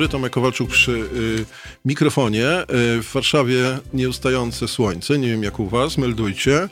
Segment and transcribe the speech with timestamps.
[0.00, 0.08] dobry.
[0.08, 1.44] Tomek Kowalczuk przy y,
[1.84, 2.46] mikrofonie.
[2.62, 5.18] Y, w Warszawie nieustające słońce.
[5.18, 6.68] Nie wiem jak u was, meldujcie.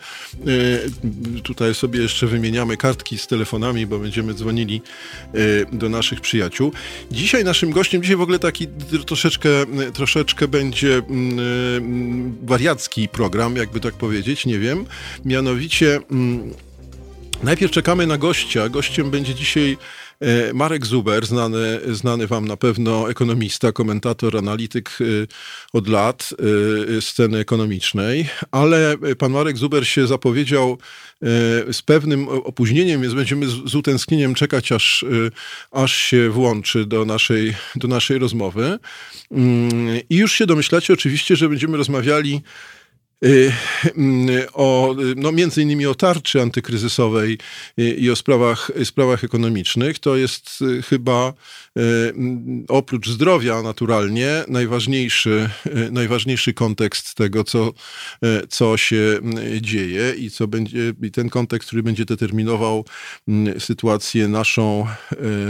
[1.36, 4.82] Y, tutaj sobie jeszcze wymieniamy kartki z telefonami, bo będziemy dzwonili
[5.34, 6.72] y, do naszych przyjaciół.
[7.10, 8.66] Dzisiaj naszym gościem, dzisiaj w ogóle taki
[9.06, 9.48] troszeczkę,
[9.94, 11.02] troszeczkę będzie y,
[12.42, 14.84] wariacki program, jakby tak powiedzieć, nie wiem.
[15.24, 15.96] Mianowicie...
[15.96, 16.68] Y,
[17.42, 18.68] Najpierw czekamy na gościa.
[18.68, 19.78] Gościem będzie dzisiaj
[20.54, 25.04] Marek Zuber, znany, znany wam na pewno ekonomista, komentator, analityk e,
[25.72, 26.30] od lat
[26.96, 30.78] e, sceny ekonomicznej, ale pan Marek Zuber się zapowiedział
[31.72, 35.04] z pewnym opóźnieniem, więc będziemy z utęsknieniem czekać, aż,
[35.70, 38.78] aż się włączy do naszej, do naszej rozmowy.
[39.30, 42.42] Mm, I już się domyślacie oczywiście, że będziemy rozmawiali
[44.52, 47.38] o, no między innymi o tarczy antykryzysowej
[47.76, 49.98] i o sprawach, sprawach ekonomicznych.
[49.98, 51.67] To jest y, chyba y, mm,
[52.68, 55.50] oprócz zdrowia naturalnie najważniejszy,
[55.90, 57.72] najważniejszy kontekst tego, co,
[58.48, 62.84] co się mm, dzieje i co będzie, i ten kontekst, który będzie determinował
[63.58, 64.86] sytuację naszą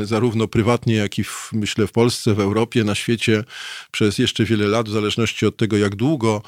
[0.02, 3.44] zarówno prywatnie, jak i w, myślę w Polsce, w Europie, na świecie
[3.90, 6.42] przez jeszcze wiele lat, w zależności od tego, jak długo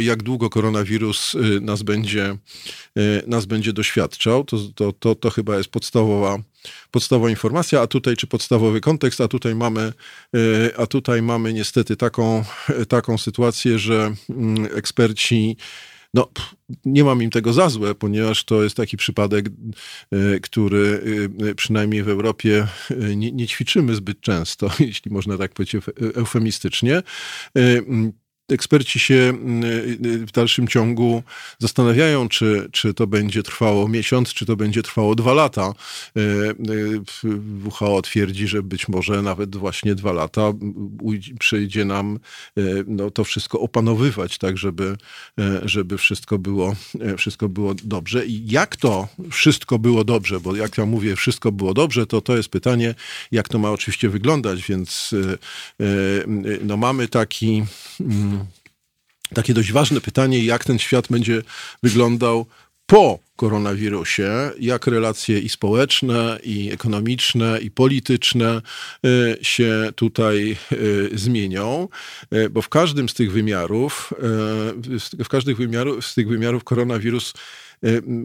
[0.00, 2.36] jak długo koronawirus y, nas będzie,
[2.98, 4.44] y, nas będzie doświadczał.
[4.44, 6.38] To, to, to, to chyba jest podstawowa,
[6.90, 9.92] podstawowa informacja, a tutaj, czy podstawowy kontekst, a tutaj mamy,
[10.36, 12.44] y, a tutaj mamy niestety taką,
[12.88, 15.56] taką sytuację, że mm, eksperci
[16.14, 16.28] no,
[16.84, 19.46] nie mam im tego za złe, ponieważ to jest taki przypadek,
[20.42, 21.00] który
[21.56, 22.66] przynajmniej w Europie
[23.16, 27.02] nie, nie ćwiczymy zbyt często, jeśli można tak powiedzieć eufemistycznie
[28.52, 31.22] eksperci się mm, y, w dalszym ciągu
[31.58, 35.74] zastanawiają, czy, czy to będzie trwało miesiąc, czy to będzie trwało dwa lata.
[36.16, 36.20] Y,
[36.70, 37.00] y,
[37.64, 40.52] WHO twierdzi, że być może nawet właśnie dwa lata
[41.38, 42.18] przyjdzie nam
[42.86, 44.96] no, to wszystko opanowywać, tak żeby,
[45.62, 46.76] żeby wszystko, było,
[47.18, 48.26] wszystko było dobrze.
[48.26, 52.36] I jak to wszystko było dobrze, bo jak ja mówię, wszystko było dobrze, to to
[52.36, 52.94] jest pytanie,
[53.32, 55.14] jak to ma oczywiście wyglądać, więc
[56.62, 57.64] no, mamy taki
[58.00, 58.35] mm,
[59.34, 61.42] takie dość ważne pytanie, jak ten świat będzie
[61.82, 62.46] wyglądał
[62.86, 68.62] po koronawirusie, jak relacje i społeczne, i ekonomiczne, i polityczne
[69.06, 71.88] y, się tutaj y, zmienią,
[72.34, 74.12] y, bo w każdym z tych wymiarów,
[75.24, 75.56] w każdym
[76.00, 77.32] z tych wymiarów koronawirus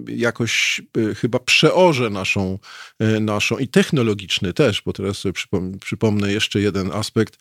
[0.07, 2.59] jakoś y, chyba przeorze naszą,
[3.01, 5.33] y, naszą i technologiczny też, bo teraz sobie
[5.81, 7.37] przypomnę jeszcze jeden aspekt,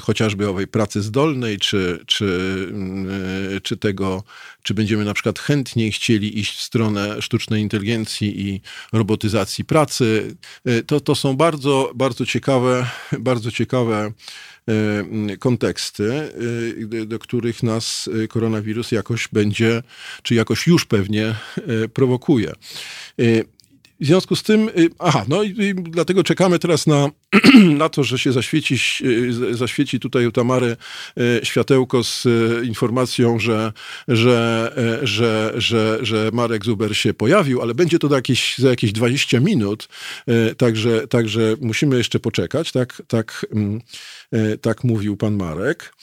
[0.00, 2.72] chociażby owej pracy zdolnej, czy, czy,
[3.62, 4.22] czy tego,
[4.62, 8.60] czy będziemy na przykład chętniej chcieli iść w stronę sztucznej inteligencji i
[8.92, 10.36] robotyzacji pracy.
[10.86, 14.12] To, to są bardzo, bardzo ciekawe, bardzo ciekawe
[15.38, 16.12] konteksty,
[17.02, 19.82] e, do których nas e, koronawirus jakoś będzie,
[20.22, 21.34] czy jakoś już pewnie
[21.94, 22.52] prowokuje.
[24.00, 27.10] W związku z tym, aha, no i, dlatego czekamy teraz na,
[27.82, 28.78] na to, że się zaświeci,
[29.50, 30.76] zaświeci tutaj u Tamary
[31.42, 32.26] światełko z
[32.64, 33.72] informacją, że,
[34.08, 34.72] że,
[35.02, 39.88] że, że, że Marek Zuber się pojawił, ale będzie to jakieś, za jakieś 20 minut,
[40.56, 43.80] także, także musimy jeszcze poczekać, tak, tak mm,
[44.60, 45.94] tak mówił pan Marek.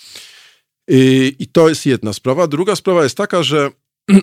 [1.39, 2.47] I to jest jedna sprawa.
[2.47, 3.69] Druga sprawa jest taka, że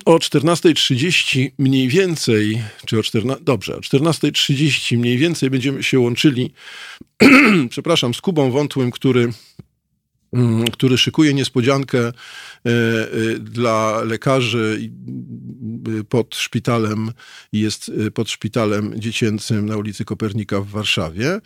[0.05, 6.53] o 14.30 mniej więcej, czy o 14, dobrze, o 14.30 mniej więcej będziemy się łączyli,
[7.71, 9.33] przepraszam, z Kubą Wątłym, który,
[10.33, 12.13] mm, który szykuje niespodziankę e,
[12.67, 14.91] e, dla lekarzy
[16.09, 17.13] pod szpitalem,
[17.53, 21.41] jest pod szpitalem dziecięcym na ulicy Kopernika w Warszawie.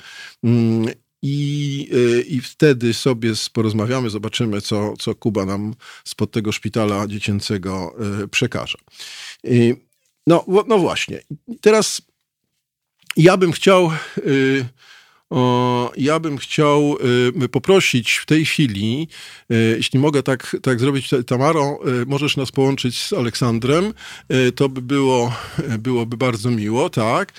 [1.26, 7.94] I, y, I wtedy sobie porozmawiamy, zobaczymy, co, co Kuba nam spod tego szpitala dziecięcego
[8.25, 8.78] y, przekaże.
[10.26, 11.21] No, no właśnie.
[11.60, 12.03] Teraz
[13.16, 13.92] ja bym chciał.
[14.18, 14.66] Y,
[15.97, 16.97] ja bym chciał
[17.53, 19.09] poprosić w tej chwili,
[19.77, 23.95] jeśli mogę tak, tak zrobić, Tamaro, możesz nas połączyć z Aleksandrem.
[24.56, 25.33] To by było,
[25.78, 27.33] byłoby bardzo miło, tak.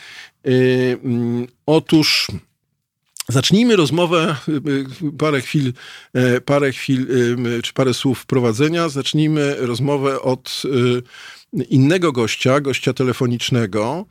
[0.43, 2.27] Mm, otóż
[3.29, 4.51] Zacznijmy rozmowę, y,
[5.07, 5.73] y, parę chwil,
[6.13, 8.89] e, parę chwil, y, czy parę słów wprowadzenia.
[8.89, 10.63] Zacznijmy rozmowę od
[11.69, 14.05] innego gościa, gościa telefonicznego,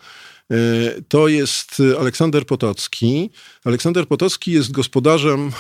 [1.08, 3.30] to jest Aleksander Potocki.
[3.64, 5.50] Aleksander Potocki jest gospodarzem,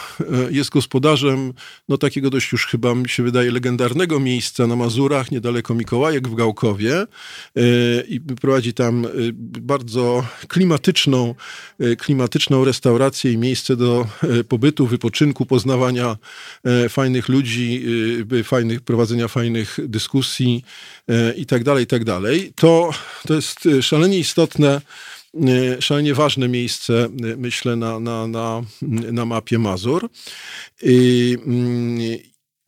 [0.50, 1.52] jest gospodarzem
[1.88, 6.34] no takiego dość już chyba mi się wydaje legendarnego miejsca na Mazurach, niedaleko Mikołajek w
[6.34, 7.06] Gałkowie
[8.08, 9.06] i prowadzi tam
[9.42, 11.34] bardzo klimatyczną,
[11.98, 14.06] klimatyczną restaurację i miejsce do
[14.48, 16.16] pobytu, wypoczynku, poznawania
[16.88, 17.84] fajnych ludzi,
[18.44, 20.64] fajnych, prowadzenia fajnych dyskusji
[21.36, 22.52] i tak dalej, i tak dalej.
[22.54, 22.90] To,
[23.26, 24.75] to jest szalenie istotne
[25.34, 28.62] E, szalenie ważne miejsce, e, myślę, na, na, na,
[29.12, 30.08] na mapie Mazur.
[30.82, 31.98] I, mm,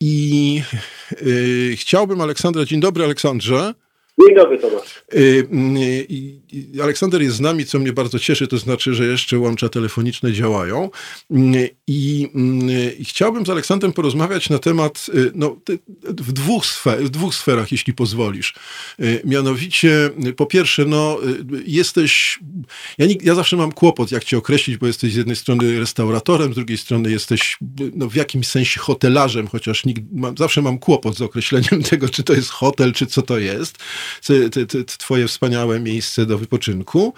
[0.01, 0.63] i,
[1.21, 3.73] i chciałbym Aleksandra, dzień dobry Aleksandrze.
[4.21, 5.03] Dzień dobry, Tomasz.
[5.13, 5.47] Y,
[6.77, 10.33] y, Aleksander jest z nami, co mnie bardzo cieszy, to znaczy, że jeszcze łącza telefoniczne
[10.33, 10.89] działają.
[11.31, 12.29] Y, I,
[12.99, 15.05] i chciałbym z Aleksandrem porozmawiać na temat
[15.35, 15.57] no,
[16.03, 18.53] w, dwóch sfer, w dwóch sferach, jeśli pozwolisz.
[19.25, 21.17] Mianowicie, po pierwsze, no,
[21.65, 22.39] jesteś.
[22.97, 26.51] Ja, nie, ja zawsze mam kłopot, jak cię określić, bo jesteś z jednej strony restauratorem,
[26.53, 27.57] z drugiej strony jesteś
[27.95, 32.23] no, w jakimś sensie hotelarzem, chociaż nikt, mam, zawsze mam kłopot z określeniem tego, czy
[32.23, 33.77] to jest hotel, czy co to jest
[34.97, 37.13] twoje wspaniałe miejsce do wypoczynku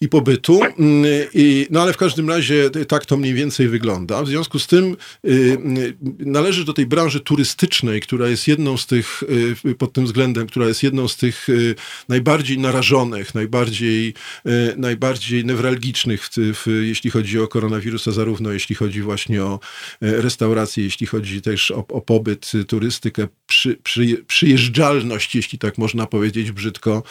[0.00, 0.60] i pobytu.
[0.62, 1.04] Mm,
[1.34, 4.22] I, no ale w każdym razie tak to mniej więcej wygląda.
[4.22, 8.86] W związku z tym y, y, należysz do tej branży turystycznej, która jest jedną z
[8.86, 9.22] tych,
[9.66, 11.74] y, pod tym względem, która jest jedną z tych y,
[12.08, 14.14] najbardziej narażonych, najbardziej,
[14.76, 19.60] najbardziej newralgicznych, w, w, jeśli chodzi o koronawirusa, zarówno jeśli chodzi właśnie o
[20.00, 26.52] restauracje, jeśli chodzi też o, o pobyt, turystykę, przy, przy, przyjeżdżalność, jeśli tak można powiedzieć
[26.52, 27.02] brzydko,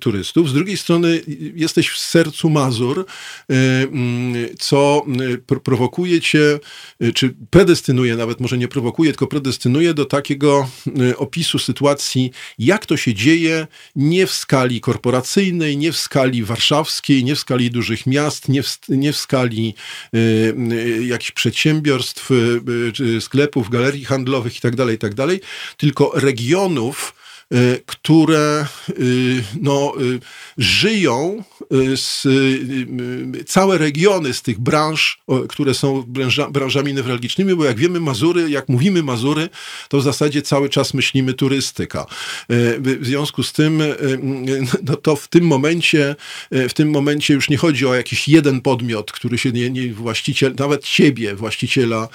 [0.00, 0.50] turystów.
[0.50, 1.20] Z drugiej strony
[1.54, 6.58] jesteś w sercu Mazur, y, mm, co y, prowokuje cię,
[7.02, 10.68] y, czy predestynuje, nawet może nie prowokuje, tylko predestynuje do takiego
[11.16, 13.66] opisu sytuacji, jak to się dzieje,
[13.96, 18.78] nie w skali korporacyjnej, nie w skali warszawskiej, nie w skali dużych miast, nie w,
[18.88, 19.74] nie w skali
[21.00, 22.30] jakichś przedsiębiorstw,
[23.20, 27.14] sklepów, galerii handlowych itd., tak itd., tak tylko regionów,
[27.86, 30.20] które y, no, y,
[30.58, 31.44] żyją
[31.96, 32.26] z,
[33.46, 38.68] całe regiony z tych branż, które są branża, branżami newralgicznymi, bo jak wiemy Mazury, jak
[38.68, 39.48] mówimy Mazury,
[39.88, 42.06] to w zasadzie cały czas myślimy turystyka.
[42.48, 43.82] W związku z tym,
[44.82, 46.16] no to w tym momencie,
[46.50, 50.54] w tym momencie już nie chodzi o jakiś jeden podmiot, który się nie, nie właściciel,
[50.58, 52.08] nawet ciebie, właściciela,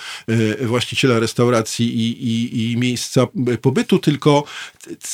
[0.61, 3.27] właściciela restauracji i, i, i miejsca
[3.61, 4.43] pobytu, tylko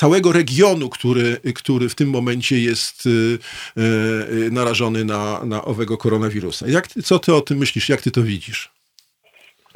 [0.07, 6.65] całego regionu, który, który w tym momencie jest y, y, narażony na, na owego koronawirusa.
[6.67, 7.89] Jak, co ty o tym myślisz?
[7.89, 8.71] Jak ty to widzisz?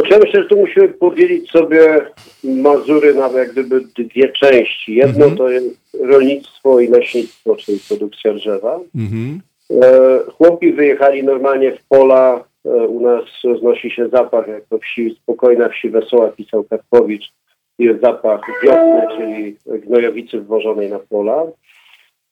[0.09, 2.05] Ja myślę, że tu musimy podzielić sobie
[2.43, 4.95] Mazury na jak gdyby dwie części.
[4.95, 5.37] Jedno mhm.
[5.37, 8.79] to jest rolnictwo i leśnictwo, czyli produkcja drzewa.
[8.95, 9.41] Mhm.
[9.83, 12.43] E, chłopi wyjechali normalnie w pola.
[12.65, 17.31] E, u nas roznosi się zapach, jak to wsi, spokojna wsi wesoła, pisał Karpowicz
[17.85, 21.43] jest zapach wiosny, czyli gnojowicy wwożonej na pola.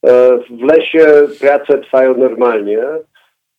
[0.05, 2.79] E, w lesie prace trwają normalnie,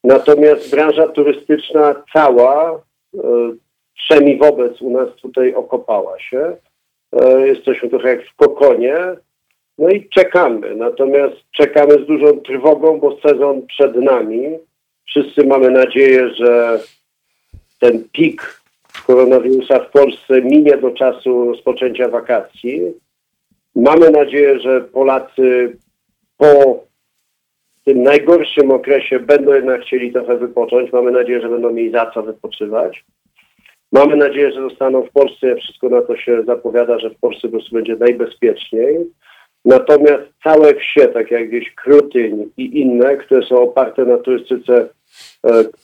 [0.05, 2.83] natomiast branża turystyczna cała,
[3.15, 3.21] e,
[3.95, 6.57] przynajmniej wobec u nas tutaj okopała się.
[7.13, 8.97] E, jesteśmy trochę jak w kokonie,
[9.79, 10.75] no i czekamy.
[10.77, 14.59] Natomiast czekamy z dużą trwogą, bo sezon przed nami.
[15.07, 16.81] Wszyscy mamy nadzieję, że
[17.81, 18.60] ten pik
[19.03, 22.83] koronawirusa w Polsce minie do czasu rozpoczęcia wakacji.
[23.77, 25.77] Mamy nadzieję, że Polacy
[26.37, 26.85] po
[27.85, 30.93] tym najgorszym okresie będą jednak chcieli trochę wypocząć.
[30.93, 33.05] Mamy nadzieję, że będą mieli za co wypoczywać.
[33.93, 37.53] Mamy nadzieję, że zostaną w Polsce, wszystko na to się zapowiada, że w Polsce po
[37.53, 38.99] prostu będzie najbezpieczniej.
[39.65, 44.89] Natomiast całe wsie, tak jak gdzieś Krutyń i inne, które są oparte na turystyce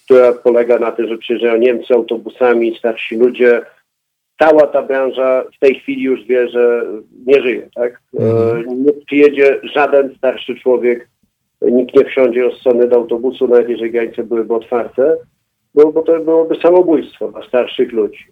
[0.04, 3.62] która polega na tym, że przyjeżdżają Niemcy autobusami, starsi ludzie.
[4.38, 6.82] Cała ta branża w tej chwili już wie, że
[7.26, 7.68] nie żyje.
[7.74, 8.02] Tak?
[8.18, 8.84] E, mhm.
[8.84, 11.08] Nie przyjedzie żaden starszy człowiek,
[11.62, 15.16] nikt nie wsiądzie rozsądny do autobusu, nawet jeżeli granice byłyby otwarte,
[15.74, 18.24] bo, bo to byłoby samobójstwo dla starszych ludzi.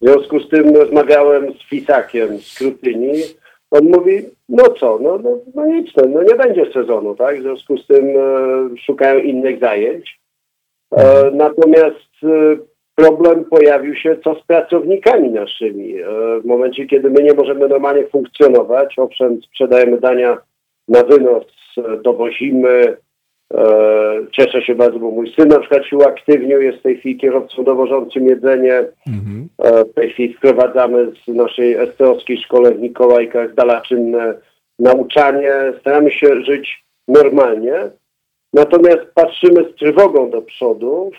[0.00, 3.12] W związku z tym rozmawiałem z Fisakiem z Krutyni.
[3.70, 7.38] On mówi, no co, no, no, no nic, no, no nie będzie sezonu, tak?
[7.38, 10.20] W związku z tym e, szukają innych zajęć.
[10.96, 12.56] E, natomiast e,
[12.94, 16.00] problem pojawił się co z pracownikami naszymi.
[16.00, 16.06] E,
[16.40, 20.38] w momencie, kiedy my nie możemy normalnie funkcjonować, owszem, sprzedajemy dania
[20.88, 21.44] na wynos,
[22.04, 22.96] dowozimy.
[24.32, 27.64] Cieszę się bardzo, bo mój syn na przykład się uaktywnił, jest w tej chwili kierowcą
[27.64, 28.84] dowożącym jedzenie.
[29.06, 29.48] Mhm.
[29.90, 34.34] W tej chwili wprowadzamy z naszej esterowskiej szkole w Mikołajkach dalaczynne
[34.78, 35.52] nauczanie.
[35.80, 37.90] Staramy się żyć normalnie.
[38.52, 41.10] natomiast patrzymy z trwogą do przodu,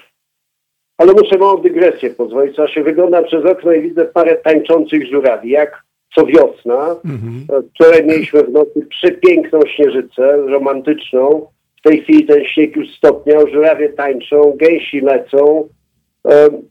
[0.98, 5.50] ale muszę małą dygresję pozwolić, co się wygląda przez okno i widzę parę tańczących żurawi,
[5.50, 5.84] jak
[6.16, 6.96] co wiosna.
[7.06, 7.64] Mhm.
[7.70, 11.48] Wczoraj mieliśmy w nocy przepiękną śnieżycę, romantyczną.
[11.82, 15.70] W tej chwili ten śnieg już stopniał, żurawie tańczą, gęsi lecą.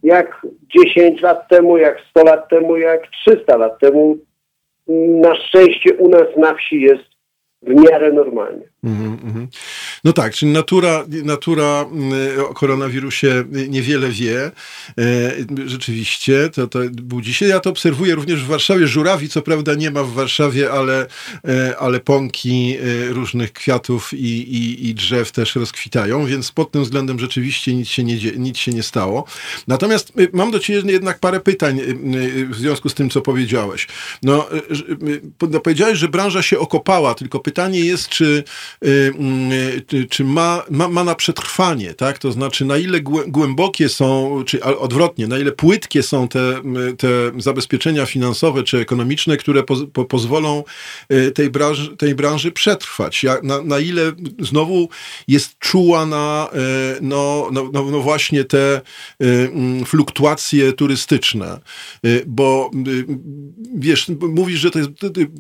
[0.03, 0.47] Jak
[0.87, 4.17] 10 lat temu, jak 100 lat temu, jak 300 lat temu.
[5.09, 7.05] Na szczęście u nas na wsi jest
[7.63, 8.69] w miarę normalnie.
[8.85, 9.47] Mm -hmm.
[10.05, 12.13] No tak, czyli natura, natura mm,
[12.51, 14.51] o koronawirusie niewiele wie.
[14.99, 15.33] E,
[15.67, 17.47] rzeczywiście, to, to budzi się.
[17.47, 18.87] Ja to obserwuję również w Warszawie.
[18.87, 21.07] Żurawi, co prawda nie ma w Warszawie, ale,
[21.49, 26.83] e, ale pąki e, różnych kwiatów i, i, i drzew też rozkwitają, więc pod tym
[26.83, 29.25] względem rzeczywiście nic się nie, nic się nie stało.
[29.69, 31.81] Natomiast mam do Ciebie jednak parę pytań
[32.51, 33.89] w związku z tym, co powiedziałeś.
[34.23, 34.49] No,
[35.51, 38.45] no powiedziałeś, że branża się okopała, tylko pytanie jest, czy
[38.85, 39.13] y,
[40.11, 42.19] czy ma, ma, ma na przetrwanie, tak?
[42.19, 46.63] To znaczy, na ile głębokie są, czy odwrotnie, na ile płytkie są te,
[46.99, 50.65] te zabezpieczenia finansowe czy ekonomiczne, które po, po, pozwolą
[51.13, 53.25] y, tej branży, tej branży przetrwać.
[53.43, 54.89] Na, na ile znowu
[55.29, 56.49] jest czuła na
[57.01, 58.81] no, no, no, no właśnie te
[59.87, 61.61] fluktuacje turystyczne.
[62.27, 62.71] Bo
[63.75, 64.91] wiesz, mówisz, że to jest,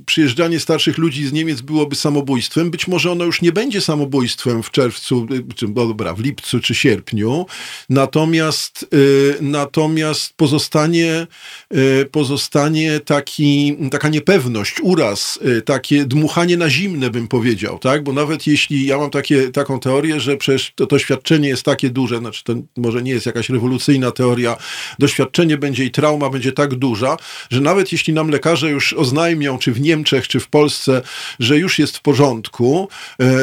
[0.07, 2.71] przyjeżdżanie starszych ludzi z Niemiec byłoby samobójstwem.
[2.71, 6.75] Być może ono już nie będzie samobójstwem w czerwcu, czy no dobra, w lipcu czy
[6.75, 7.47] sierpniu,
[7.89, 11.27] natomiast, y, natomiast pozostanie,
[11.75, 18.05] y, pozostanie taki, taka niepewność, uraz, y, takie dmuchanie na zimne, bym powiedział, tak?
[18.05, 22.19] Bo nawet jeśli ja mam takie, taką teorię, że przecież to doświadczenie jest takie duże,
[22.19, 24.57] znaczy to może nie jest jakaś rewolucyjna teoria,
[24.99, 27.17] doświadczenie będzie i trauma będzie tak duża,
[27.51, 31.03] że nawet jeśli nam lekarze już oznajmią, czy w Niemczech, czy w Polsce,
[31.39, 32.89] że już jest w porządku,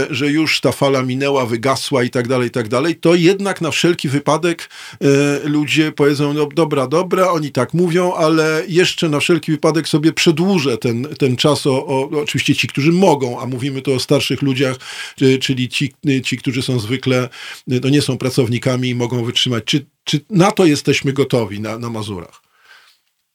[0.10, 3.72] że już ta fala minęła, wygasła i tak dalej, i tak dalej, to jednak na
[3.72, 4.70] wszelki wypadek
[5.01, 10.13] e, ludzie powiedzą, no dobra, dobra, oni tak mówią, ale jeszcze na wszelki wypadek sobie
[10.13, 14.41] przedłużę ten, ten czas, o, o oczywiście ci, którzy mogą, a mówimy tu o starszych
[14.41, 14.75] ludziach,
[15.41, 17.29] czyli ci, ci którzy są zwykle,
[17.67, 19.63] no nie są pracownikami i mogą wytrzymać.
[19.63, 22.41] Czy, czy na to jesteśmy gotowi na, na Mazurach?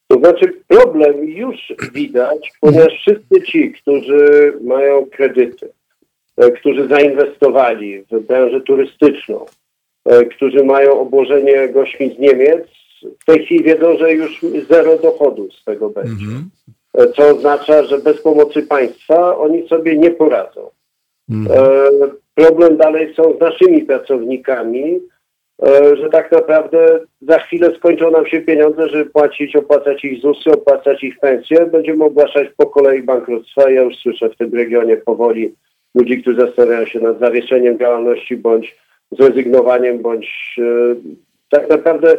[0.08, 1.56] To znaczy problem już
[1.92, 5.68] widać, ponieważ wszyscy ci, którzy mają kredyty,
[6.56, 9.46] którzy zainwestowali w branżę turystyczną,
[10.04, 12.66] e, którzy mają obłożenie gośćmi z Niemiec,
[13.20, 16.24] w tej chwili wiedzą, że już zero dochodu z tego będzie.
[16.24, 17.12] Mm -hmm.
[17.16, 20.70] Co oznacza, że bez pomocy państwa oni sobie nie poradzą.
[21.30, 22.10] Mm -hmm.
[22.34, 25.00] Problem dalej są z naszymi pracownikami,
[25.94, 31.04] że tak naprawdę za chwilę skończą nam się pieniądze, żeby płacić, opłacać ich ZUSy, opłacać
[31.04, 31.66] ich pensje.
[31.66, 33.70] Będziemy ogłaszać po kolei bankructwa.
[33.70, 35.54] Ja już słyszę w tym regionie powoli
[35.94, 38.76] ludzi, którzy zastanawiają się nad zawieszeniem działalności bądź
[39.12, 40.62] zrezygnowaniem, bądź e,
[41.50, 42.16] tak naprawdę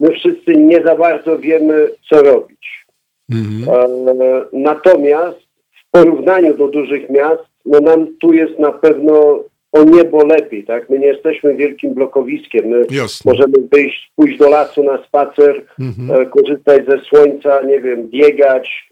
[0.00, 2.86] my wszyscy nie za bardzo wiemy, co robić.
[3.30, 3.78] Mhm.
[4.20, 5.38] E, natomiast
[5.80, 10.90] w porównaniu do dużych miast, no nam tu jest na pewno o niebo lepiej, tak?
[10.90, 12.66] My nie jesteśmy wielkim blokowiskiem.
[12.66, 13.32] My Jasne.
[13.32, 16.22] możemy wyjść, pójść do lasu na spacer, mhm.
[16.22, 18.90] e, korzystać ze słońca, nie wiem, biegać,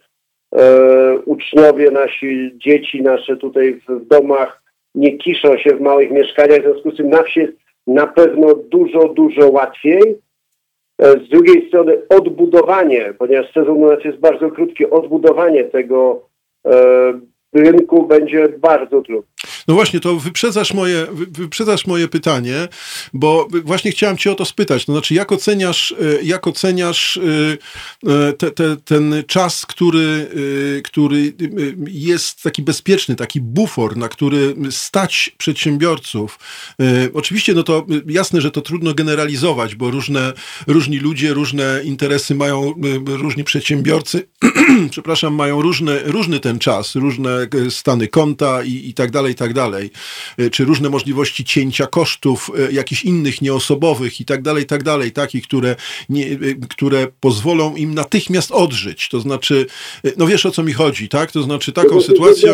[1.24, 4.62] uczniowie, nasi dzieci, nasze tutaj w domach
[4.94, 7.52] nie kiszą się w małych mieszkaniach, w związku z tym na wsi jest
[7.86, 10.18] na pewno dużo, dużo łatwiej.
[10.98, 16.28] E, z drugiej strony odbudowanie, ponieważ sezon u nas jest bardzo krótki, odbudowanie tego
[16.66, 16.72] e,
[17.52, 19.31] rynku będzie bardzo trudne.
[19.68, 22.68] No właśnie, to wyprzedzasz moje, wyprzedzasz moje pytanie,
[23.12, 24.84] bo właśnie chciałem cię o to spytać.
[24.84, 27.22] To znaczy, jak oceniasz, e, jak oceniasz e,
[28.12, 30.30] e, te, te, ten czas, który,
[30.84, 31.32] który
[31.86, 36.38] jest taki bezpieczny, taki bufor, na który stać przedsiębiorców?
[37.14, 40.32] Oczywiście, no to jasne, że to trudno generalizować, bo różne,
[40.66, 42.74] różni ludzie, różne interesy mają,
[43.06, 44.28] różni przedsiębiorcy,
[44.90, 49.51] przepraszam, mają różne, różny ten czas, różne stany konta i, i tak dalej, i tak
[49.52, 49.90] tak dalej,
[50.38, 55.12] e, czy różne możliwości cięcia kosztów e, jakichś innych nieosobowych i tak dalej, tak dalej,
[55.12, 55.76] takich, które,
[56.08, 56.36] nie, e,
[56.68, 59.08] które pozwolą im natychmiast odżyć.
[59.08, 59.66] To znaczy,
[60.18, 61.32] no wiesz o co mi chodzi, tak?
[61.32, 62.52] To znaczy taką sytuację...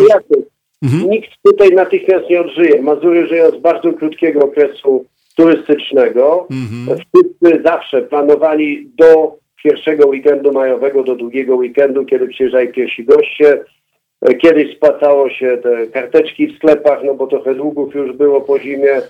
[0.83, 1.11] Mhm.
[1.11, 2.83] Nikt tutaj natychmiast nie odżyje.
[2.83, 5.05] Mazury żyją z bardzo krótkiego okresu
[5.37, 6.47] turystycznego.
[6.50, 6.99] Mhm.
[6.99, 13.64] Wszyscy zawsze planowali do pierwszego weekendu majowego, do długiego weekendu, kiedy przyjeżdżają pierwsi goście.
[14.38, 19.02] Kiedyś spłacało się te karteczki w sklepach, no bo trochę długów już było po zimie.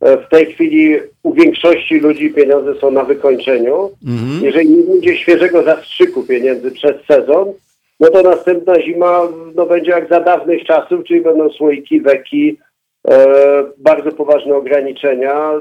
[0.00, 3.90] E, w tej chwili u większości ludzi pieniądze są na wykończeniu.
[4.06, 4.44] Mhm.
[4.44, 7.52] Jeżeli nie będzie świeżego zastrzyku pieniędzy przez sezon,
[8.00, 12.58] no to następna zima no, będzie jak za dawnych czasów, czyli będą słoiki, weki,
[13.78, 15.52] bardzo poważne ograniczenia.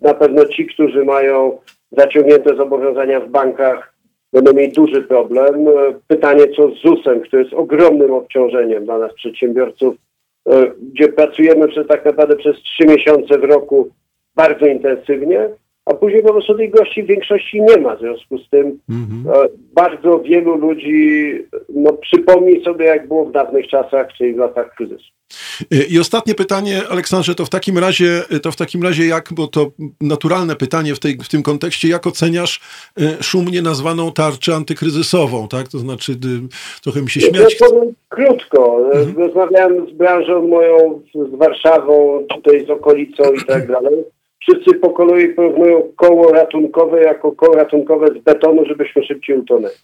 [0.00, 1.58] Na pewno ci, którzy mają
[1.92, 3.94] zaciągnięte zobowiązania w bankach,
[4.32, 5.66] będą mieli duży problem.
[6.06, 9.94] Pytanie, co z ZUS-em, który jest ogromnym obciążeniem dla nas przedsiębiorców,
[10.92, 13.88] gdzie pracujemy przez tak naprawdę przez trzy miesiące w roku
[14.36, 15.48] bardzo intensywnie,
[15.88, 17.96] a później po prostu tych gości w większości nie ma.
[17.96, 19.48] W związku z tym mm-hmm.
[19.74, 21.32] bardzo wielu ludzi
[21.68, 25.04] no, przypomni sobie, jak było w dawnych czasach, czyli w latach kryzysu.
[25.90, 29.70] I ostatnie pytanie, Aleksandrze, to w takim razie, to w takim razie jak, bo to
[30.00, 32.60] naturalne pytanie w, tej, w tym kontekście, jak oceniasz
[33.00, 35.68] e, szumnie nazwaną tarczę antykryzysową, tak?
[35.68, 36.12] To znaczy,
[36.82, 37.60] trochę mi się śmiać.
[37.60, 38.90] Ja powiem krótko.
[38.92, 39.16] Mhm.
[39.16, 44.04] Rozmawiałem z branżą moją, z Warszawą, tutaj z okolicą i tak dalej
[44.40, 49.74] wszyscy po kolei porównują koło ratunkowe jako koło ratunkowe z betonu, żebyśmy szybciej utonęli.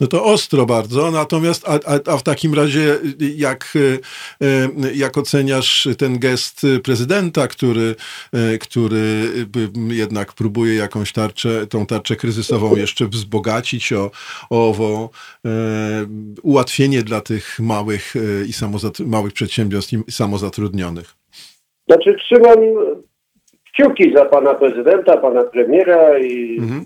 [0.00, 2.96] No to ostro bardzo, natomiast a, a, a w takim razie
[3.36, 7.94] jak, e, e, jak oceniasz ten gest prezydenta, który,
[8.32, 9.22] e, który
[9.90, 14.10] jednak próbuje jakąś tarczę, tą tarczę kryzysową jeszcze wzbogacić o,
[14.50, 15.10] o owo
[16.42, 18.14] ułatwienie dla tych małych
[18.46, 18.52] i
[19.04, 21.14] małych przedsiębiorstw i samozatrudnionych?
[21.88, 22.58] Znaczy trzymam
[23.76, 26.84] kciuki za pana prezydenta, pana premiera i mhm.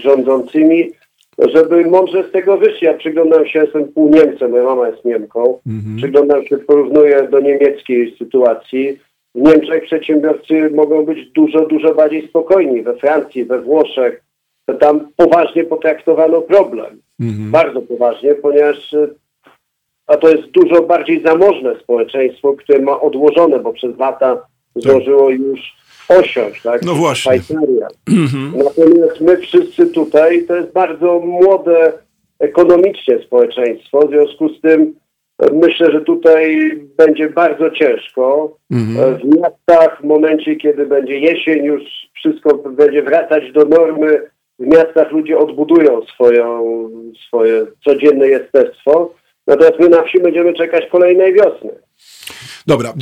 [0.00, 0.90] rządzącymi,
[1.38, 2.86] żeby mądrze z tego wyszli.
[2.86, 5.58] Ja przyglądam się, jestem pół Niemcem, moja mama jest Niemką.
[5.66, 5.96] Mhm.
[5.96, 8.98] Przyglądam się, porównuję do niemieckiej sytuacji.
[9.34, 12.82] W Niemczech przedsiębiorcy mogą być dużo, dużo bardziej spokojni.
[12.82, 14.22] We Francji, we Włoszech,
[14.80, 17.00] tam poważnie potraktowano problem.
[17.20, 17.50] Mhm.
[17.50, 18.96] Bardzo poważnie, ponieważ
[20.06, 24.44] a to jest dużo bardziej zamożne społeczeństwo, które ma odłożone, bo przez lata tak.
[24.76, 25.79] zdążyło już
[26.18, 26.82] osiąść, tak?
[26.82, 27.32] No właśnie.
[28.10, 28.52] Mhm.
[28.56, 31.92] Natomiast my wszyscy tutaj, to jest bardzo młode
[32.38, 34.94] ekonomicznie społeczeństwo, w związku z tym
[35.42, 38.56] e, myślę, że tutaj będzie bardzo ciężko.
[38.70, 39.14] Mhm.
[39.14, 41.82] E, w miastach, w momencie, kiedy będzie jesień, już
[42.14, 46.62] wszystko będzie wracać do normy, w miastach ludzie odbudują swoją,
[47.26, 49.14] swoje codzienne jestestwo,
[49.50, 51.70] natomiast my na wsi będziemy czekać kolejnej wiosny.
[52.66, 52.92] Dobra,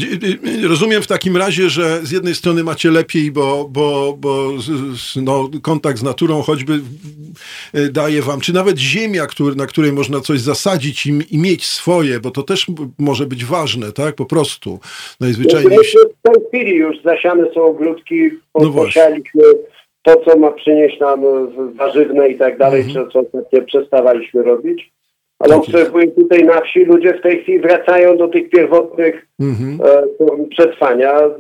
[0.69, 4.51] rozumiem w takim razie, że z jednej strony macie lepiej, bo, bo, bo
[5.23, 6.73] no, kontakt z naturą choćby
[7.75, 11.67] e, daje wam, czy nawet ziemia, który, na której można coś zasadzić i, i, mieć
[11.67, 12.67] swoje, bo to też
[12.99, 14.15] może być ważne, tak?
[14.15, 14.79] Po prostu.
[15.21, 15.79] Najzwyczajniej...
[15.79, 19.43] w tej chwili już zasiane są ogródki, no posialiśmy
[20.03, 21.21] to, co ma przynieść nam
[21.77, 23.11] warzywne i tak dalej, mhm.
[23.11, 24.91] co, co przestawaliśmy robić.
[25.39, 29.79] Ale tak obserwuję tutaj na wsi, ludzie w tej chwili wracają do tych pierwotnych mhm.
[29.85, 31.13] e, przetrwania.
[31.19, 31.31] E,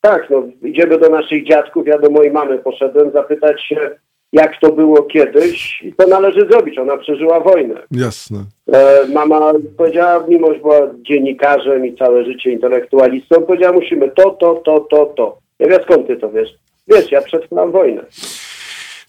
[0.00, 3.90] tak, no, idziemy do naszych dziadków, ja do mojej mamy poszedłem zapytać się,
[4.32, 6.78] jak to było kiedyś i co należy zrobić.
[6.78, 7.74] Ona przeżyła wojnę.
[7.90, 8.38] Jasne.
[8.72, 14.54] E, mama powiedziała, mimo że była dziennikarzem i całe życie intelektualistą, powiedziała, musimy to, to,
[14.54, 15.38] to, to, to.
[15.58, 16.54] Ja wiem, skąd ty to wiesz?
[16.88, 18.02] Wiesz, ja przetrwałam wojnę.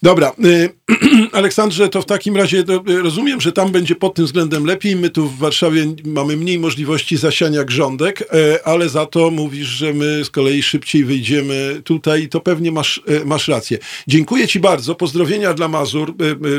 [0.02, 0.70] Dobra, y,
[1.32, 4.96] Aleksandrze, to w takim razie y, rozumiem, że tam będzie pod tym względem lepiej.
[4.96, 9.92] My tu w Warszawie mamy mniej możliwości zasiania grządek, y, ale za to mówisz, że
[9.92, 12.28] my z kolei szybciej wyjdziemy tutaj.
[12.28, 13.78] To pewnie masz, masz rację.
[14.08, 14.94] Dziękuję Ci bardzo.
[14.94, 16.14] Pozdrowienia dla Mazur,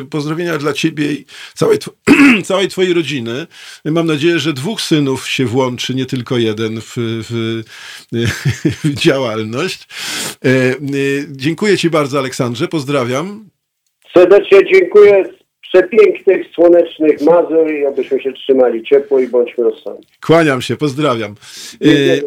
[0.09, 1.77] pozdrowienia dla Ciebie i całej,
[2.45, 3.47] całej Twojej rodziny.
[3.85, 7.63] Mam nadzieję, że dwóch synów się włączy, nie tylko jeden w, w,
[8.83, 9.87] w działalność.
[11.31, 12.67] Dziękuję Ci bardzo, Aleksandrze.
[12.67, 13.32] Pozdrawiam.
[14.13, 20.05] Serdecznie dziękuję z przepięknych, słonecznych Mazur i abyśmy się trzymali ciepło i bądźmy rozsądni.
[20.21, 21.35] Kłaniam się, pozdrawiam.
[21.85, 22.23] Y,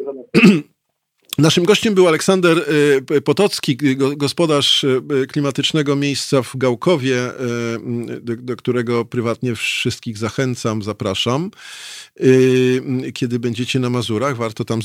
[1.38, 2.59] naszym gościem był Aleksander
[3.12, 3.77] y, Potocki,
[4.16, 7.16] gospodarz y, klimatycznego miejsca w Gałkowie,
[8.20, 11.51] do, do, którego prywatnie wszystkich zachęcam, zapraszam.
[13.14, 14.81] Kiedy będziecie na Mazurach, warto tam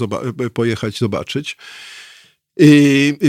[0.54, 1.58] pojechać, zobaczyć.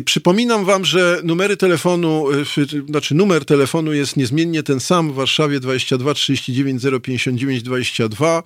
[0.04, 5.60] Przypominam wam, że numery telefonu, y, znaczy numer telefonu jest niezmiennie ten sam w Warszawie
[5.60, 8.42] 22 39 059 22.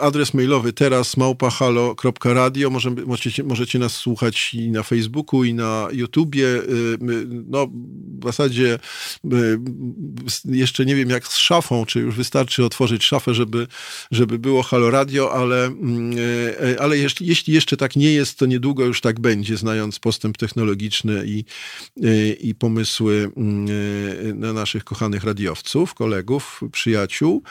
[0.00, 2.70] Adres mailowy teraz małpahalo.radio.
[3.06, 6.46] Możecie, możecie nas słuchać i na Facebooku, i na YouTubie.
[6.46, 6.98] Y,
[7.48, 7.66] no,
[8.20, 8.78] w zasadzie
[9.24, 9.58] y,
[10.44, 13.66] jeszcze nie wiem jak z szafą, czy już wystarczy otworzyć szafę, żeby,
[14.10, 16.16] żeby było Halo Radio, ale, mm,
[16.78, 21.22] ale jeśli, jeśli jeszcze tak nie jest, to niedługo już tak będzie, znając postęp technologiczny
[21.26, 21.44] i,
[22.04, 27.42] y, i pomysły mm, y, na naszych kochanych radiowców, kolegów, przyjaciół.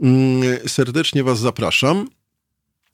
[0.00, 2.08] Mm, serdecznie Was zapraszam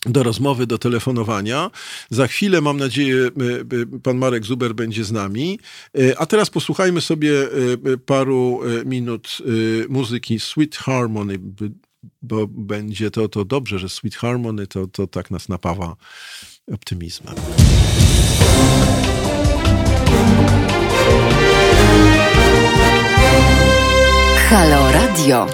[0.07, 1.71] do rozmowy, do telefonowania.
[2.11, 5.59] Za chwilę, mam nadzieję, y, pan Marek Zuber będzie z nami.
[6.17, 7.33] A teraz posłuchajmy sobie
[8.07, 9.39] paru minut
[9.89, 11.39] muzyki Sweet Harmony
[12.23, 15.97] bo będzie to, to dobrze, że Sweet Harmony to, to tak nas napawa
[16.69, 17.35] optymizmem.
[24.49, 25.47] Halo Radio.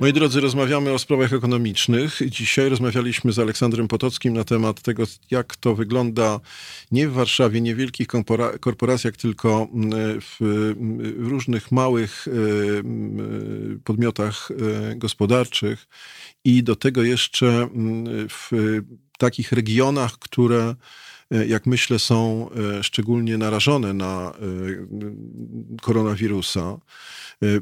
[0.00, 2.18] Moi drodzy, rozmawiamy o sprawach ekonomicznych.
[2.26, 6.40] Dzisiaj rozmawialiśmy z Aleksandrem Potockim na temat tego, jak to wygląda
[6.92, 8.06] nie w Warszawie, nie w wielkich
[8.60, 10.74] korporacjach, tylko mm, w
[11.18, 12.30] różnych małych e,
[12.78, 15.86] mm, podmiotach e, gospodarczych
[16.44, 18.50] i do tego jeszcze mm, w
[19.20, 20.74] takich regionach, które
[21.30, 22.50] e, jak myślę, są
[22.82, 24.32] szczególnie narażone na
[25.82, 26.78] koronawirusa,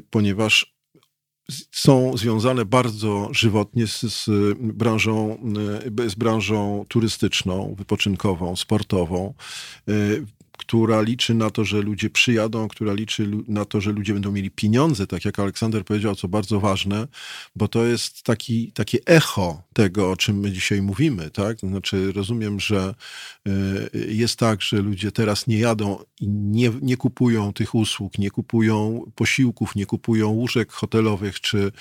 [0.09, 0.75] ponieważ
[1.71, 5.37] są związane bardzo żywotnie z, z, branżą,
[6.07, 9.33] z branżą turystyczną, wypoczynkową, sportową
[10.59, 14.51] która liczy na to, że ludzie przyjadą, która liczy na to, że ludzie będą mieli
[14.51, 17.07] pieniądze, tak jak Aleksander powiedział, co bardzo ważne,
[17.55, 21.59] bo to jest taki, takie echo tego, o czym my dzisiaj mówimy, tak?
[21.59, 22.95] Znaczy rozumiem, że
[23.47, 28.31] y, jest tak, że ludzie teraz nie jadą i nie, nie kupują tych usług, nie
[28.31, 31.71] kupują posiłków, nie kupują łóżek hotelowych, czy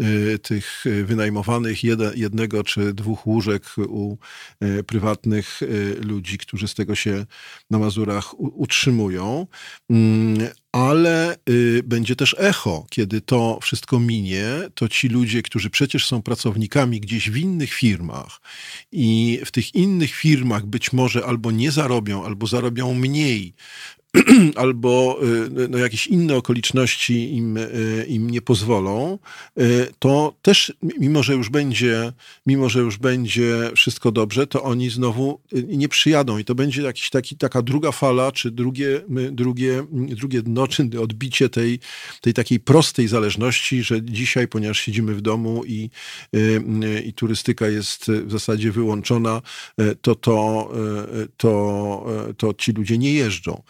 [0.00, 1.84] y, tych wynajmowanych
[2.14, 4.16] jednego czy dwóch łóżek u
[4.64, 5.60] y, prywatnych
[6.00, 7.26] ludzi, którzy z tego się
[7.70, 9.46] na Mazurach utrzymują,
[9.90, 16.06] mm, ale y, będzie też echo, kiedy to wszystko minie, to ci ludzie, którzy przecież
[16.06, 18.40] są pracownikami gdzieś w innych firmach
[18.92, 23.54] i w tych innych firmach być może albo nie zarobią, albo zarobią mniej,
[24.56, 29.18] albo y, no, jakieś inne okoliczności im, y, im nie pozwolą,
[29.60, 32.12] y, to też, mimo że już będzie,
[32.46, 37.10] mimo że już będzie wszystko dobrze, to oni znowu nie przyjadą i to będzie jakiś
[37.10, 41.78] taki, taka druga fala, czy drugie, drugie, drugie dno, czy odbicie tej,
[42.20, 45.90] tej takiej prostej zależności, że dzisiaj, ponieważ siedzimy w domu i,
[47.04, 49.42] i turystyka jest w zasadzie wyłączona,
[50.00, 50.70] to, to,
[51.36, 53.62] to, to ci ludzie nie jeżdżą.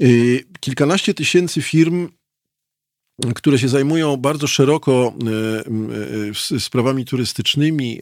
[0.00, 2.08] Y, kilkanaście tysięcy firm
[3.34, 5.14] które się zajmują bardzo szeroko
[6.50, 8.00] e, e, sprawami turystycznymi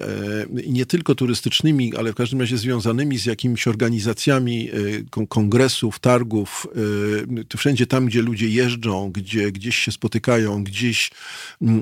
[0.57, 4.71] e, i nie tylko turystycznymi, ale w każdym razie związanymi z jakimiś organizacjami
[5.29, 6.67] kongresów, targów,
[7.57, 11.11] wszędzie tam, gdzie ludzie jeżdżą, gdzie gdzieś się spotykają, gdzieś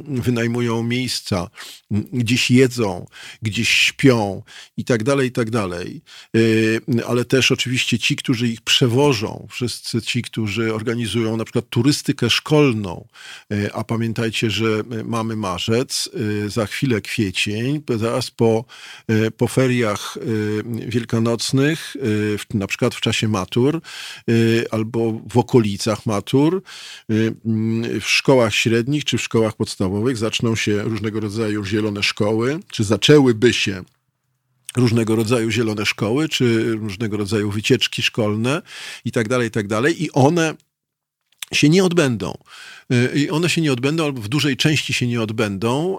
[0.08, 1.48] wynajmują miejsca,
[2.12, 3.06] gdzieś jedzą,
[3.42, 4.42] gdzieś śpią
[4.76, 6.02] i tak dalej, i tak dalej.
[7.06, 13.06] Ale też oczywiście ci, którzy ich przewożą, wszyscy ci, którzy organizują na przykład turystykę szkolną,
[13.72, 16.10] a pamiętajcie, że mamy marzec,
[16.44, 18.64] e, za chwilę kwiecień, zaraz po,
[19.08, 20.18] e, po feriach
[20.86, 21.96] wielkanocnych,
[22.54, 23.80] na przykład w czasie matur
[24.70, 26.62] albo w okolicach matur,
[28.00, 33.52] w szkołach średnich czy w szkołach podstawowych zaczną się różnego rodzaju zielone szkoły, czy zaczęłyby
[33.52, 33.82] się
[34.76, 38.62] różnego rodzaju zielone szkoły, czy różnego rodzaju wycieczki szkolne
[39.04, 40.02] i tak dalej, i tak dalej.
[40.02, 40.54] I one
[41.52, 42.34] się nie odbędą.
[42.92, 45.98] Y, I one się nie odbędą, albo w dużej części się nie odbędą,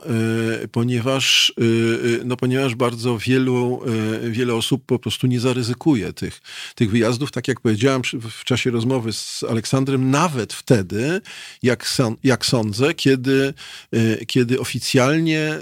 [0.63, 3.81] y, ponieważ, y, no, ponieważ bardzo wielu,
[4.23, 6.41] wiele osób po prostu nie zaryzykuje tych,
[6.75, 7.31] tych wyjazdów.
[7.31, 11.21] Tak jak powiedziałem w czasie rozmowy z Aleksandrem, nawet wtedy,
[11.63, 13.53] jak, jak sądzę, kiedy,
[14.27, 15.59] kiedy oficjalnie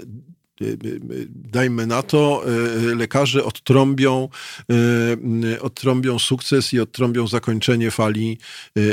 [1.30, 2.44] dajmy na to,
[2.92, 4.30] y, lekarze odtrąbią,
[5.62, 8.38] odtrąbią sukces i odtrąbią zakończenie fali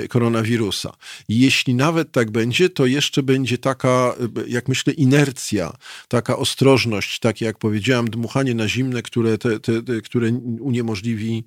[0.08, 0.92] koronawirusa.
[1.28, 4.14] I jeśli nawet tak będzie, to jeszcze będzie taka,
[4.46, 5.72] jak myślę, inercja,
[6.08, 10.28] taka ostrożność, takie jak powiedziałem, dmuchanie na zimne, które, te, te, te które
[10.60, 11.44] uniemożliwi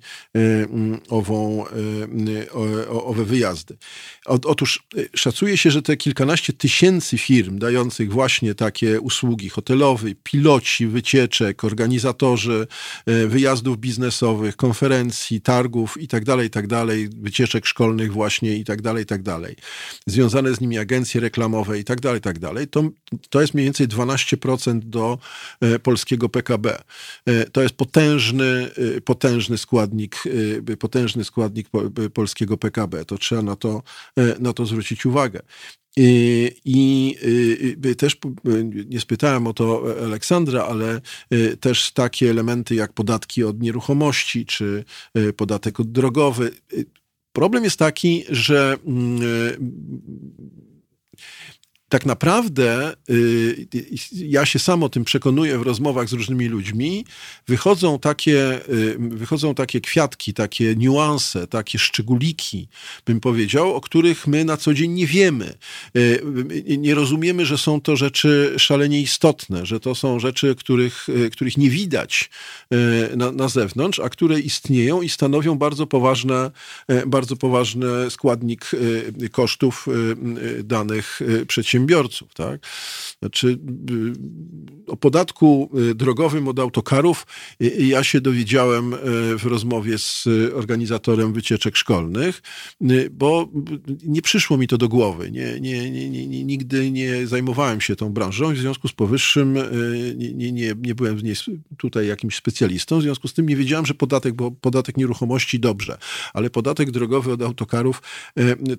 [1.08, 1.64] ową,
[2.88, 3.76] owe wyjazdy.
[4.26, 4.82] Otóż
[5.16, 12.66] szacuje się, że te kilkanaście tysięcy firm dających właśnie takie usługi hotelowe, piloci wycieczek, organizatorzy
[13.06, 19.38] e, wyjazdów biznesowych, konferencji, targów itd., tak itd., tak wycieczek szkolnych właśnie itd., tak itd.,
[20.06, 22.84] związane z nimi agencje reklamowe itd., itd., to,
[23.30, 25.18] to jest mniej więcej 12% do
[25.60, 26.82] e, polskiego PKB.
[27.26, 28.70] E, to jest potężny,
[29.04, 30.24] potężny składnik,
[30.78, 31.68] potężny składnik
[32.14, 33.04] polskiego PKB.
[33.04, 33.82] To trzeba na to,
[34.40, 35.42] na to zwrócić uwagę.
[35.96, 37.16] I, i,
[37.90, 38.16] i, też
[38.86, 41.00] nie spytałem o to Aleksandra, ale
[41.32, 44.84] y, też takie elementy jak podatki od nieruchomości czy
[45.18, 46.50] y, podatek od drogowy.
[47.32, 49.56] Problem jest taki, że mm, y,
[51.92, 53.66] tak naprawdę y,
[54.12, 57.04] ja się sam o tym przekonuję w rozmowach z różnymi ludźmi,
[57.46, 62.68] wychodzą takie, y, wychodzą takie kwiatki, takie niuanse, takie szczególiki,
[63.06, 65.54] bym powiedział, o których my na co dzień nie wiemy.
[65.96, 66.22] Y,
[66.78, 71.70] nie rozumiemy, że są to rzeczy szalenie istotne, że to są rzeczy, których, których nie
[71.70, 72.30] widać
[73.16, 76.50] na, na zewnątrz, a które istnieją i stanowią bardzo poważne,
[77.06, 78.70] bardzo poważny składnik
[79.32, 79.86] kosztów
[80.64, 82.34] danych przedsiębiorstw przedsiębiorców.
[82.34, 82.60] Tak?
[83.18, 83.58] Znaczy,
[83.90, 87.26] y, o podatku y, drogowym od autokarów
[87.78, 88.98] ja się dowiedziałem y,
[89.38, 92.42] w rozmowie z organizatorem wycieczek szkolnych,
[93.10, 93.48] bo
[94.02, 95.30] nie przyszło mi to do głowy.
[95.30, 99.58] Nie, nie, nie, nie, nigdy nie zajmowałem się tą branżą, w związku z powyższym
[100.16, 101.34] nie, nie, nie byłem w niej
[101.76, 105.98] tutaj jakimś specjalistą, w związku z tym nie wiedziałem, że podatek, bo podatek nieruchomości dobrze,
[106.34, 108.02] ale podatek drogowy od autokarów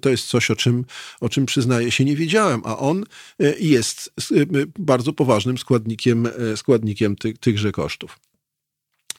[0.01, 0.85] to jest coś, o czym,
[1.21, 3.03] o czym przyznaję się nie wiedziałem, a on on
[3.39, 4.45] e, jest e,
[4.79, 8.19] bardzo poważnym składnikiem, e, składnikiem ty, tychże kosztów.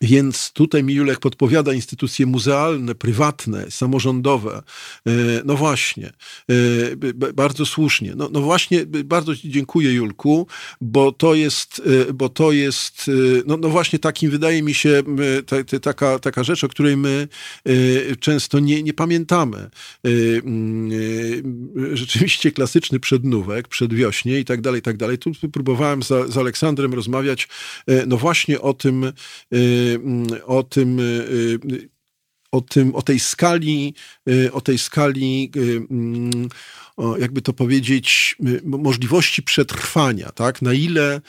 [0.01, 4.63] Więc tutaj mi Julek podpowiada instytucje muzealne, prywatne, samorządowe.
[5.07, 5.11] E,
[5.45, 6.13] no właśnie,
[6.51, 8.13] e, bardzo słusznie.
[8.17, 10.47] No, no właśnie, bardzo dziękuję Julku,
[10.81, 13.11] bo to jest, e, bo to jest
[13.47, 15.03] no, no właśnie takim wydaje mi się
[15.47, 17.29] ta, taka, taka rzecz, o której my
[18.21, 19.71] często nie, nie pamiętamy.
[21.93, 25.19] Rzeczywiście klasyczny przednówek, przedwiośnie i tak dalej, i tak dalej.
[25.19, 27.49] Tu próbowałem z, z Aleksandrem rozmawiać
[28.07, 29.13] no właśnie o tym,
[30.47, 31.03] o tym, y,
[31.73, 31.89] y,
[32.53, 33.95] o tym, o tej skali,
[34.29, 35.51] y, o tej skali,
[35.91, 36.49] mm,
[37.19, 40.63] jakby to powiedzieć, możliwości przetrwania, tak?
[40.63, 41.21] Na ile,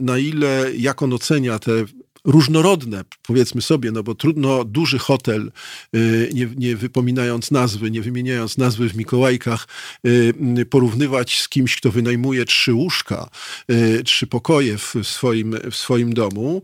[0.00, 1.84] na ile, jak on ocenia te
[2.24, 5.52] różnorodne, powiedzmy sobie, no bo trudno duży hotel,
[5.94, 9.68] y, nie, nie wypominając nazwy, nie wymieniając nazwy w Mikołajkach,
[10.06, 13.30] y, porównywać z kimś, kto wynajmuje trzy łóżka,
[13.70, 16.62] y, trzy pokoje w swoim, w swoim domu.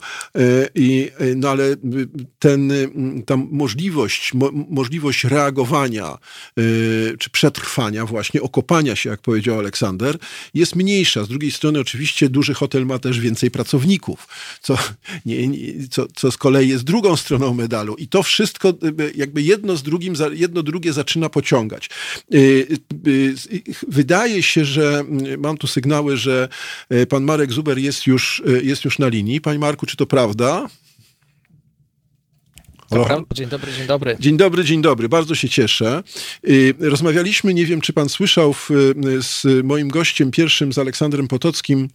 [0.74, 1.76] I, no ale
[2.38, 2.72] ten,
[3.26, 6.18] ta możliwość, mo, możliwość reagowania
[7.18, 10.18] czy przetrwania właśnie, okopania się, jak powiedział Aleksander,
[10.54, 11.24] jest mniejsza.
[11.24, 14.28] Z drugiej strony oczywiście duży hotel ma też więcej pracowników,
[14.62, 14.78] co
[15.26, 15.49] nie,
[15.90, 17.94] co, co z kolei jest drugą stroną medalu.
[17.94, 18.74] I to wszystko
[19.14, 21.90] jakby jedno z drugim, jedno drugie zaczyna pociągać.
[22.34, 22.66] Y,
[23.06, 23.34] y,
[23.88, 25.04] wydaje się, że
[25.38, 26.48] mam tu sygnały, że
[27.08, 29.40] pan Marek Zuber jest już, jest już na linii.
[29.40, 30.66] Panie Marku, czy to prawda?
[32.90, 33.24] Halo?
[33.34, 34.16] Dzień dobry, dzień dobry.
[34.20, 35.08] Dzień dobry, dzień dobry.
[35.08, 36.02] Bardzo się cieszę.
[36.48, 38.70] Y, rozmawialiśmy, nie wiem, czy pan słyszał, w,
[39.20, 41.88] z moim gościem pierwszym, z Aleksandrem Potockim,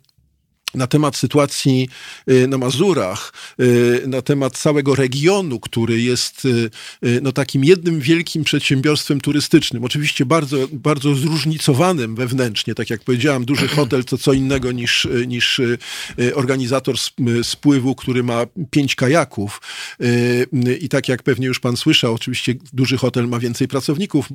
[0.75, 1.89] na temat sytuacji
[2.29, 6.69] y, na Mazurach, y, na temat całego regionu, który jest y,
[7.21, 9.83] no, takim jednym wielkim przedsiębiorstwem turystycznym.
[9.83, 15.61] Oczywiście bardzo, bardzo zróżnicowanym wewnętrznie, tak jak powiedziałem, duży hotel to co innego niż, niż
[16.35, 16.95] organizator
[17.43, 19.61] spływu, który ma pięć kajaków.
[20.81, 24.29] I tak jak pewnie już pan słyszał, oczywiście duży hotel ma więcej pracowników,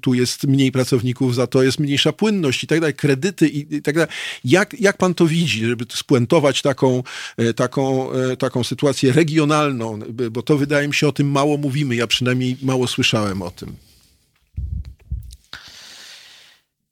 [0.00, 3.94] tu jest mniej pracowników, za to jest mniejsza płynność i tak dalej, kredyty i tak
[3.94, 4.10] dalej.
[4.44, 5.67] Jak, jak pan to widzi?
[5.68, 7.02] Żeby spuentować taką,
[7.36, 9.98] e, taką, e, taką sytuację regionalną,
[10.30, 13.76] bo to wydaje mi się o tym mało mówimy, ja przynajmniej mało słyszałem o tym.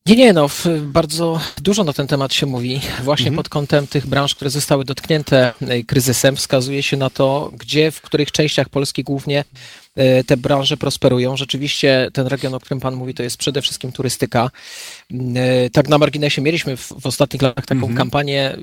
[0.07, 0.51] Nie, nie, no,
[0.83, 2.81] bardzo dużo na ten temat się mówi.
[3.03, 3.37] Właśnie mhm.
[3.37, 8.01] pod kątem tych branż, które zostały dotknięte e, kryzysem, wskazuje się na to, gdzie, w
[8.01, 9.45] których częściach Polski głównie
[10.27, 11.37] te branże prosperują.
[11.37, 14.51] Rzeczywiście ten region, o którym Pan mówi, to jest przede wszystkim turystyka.
[15.37, 17.97] E, tak na marginesie mieliśmy w, w ostatnich latach taką mhm.
[17.97, 18.57] kampanię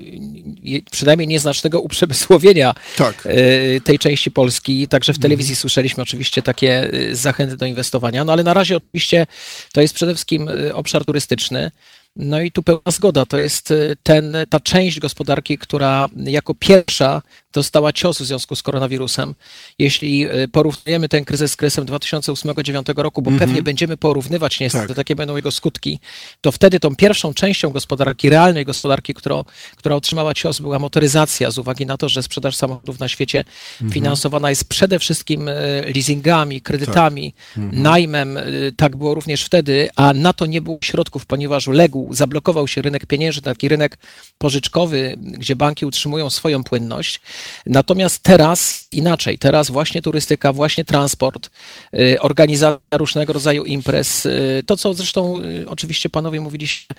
[0.91, 3.25] przynajmniej nieznacznego uprzemysłowienia tak.
[3.25, 4.87] E, tej części Polski.
[4.87, 5.61] Także w telewizji mhm.
[5.61, 8.23] słyszeliśmy oczywiście takie zachęty do inwestowania.
[8.23, 9.27] No ale na razie oczywiście
[9.73, 11.71] to jest przede wszystkim obszar turystyczny.
[12.15, 13.25] No i tu pełna zgoda.
[13.25, 17.21] To jest ten, ta część gospodarki, która jako pierwsza
[17.53, 19.35] dostała cios w związku z koronawirusem.
[19.79, 23.43] Jeśli e, porównujemy ten kryzys z kryzysem 2008-2009 roku, bo mm -hmm.
[23.43, 24.95] pewnie będziemy porównywać niestety, tak.
[24.95, 25.99] takie będą jego skutki,
[26.41, 29.43] to wtedy tą pierwszą częścią gospodarki, realnej gospodarki, która,
[29.75, 33.43] która otrzymała cios, była motoryzacja, z uwagi na to, że sprzedaż samochodów na świecie
[33.81, 33.93] mm -hmm.
[33.93, 35.53] finansowana jest przede wszystkim e,
[35.95, 37.63] leasingami, kredytami, tak.
[37.63, 37.73] -hmm.
[37.73, 38.37] najmem.
[38.37, 38.43] E,
[38.77, 43.05] tak było również wtedy, a na to nie było środków, ponieważ legł, zablokował się rynek
[43.05, 43.97] pieniężny, taki rynek
[44.37, 47.21] pożyczkowy, gdzie banki utrzymują swoją płynność.
[47.65, 49.37] Natomiast teraz inaczej.
[49.37, 51.49] Teraz właśnie turystyka, właśnie transport,
[51.93, 56.95] y, organizacja różnego rodzaju imprez, y, to co zresztą y, oczywiście panowie mówiliście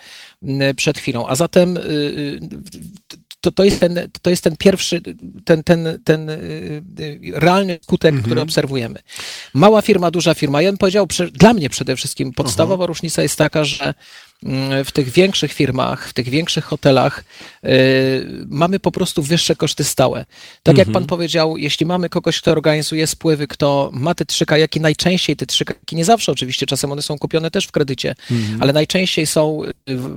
[0.76, 1.26] przed chwilą.
[1.26, 1.78] A zatem
[3.40, 5.00] to, to, jest ten, to jest ten pierwszy,
[5.44, 6.30] ten, ten, ten
[7.32, 8.24] realny skutek, mhm.
[8.24, 8.98] który obserwujemy.
[9.54, 10.62] Mała firma, duża firma.
[10.62, 12.86] Ja bym powiedział, dla mnie przede wszystkim podstawowa Aha.
[12.86, 13.94] różnica jest taka, że
[14.84, 17.24] w tych większych firmach, w tych większych hotelach
[18.46, 20.24] mamy po prostu wyższe koszty stałe.
[20.62, 20.88] Tak mhm.
[20.88, 25.36] jak pan powiedział, jeśli mamy kogoś, kto organizuje spływy, kto ma te trzy kajaki, najczęściej
[25.36, 28.62] te trzy kajaki, nie zawsze oczywiście, czasem one są kupione też w kredycie, mhm.
[28.62, 29.62] ale najczęściej są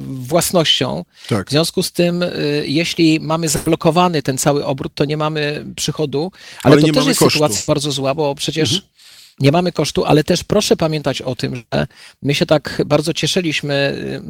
[0.09, 1.05] własnością.
[1.29, 1.47] Tak.
[1.47, 2.25] W związku z tym,
[2.63, 6.31] jeśli mamy zablokowany ten cały obrót, to nie mamy przychodu,
[6.63, 7.33] ale, ale to też jest kosztu.
[7.33, 8.96] sytuacja bardzo zła, bo przecież mhm
[9.39, 11.87] nie mamy kosztu, ale też proszę pamiętać o tym, że
[12.21, 14.21] my się tak bardzo cieszyliśmy, y,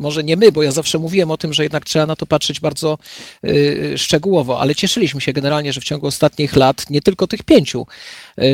[0.00, 2.60] może nie my, bo ja zawsze mówiłem o tym, że jednak trzeba na to patrzeć
[2.60, 2.98] bardzo
[3.46, 7.86] y, szczegółowo, ale cieszyliśmy się generalnie, że w ciągu ostatnich lat, nie tylko tych pięciu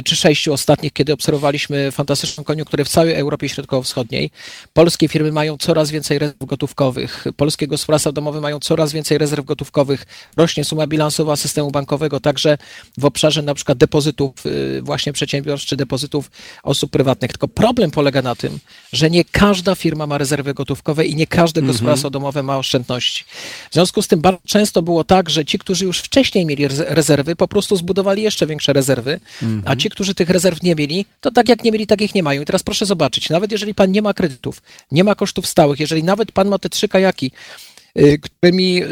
[0.05, 4.31] czy sześciu ostatnich, kiedy obserwowaliśmy fantastyczną koniunkturę w całej Europie Środkowo-Wschodniej,
[4.73, 10.07] polskie firmy mają coraz więcej rezerw gotówkowych, polskie gospodarstwa domowe mają coraz więcej rezerw gotówkowych,
[10.37, 12.59] rośnie suma bilansowa systemu bankowego, także
[12.99, 14.35] w obszarze na przykład depozytów
[14.83, 16.31] właśnie przedsiębiorstw czy depozytów
[16.63, 17.31] osób prywatnych.
[17.31, 18.59] Tylko problem polega na tym,
[18.93, 21.73] że nie każda firma ma rezerwy gotówkowe i nie każde mhm.
[21.73, 23.25] gospodarstwo domowe ma oszczędności.
[23.71, 27.37] W związku z tym bardzo często było tak, że ci, którzy już wcześniej mieli rezerwy,
[27.37, 29.21] po prostu zbudowali jeszcze większe rezerwy,
[29.69, 32.23] a ci, którzy tych rezerw nie mieli, to tak jak nie mieli, tak ich nie
[32.23, 32.43] mają.
[32.43, 36.05] I teraz proszę zobaczyć, nawet jeżeli pan nie ma kredytów, nie ma kosztów stałych, jeżeli
[36.05, 37.31] nawet pan ma te trzy kajaki,
[38.23, 38.87] którymi, y,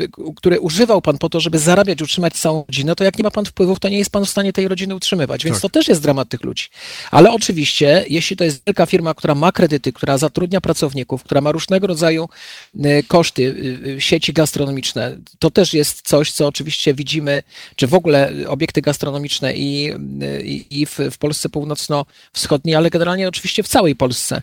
[0.00, 3.30] y, które używał pan po to, żeby zarabiać, utrzymać całą rodzinę, to jak nie ma
[3.30, 5.44] pan wpływów, to nie jest pan w stanie tej rodziny utrzymywać.
[5.44, 5.62] Więc tak.
[5.62, 6.64] to też jest dramat tych ludzi.
[7.10, 11.52] Ale oczywiście, jeśli to jest wielka firma, która ma kredyty, która zatrudnia pracowników, która ma
[11.52, 12.28] różnego rodzaju
[13.08, 13.54] koszty,
[13.98, 17.42] sieci gastronomiczne, to też jest coś, co oczywiście widzimy,
[17.76, 19.92] czy w ogóle obiekty gastronomiczne i,
[20.42, 24.42] i, i w, w Polsce północno-wschodniej, ale generalnie oczywiście w całej Polsce.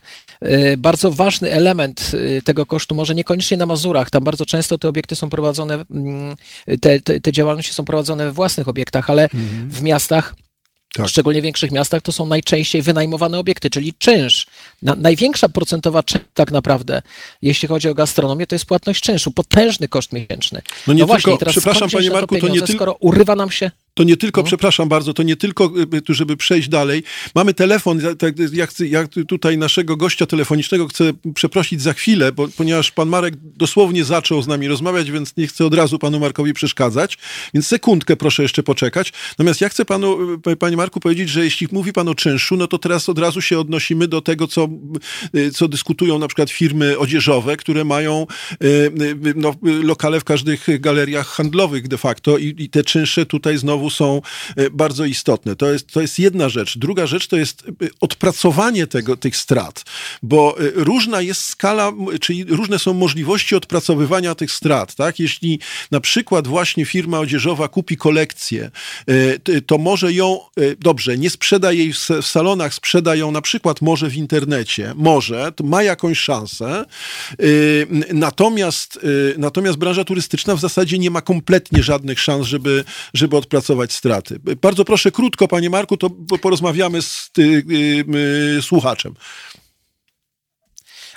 [0.78, 2.12] Bardzo ważny element
[2.46, 6.36] tego kosztu, może niekoniecznie na Mazurach, tam bardzo często te obiekty są prowadzone, mm,
[6.82, 9.70] te, te, te działalności są prowadzone we własnych obiektach, ale mhm.
[9.70, 10.36] w miastach
[10.94, 11.08] tak.
[11.08, 14.48] szczególnie w większych miastach, to są najczęściej wynajmowane obiekty, czyli czynsz.
[14.82, 17.02] Na, największa procentowa część tak naprawdę,
[17.42, 20.62] jeśli chodzi o gastronomię, to jest płatność czynszu, potężny koszt miesięczny.
[20.88, 22.74] No nie no właśnie, teraz przepraszam panie Marku, to, to nie tylko...
[22.74, 24.48] skoro urywa nam się to nie tylko, no.
[24.48, 25.72] przepraszam bardzo, to nie tylko,
[26.10, 27.04] y, żeby przejść dalej.
[27.36, 32.92] Mamy telefon, tak, jak, jak tutaj naszego gościa telefonicznego chcę przeprosić za chwilę, bo, ponieważ
[32.92, 37.18] pan Marek dosłownie zaczął z nami rozmawiać, więc nie chcę od razu panu Markowi przeszkadzać.
[37.54, 39.14] Więc sekundkę proszę jeszcze poczekać.
[39.30, 42.68] Natomiast ja chcę panu, y, panie Marku, powiedzieć, że jeśli mówi pan o czynszu, no
[42.68, 44.70] to teraz od razu się odnosimy do tego, co,
[45.36, 48.28] y, co dyskutują na przykład firmy odzieżowe, które mają
[49.36, 53.90] no, lokale w każdych galeriach handlowych de facto i, i te czynsze tutaj znowu znowu
[53.90, 54.22] są
[54.56, 55.56] e, bardzo istotne.
[55.56, 56.78] To jest, to jest jedna rzecz.
[56.78, 59.84] Druga rzecz to jest e, odpracowanie tego, tych strat,
[60.24, 61.92] bo e, różna jest skala,
[62.22, 64.96] czyli różne są możliwości odpracowywania tych strat.
[64.96, 65.20] Tak?
[65.20, 65.60] Jeśli
[65.92, 68.72] na przykład właśnie firma odzieżowa kupi kolekcję,
[69.66, 70.40] to może ją,
[70.80, 75.84] dobrze, nie sprzeda jej w salonach, sprzeda ją na przykład może w internecie, może, ma
[75.84, 76.86] jakąś szansę,
[78.14, 79.00] natomiast,
[79.38, 84.40] natomiast branża turystyczna w zasadzie nie ma kompletnie żadnych szans, żeby, żeby odpracować straty.
[84.62, 86.10] Bardzo proszę krótko, panie Marku, to
[86.42, 88.06] porozmawiamy z ty, y,
[88.58, 89.14] y, słuchaczem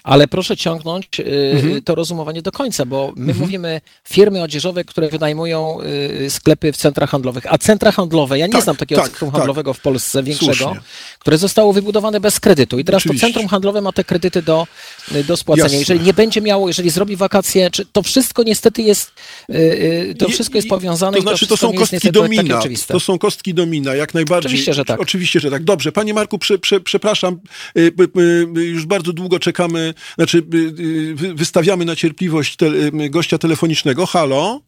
[0.05, 1.83] ale proszę ciągnąć y, mhm.
[1.83, 3.39] to rozumowanie do końca, bo my mhm.
[3.39, 5.79] mówimy firmy odzieżowe, które wynajmują
[6.27, 9.31] y, sklepy w centrach handlowych, a centra handlowe, ja nie tak, znam takiego tak, centrum
[9.31, 9.39] tak.
[9.39, 10.81] handlowego w Polsce większego, Słusznie.
[11.19, 13.27] które zostało wybudowane bez kredytu i teraz Oczywiście.
[13.27, 14.67] to centrum handlowe ma te kredyty do,
[15.15, 15.65] y, do spłacenia.
[15.65, 15.79] Jasne.
[15.79, 19.13] Jeżeli nie będzie miało, jeżeli zrobi wakacje, czy to wszystko niestety jest,
[20.19, 23.95] to wszystko jest powiązane to znaczy, to, to są kostki domina, to są kostki domina,
[23.95, 24.49] jak najbardziej.
[24.49, 25.01] Oczywiście, że tak.
[25.01, 25.65] Oczywiście, że tak.
[25.65, 27.41] Dobrze, panie Marku, prze, prze, przepraszam,
[28.55, 30.57] już bardzo długo czekamy znaczy y,
[31.23, 34.07] y, wystawiamy na cierpliwość te, y, gościa telefonicznego.
[34.07, 34.61] Halo?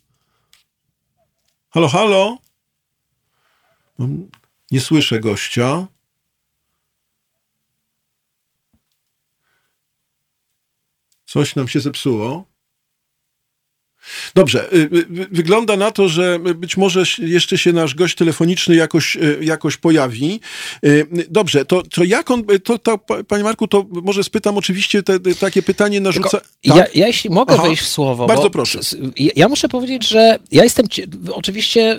[1.71, 2.39] Halo, halo?
[3.99, 4.09] No,
[4.71, 5.87] nie słyszę gościa.
[11.25, 12.56] Coś nam się zepsuło.
[14.35, 19.17] Dobrze, y, y, wygląda na to, że być może jeszcze się nasz gość telefoniczny jakoś,
[19.17, 20.41] y, jakoś pojawi.
[21.29, 25.63] Dobrze, to, to jak on, to, to, panie Marku, to może spytam oczywiście te, takie
[25.63, 26.31] pytanie narzuca...
[26.31, 26.45] Tak?
[26.65, 28.27] Ja, ja jeśli mogę Aha, wejść w słowo.
[28.27, 28.81] Bardzo proszę.
[29.37, 30.87] Ja muszę powiedzieć, że ja jestem
[31.33, 31.99] oczywiście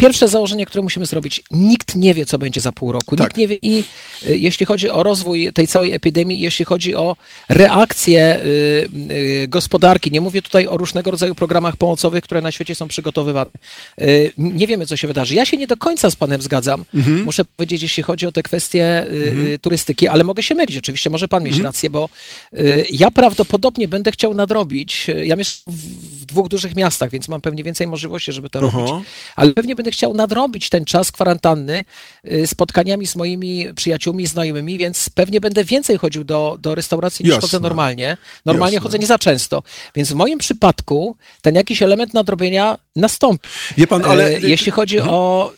[0.00, 3.16] Pierwsze założenie, które musimy zrobić, nikt nie wie, co będzie za pół roku.
[3.16, 3.26] Tak.
[3.26, 3.84] Nikt nie wie i
[4.28, 7.16] y, jeśli chodzi o rozwój tej całej epidemii, jeśli chodzi o
[7.48, 8.88] reakcję y,
[9.42, 13.50] y, gospodarki, nie mówię tutaj o różnego rodzaju programach pomocowych, które na świecie są przygotowywane.
[14.00, 15.34] Y, nie wiemy, co się wydarzy.
[15.34, 17.24] Ja się nie do końca z panem zgadzam, mhm.
[17.24, 19.58] muszę powiedzieć, jeśli chodzi o te kwestie mhm.
[19.58, 20.76] Turystyki, ale mogę się mylić.
[20.76, 21.66] Oczywiście może pan mieć mhm.
[21.66, 22.08] rację, bo
[22.90, 27.86] ja prawdopodobnie będę chciał nadrobić, ja mieszkam w dwóch dużych miastach, więc mam pewnie więcej
[27.86, 28.78] możliwości, żeby to Aha.
[28.78, 31.84] robić, ale pewnie będę będę chciał nadrobić ten czas kwarantanny
[32.24, 37.34] y, spotkaniami z moimi przyjaciółmi, znajomymi, więc pewnie będę więcej chodził do, do restauracji niż
[37.34, 37.40] Jasne.
[37.40, 38.16] chodzę normalnie.
[38.44, 38.88] Normalnie Jasne.
[38.88, 39.62] chodzę nie za często.
[39.94, 43.48] Więc w moim przypadku ten jakiś element nadrobienia nastąpi.
[43.76, 44.40] Wie pan, ale...
[44.40, 45.14] Jeśli chodzi mhm.
[45.14, 45.52] o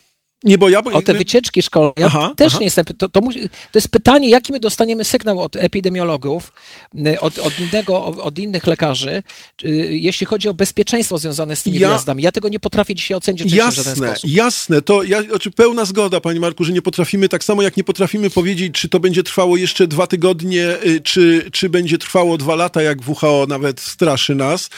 [0.45, 0.83] nie, bo ja...
[0.85, 2.59] O te wycieczki szkolne, ja aha, też aha.
[2.61, 2.85] nie jestem...
[2.85, 6.53] To, to, musi, to, jest pytanie, jaki my dostaniemy sygnał od epidemiologów,
[6.95, 9.23] y, od, od, innego, od innych lekarzy,
[9.65, 12.23] y, jeśli chodzi o bezpieczeństwo związane z tymi ja, wyjazdami.
[12.23, 14.31] Ja tego nie potrafię dzisiaj ocenić jasne, w żaden sposób.
[14.31, 17.85] Jasne, to ja, znaczy pełna zgoda, panie Marku, że nie potrafimy, tak samo jak nie
[17.85, 22.55] potrafimy powiedzieć, czy to będzie trwało jeszcze dwa tygodnie, y, czy, czy będzie trwało dwa
[22.55, 24.71] lata, jak WHO nawet straszy nas.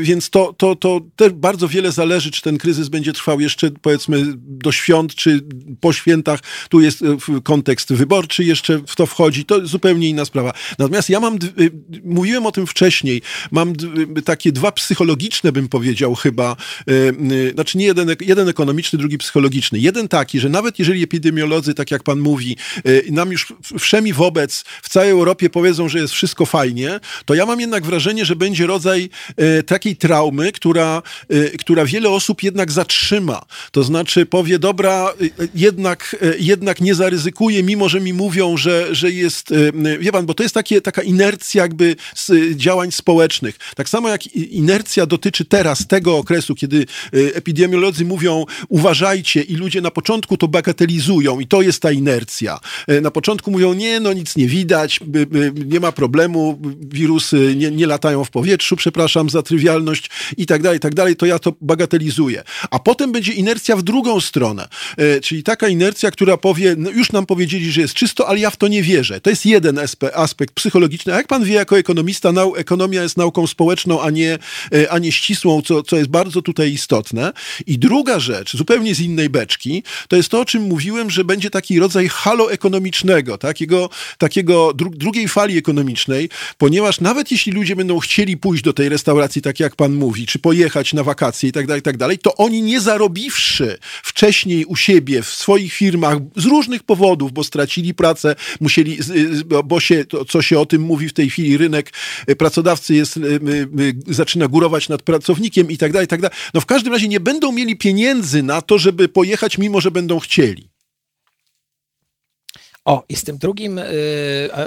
[0.00, 3.80] Więc to, to, to też bardzo wiele zależy, czy ten kryzys będzie trwał jeszcze jeszcze
[3.82, 5.40] powiedzmy do świąt czy
[5.80, 10.52] po świętach, tu jest e, kontekst wyborczy, jeszcze w to wchodzi, to zupełnie inna sprawa.
[10.78, 11.38] Natomiast ja mam, e,
[12.04, 13.72] mówiłem o tym wcześniej, mam
[14.24, 16.56] takie dwa psychologiczne, bym powiedział chyba,
[17.50, 19.78] e, znaczy nie jeden, jeden ekonomiczny, drugi psychologiczny.
[19.78, 22.56] Jeden taki, że nawet jeżeli epidemiolodzy, tak jak pan mówi,
[23.10, 27.60] nam już wszemi wobec w całej Europie powiedzą, że jest wszystko fajnie, to ja mam
[27.60, 29.10] jednak wrażenie, że będzie rodzaj
[29.66, 31.02] takiej traumy, która,
[31.58, 33.42] która wiele osób jednak zatrzyma.
[33.70, 38.56] To znaczy powie, dobra, y, y, jednak, y, jednak nie zaryzykuje, mimo że mi mówią,
[38.56, 39.54] że, że jest,
[39.98, 43.58] wie pan, bo to jest takie, taka inercja jakby z działań społecznych.
[43.76, 49.90] Tak samo jak inercja dotyczy teraz tego okresu, kiedy epidemiolodzy mówią, uważajcie i ludzie na
[49.90, 52.58] początku to bagatelizują i to jest ta inercja.
[53.02, 55.00] Na początku mówią, nie, no nic nie widać,
[55.66, 60.76] nie ma problemu, wirusy nie, nie latają w powietrzu, przepraszam za trywialność i tak dalej,
[60.76, 62.42] i tak dalej, to ja to bagatelizuję.
[62.70, 64.68] A potem będzie inercja w drugą stronę.
[64.96, 68.50] E, czyli taka inercja, która powie, no już nam powiedzieli, że jest czysto, ale ja
[68.50, 69.20] w to nie wierzę.
[69.20, 69.80] To jest jeden
[70.14, 71.14] aspekt psychologiczny.
[71.14, 74.38] A jak pan wie, jako ekonomista, nau ekonomia jest nauką społeczną, a nie,
[74.72, 77.32] e, a nie ścisłą, co, co jest bardzo tutaj istotne.
[77.66, 81.50] I druga rzecz, zupełnie z innej beczki, to jest to, o czym mówiłem, że będzie
[81.50, 86.28] taki rodzaj halo ekonomicznego, takiego, takiego dru drugiej fali ekonomicznej,
[86.58, 90.38] ponieważ nawet jeśli ludzie będą chcieli pójść do tej restauracji, tak jak pan mówi, czy
[90.38, 94.76] pojechać na wakacje i tak dalej, tak dalej, to oni nie zarobili zarobiwszy wcześniej u
[94.76, 98.98] siebie w swoich firmach z różnych powodów, bo stracili pracę, musieli,
[99.64, 101.92] bo się, to, co się o tym mówi w tej chwili, rynek
[102.26, 103.20] e, pracodawcy jest, e,
[104.06, 106.36] zaczyna górować nad pracownikiem i tak dalej, i tak dalej.
[106.54, 110.20] No w każdym razie nie będą mieli pieniędzy na to, żeby pojechać, mimo że będą
[110.20, 110.71] chcieli.
[112.84, 113.84] O, i z tym drugim y,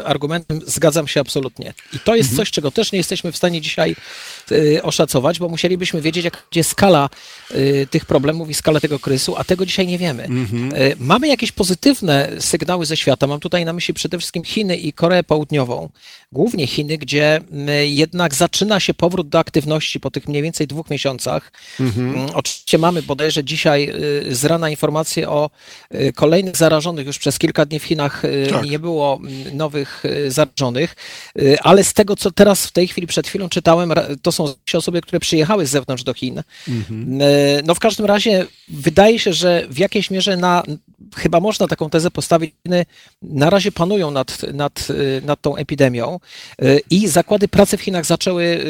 [0.05, 1.73] argumentem zgadzam się absolutnie.
[1.93, 2.37] I to jest mhm.
[2.37, 3.95] coś, czego też nie jesteśmy w stanie dzisiaj
[4.51, 7.09] y, oszacować, bo musielibyśmy wiedzieć, jak będzie skala
[7.51, 10.23] y, tych problemów i skala tego kryzysu, a tego dzisiaj nie wiemy.
[10.23, 10.75] Mhm.
[10.75, 13.27] Y, mamy jakieś pozytywne sygnały ze świata.
[13.27, 15.89] Mam tutaj na myśli przede wszystkim Chiny i Koreę Południową.
[16.31, 17.41] Głównie Chiny, gdzie
[17.81, 21.51] y, jednak zaczyna się powrót do aktywności po tych mniej więcej dwóch miesiącach.
[21.79, 22.15] Mhm.
[22.15, 23.89] Mm, oczywiście mamy bodajże dzisiaj
[24.29, 25.49] y, z rana informacje o
[26.15, 28.65] kolejnych zarażonych już przez kilka dni w Chinach Y, tak.
[28.65, 30.95] nie było mm, nowych y, zarażonych,
[31.41, 35.01] y, ale z tego, co teraz w tej chwili, przed chwilą czytałem, to są osoby,
[35.01, 36.41] które przyjechały z zewnątrz do Chin.
[36.67, 37.19] Mhm.
[37.65, 40.63] No w każdym razie wydaje się, że w jakiejś mierze na,
[41.15, 42.53] chyba można taką tezę postawić,
[43.21, 44.87] na razie panują nad, nad,
[45.23, 46.19] nad tą epidemią
[46.89, 48.63] i zakłady pracy w Chinach zaczęły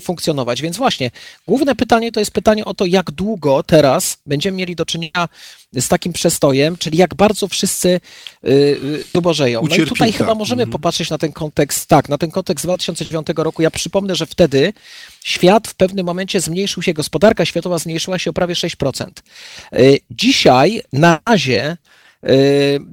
[0.00, 0.62] funkcjonować.
[0.62, 1.10] Więc właśnie,
[1.46, 5.28] główne pytanie to jest pytanie o to, jak długo teraz będziemy mieli do czynienia
[5.74, 8.00] z takim przestojem, czyli jak bardzo wszyscy
[9.14, 9.62] zubożeją.
[9.70, 10.72] No i tutaj chyba możemy mhm.
[10.72, 13.62] popatrzeć na ten kontekst, tak, na ten kontekst 2009 roku.
[13.62, 14.72] Ja przypomnę, że wtedy
[15.24, 19.06] świat w pewnym momencie zmniejszył się, gospodarka światowa zmniejszyła się o prawie 6%.
[19.72, 21.89] Y, dzisiaj na razie y,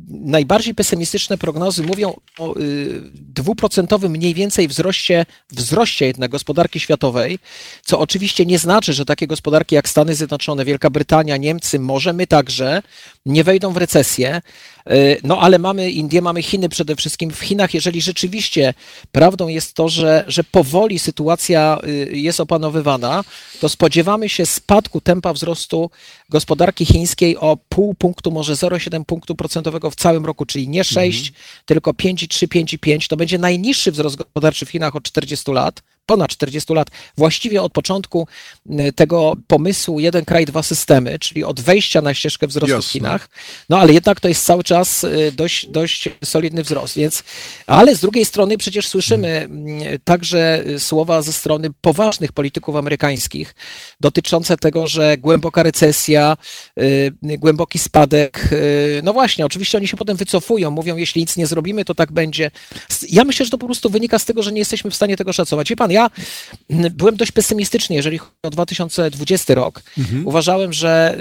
[0.09, 7.39] najbardziej pesymistyczne prognozy mówią o y, dwuprocentowym mniej więcej wzroście, wzroście jednak gospodarki światowej,
[7.85, 12.27] co oczywiście nie znaczy, że takie gospodarki jak Stany Zjednoczone, Wielka Brytania, Niemcy, może my
[12.27, 12.81] także
[13.25, 14.41] nie wejdą w recesję,
[14.76, 14.76] E,
[15.23, 17.31] no ale mamy Indię, mamy Chiny przede wszystkim.
[17.31, 18.73] W Chinach, jeżeli rzeczywiście
[19.11, 23.23] prawdą jest to, że, że powoli sytuacja y, jest opanowywana,
[23.59, 25.89] to spodziewamy się spadku tempa wzrostu
[26.29, 31.27] gospodarki chińskiej o pół punktu, może 0,7 punktu procentowego w całym roku, czyli nie 6,
[31.27, 31.45] mhm.
[31.65, 33.07] tylko 5,3, 5,5.
[33.07, 36.87] To będzie najniższy wzrost gospodarczy w Chinach od 40 lat ponad 40 lat,
[37.17, 38.27] właściwie od początku
[38.71, 42.89] y, tego pomysłu jeden kraj, dwa systemy, czyli od wejścia na ścieżkę wzrostu Jasne.
[42.89, 43.29] w Chinach.
[43.69, 47.23] No ale jednak to jest cały czas y, dość, dość solidny wzrost, więc,
[47.67, 49.99] ale z drugiej strony przecież słyszymy hmm.
[50.03, 53.55] także słowa ze strony poważnych polityków amerykańskich
[53.99, 56.37] dotyczące tego, że głęboka recesja,
[57.21, 58.49] głęboki spadek,
[59.03, 62.51] no właśnie, oczywiście oni się potem wycofują, mówią, jeśli nic nie zrobimy, to tak będzie.
[63.09, 65.33] Ja myślę, że to po prostu wynika z tego, że nie jesteśmy w stanie tego
[65.33, 65.69] szacować.
[65.69, 66.09] Wie pan, ja
[66.69, 69.83] byłem dość pesymistyczny, jeżeli chodzi o 2020 rok.
[69.97, 70.27] Mhm.
[70.27, 71.17] Uważałem, że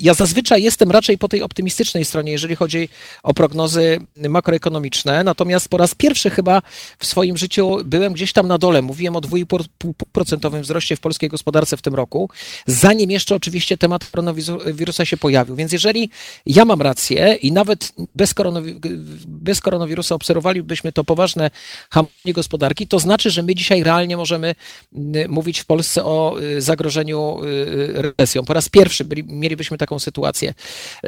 [0.00, 2.88] ja zazwyczaj jestem raczej po tej optymistycznej stronie, jeżeli chodzi
[3.22, 6.62] o prognozy makroekonomiczne, natomiast po raz pierwszy chyba
[6.98, 8.82] w swoim życiu byłem gdzieś tam na dole.
[8.82, 12.30] Mówiłem o 2,5% wzroście w polskiej gospodarce w tym roku,
[12.66, 15.56] zanim jeszcze oczywiście temat koronawirusa się pojawił.
[15.56, 16.10] Więc jeżeli
[16.46, 18.80] ja mam rację i nawet bez, koronawi
[19.26, 21.50] bez koronawirusa obserwowalibyśmy to poważne
[21.90, 24.54] hamowanie gospodarki, to znaczy, że my dzisiaj realnie możemy
[25.28, 28.44] mówić w Polsce o y, zagrożeniu y, recesją.
[28.44, 30.54] Po raz pierwszy byli, mielibyśmy taką sytuację.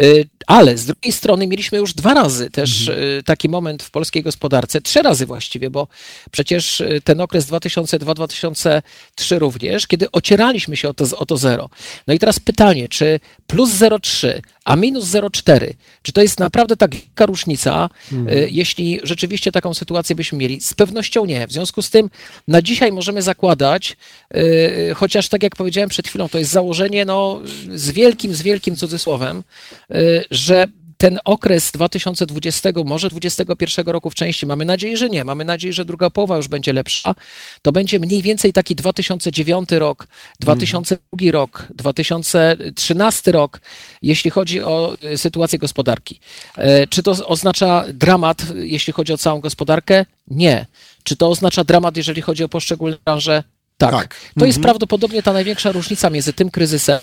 [0.01, 3.23] Y, ale z drugiej strony mieliśmy już dwa razy też mhm.
[3.23, 5.89] taki moment w polskiej gospodarce, trzy razy właściwie, bo
[6.31, 11.69] przecież ten okres 2002-2003 również, kiedy ocieraliśmy się o to, o to zero.
[12.07, 17.27] No i teraz pytanie, czy plus 0,3, a minus 0,4, czy to jest naprawdę taka
[17.27, 18.49] różnica, mhm.
[18.51, 20.61] jeśli rzeczywiście taką sytuację byśmy mieli?
[20.61, 21.47] Z pewnością nie.
[21.47, 22.11] W związku z tym
[22.49, 23.97] na dzisiaj możemy zakładać,
[24.35, 27.41] yy, chociaż tak jak powiedziałem przed chwilą, to jest założenie no,
[27.75, 29.43] z wielkim, z wielkim cudzysłowem,
[29.91, 35.45] yy, że ten okres 2020, może 2021 roku w części, mamy nadzieję, że nie, mamy
[35.45, 37.15] nadzieję, że druga połowa już będzie lepsza,
[37.63, 40.07] to będzie mniej więcej taki 2009 rok,
[40.41, 43.61] 2002 rok, 2013 rok,
[44.03, 46.21] jeśli chodzi o y, sytuację gospodarki.
[46.57, 50.07] E, czy to oznacza dramat, jeśli chodzi o całą gospodarkę?
[50.29, 50.67] Nie.
[51.03, 53.43] Czy to oznacza dramat, jeżeli chodzi o poszczególne branże?
[53.79, 53.91] Tak.
[53.91, 54.15] tak.
[54.15, 54.47] To mhm.
[54.47, 57.01] jest prawdopodobnie ta największa różnica między tym kryzysem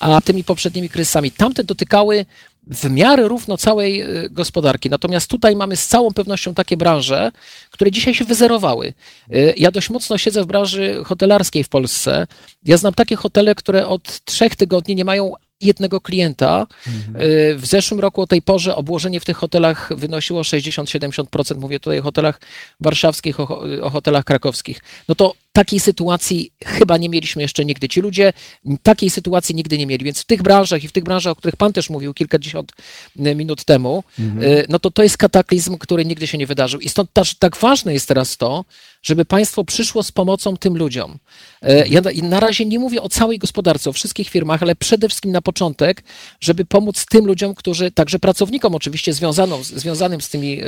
[0.00, 1.30] a tymi poprzednimi kryzysami.
[1.30, 2.26] Tamte dotykały
[2.66, 4.90] w miarę równo całej y, gospodarki.
[4.90, 7.32] Natomiast tutaj mamy z całą pewnością takie branże,
[7.70, 8.94] które dzisiaj się wyzerowały.
[9.34, 12.26] Y, ja dość mocno siedzę w branży hotelarskiej w Polsce.
[12.64, 16.66] Ja znam takie hotele, które od trzech tygodni nie mają jednego klienta.
[16.86, 21.56] Y, w zeszłym roku o tej porze obłożenie w tych hotelach wynosiło 60-70%.
[21.56, 22.40] Mówię tutaj o hotelach
[22.80, 23.40] warszawskich,
[23.82, 24.80] o hotelach krakowskich.
[25.08, 27.88] No to takiej sytuacji chyba nie mieliśmy jeszcze nigdy.
[27.88, 28.32] Ci ludzie
[28.82, 31.56] takiej sytuacji nigdy nie mieli, więc w tych branżach i w tych branżach, o których
[31.56, 32.72] Pan też mówił kilkadziesiąt
[33.18, 34.58] e, minut temu, mhm.
[34.58, 36.80] E, no to to jest kataklizm, który nigdy się nie wydarzył.
[36.80, 38.64] I stąd też tak ważne jest teraz to,
[39.02, 41.18] żeby państwo przyszło z pomocą tym ludziom.
[41.62, 45.32] E, ja na razie nie mówię o całej gospodarce, o wszystkich firmach, ale przede wszystkim
[45.32, 46.02] na początek,
[46.40, 50.60] żeby pomóc tym ludziom, którzy, także pracownikom oczywiście związaną, związanym z tymi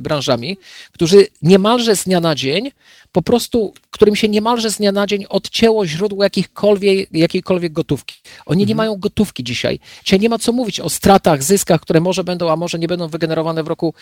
[0.00, 0.56] branżami,
[0.92, 2.70] którzy niemalże z dnia na dzień
[3.12, 8.14] po prostu, którym się niemalże z dnia na dzień odcięło źródło jakichkolwiek, jakiejkolwiek gotówki.
[8.46, 8.68] Oni mhm.
[8.68, 9.80] nie mają gotówki dzisiaj.
[10.04, 13.08] Dzisiaj nie ma co mówić o stratach, zyskach, które może będą, a może nie będą
[13.08, 13.94] wygenerowane w roku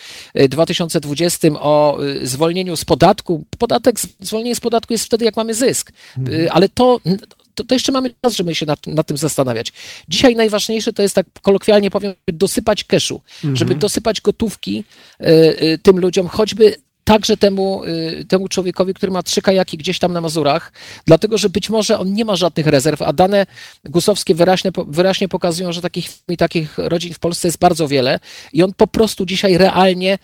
[0.49, 3.43] 2020, e, o e, zwolnieniu z podatku.
[3.57, 5.91] Podatek, zwolnienie z podatku jest wtedy, jak mamy zysk.
[6.17, 6.45] Mhm.
[6.45, 6.99] E, ale to,
[7.55, 9.73] to, to, jeszcze mamy czas, żeby się nad, nad, tym zastanawiać.
[10.07, 13.55] Dzisiaj najważniejsze to jest, tak kolokwialnie powiem, dosypać keszu, mhm.
[13.55, 14.83] żeby dosypać gotówki
[15.21, 15.25] y,
[15.63, 20.13] y, tym ludziom, choćby także temu, y, temu człowiekowi, który ma trzy kajaki gdzieś tam
[20.13, 20.71] na Mazurach,
[21.05, 23.45] dlatego że być może on nie ma żadnych rezerw, a dane
[23.85, 28.19] gusowskie wyraźnie, wyraźnie pokazują, że takich, takich rodzin w Polsce jest bardzo wiele
[28.53, 30.17] i on po prostu dzisiaj realnie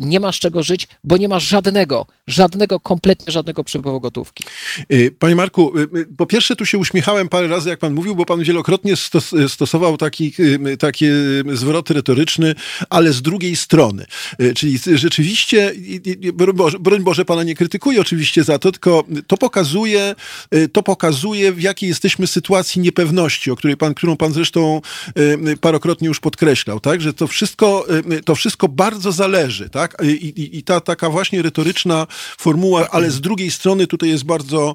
[0.00, 4.44] nie ma z czego żyć, bo nie ma żadnego, żadnego, kompletnie żadnego przepływu gotówki.
[4.92, 5.72] Y, panie Marku,
[6.16, 9.96] po pierwsze tu się uśmiechałem parę razy, jak pan mówił, bo pan wielokrotnie stos stosował
[9.96, 10.32] taki,
[10.78, 11.06] taki
[11.52, 12.54] zwrot retoryczny,
[12.90, 14.06] ale z drugiej strony.
[14.54, 15.72] Czyli rzeczywiście
[16.80, 20.14] broń Boże, pana nie krytykuję oczywiście za to, tylko to pokazuje,
[20.54, 24.80] y, to pokazuje, w jakiej jesteśmy sytuacji niepewności, o której pan, którą pan zresztą
[25.18, 27.00] y, parokrotnie już podkreślał, tak?
[27.00, 29.96] Że to wszystko, y, to wszystko bardzo zależy, tak?
[30.02, 32.06] I, i, i ta taka właśnie retoryczna
[32.38, 34.74] formuła, ale z drugiej strony tutaj jest bardzo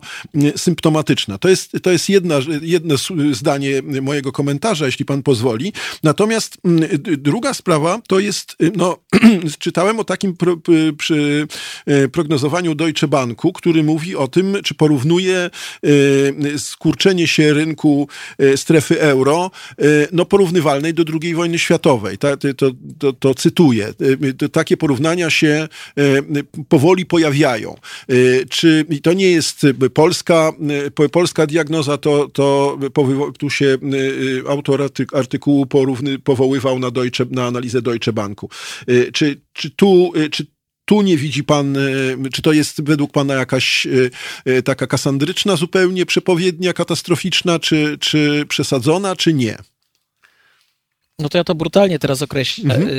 [0.56, 1.38] symptomatyczna.
[1.38, 2.96] To jest, to jest jedna, jedno
[3.32, 5.74] zdanie mojego komentarza, jeśli pan pozwoli.
[6.04, 6.58] Natomiast
[7.18, 8.98] druga sprawa to jest, no,
[9.60, 10.58] czytałem o takim pro,
[10.98, 11.48] przy
[11.88, 18.08] E, prognozowaniu Deutsche Banku, który mówi o tym, czy porównuje e, skurczenie się rynku
[18.56, 19.52] strefy euro,
[20.12, 22.18] no porównywalnej do II wojny światowej.
[22.18, 23.94] To, to, to, to cytuję.
[24.68, 25.68] Takie porównania się
[26.70, 27.76] powoli pojawiają.
[28.50, 30.52] Czy to nie jest polska,
[31.12, 32.78] polska diagnoza, to, to
[33.40, 33.78] tu się
[34.48, 38.50] autor artykułu porówny, powoływał na, Deutsche, na analizę Deutsche Banku.
[39.14, 40.46] Czy, czy tu, czy
[40.88, 41.82] tu nie widzi pan, e,
[42.34, 43.90] czy to jest według pana jakaś e,
[44.46, 49.58] e, taka kasandryczna zupełnie przepowiednia, katastroficzna, czy, czy przesadzona, czy nie?
[51.20, 52.76] No to ja to brutalnie teraz określę.
[52.76, 52.90] Mhm.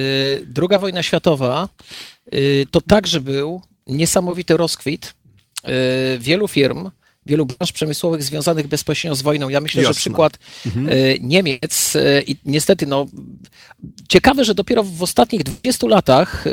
[0.47, 1.69] Druga wojna światowa
[2.71, 5.15] to także był niesamowity rozkwit
[6.19, 6.91] wielu firm,
[7.29, 9.49] wielu branż przemysłowych związanych bezpośrednio z wojną.
[9.49, 9.95] Ja myślę, Jasne.
[9.95, 10.89] że przykład mhm.
[10.89, 13.07] E, Niemiec e, i niestety no,
[14.09, 16.45] ciekawe, że dopiero w ostatnich 20 latach,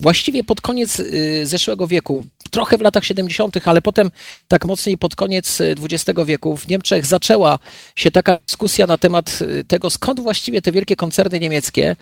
[0.00, 1.02] właściwie pod koniec
[1.42, 4.10] zeszłego wieku, trochę w latach 70., ale potem
[4.48, 7.58] tak mocniej pod koniec XX wieku w Niemczech zaczęła
[7.96, 9.38] się taka dyskusja na temat
[9.68, 11.96] tego, skąd właściwie te wielkie koncerny niemieckie,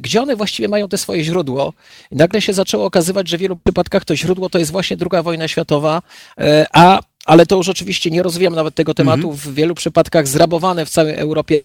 [0.00, 1.72] gdzie one właściwie mają te swoje źródło.
[2.10, 5.22] I nagle się zaczęło okazywać, że w wielu przypadkach to źródło to jest właśnie II
[5.22, 6.02] wojna światowa,
[6.72, 9.32] a ale to już oczywiście nie rozwijam nawet tego tematu.
[9.32, 11.60] W wielu przypadkach zrabowane w całej Europie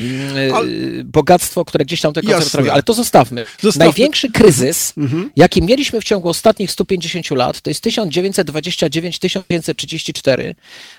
[0.00, 0.68] mm, ale...
[1.04, 2.72] bogactwo, które gdzieś tam te koncerty robią.
[2.72, 3.46] Ale to zostawmy.
[3.60, 3.86] zostawmy.
[3.86, 5.30] Największy kryzys, mhm.
[5.36, 10.54] jaki mieliśmy w ciągu ostatnich 150 lat, to jest 1929-1934,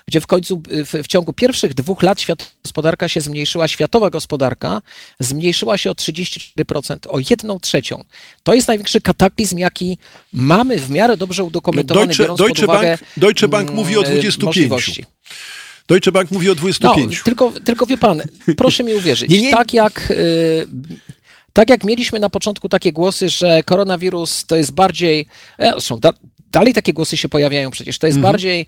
[0.08, 4.82] gdzie w końcu w, w ciągu pierwszych dwóch lat światowa gospodarka się zmniejszyła, światowa gospodarka
[5.20, 8.04] zmniejszyła się o 34%, o jedną trzecią.
[8.42, 9.98] To jest największy kataklizm, jaki
[10.32, 14.03] mamy w miarę dobrze udokumentowany, Deutsche, biorąc Deutsche pod uwagę Bank, Deutsche Bank mówi o
[14.04, 14.42] 25.
[14.42, 15.04] E, możliwości.
[15.88, 17.16] Deutsche Bank mówi o 25.
[17.18, 18.22] No, tylko, tylko wie pan,
[18.56, 19.50] proszę mi uwierzyć, nie, nie.
[19.50, 20.10] tak jak...
[20.10, 20.66] Y,
[21.52, 25.26] tak jak mieliśmy na początku takie głosy, że koronawirus to jest bardziej,
[25.58, 26.00] zresztą
[26.54, 27.98] Dalej takie głosy się pojawiają przecież.
[27.98, 28.32] To jest mhm.
[28.32, 28.66] bardziej y,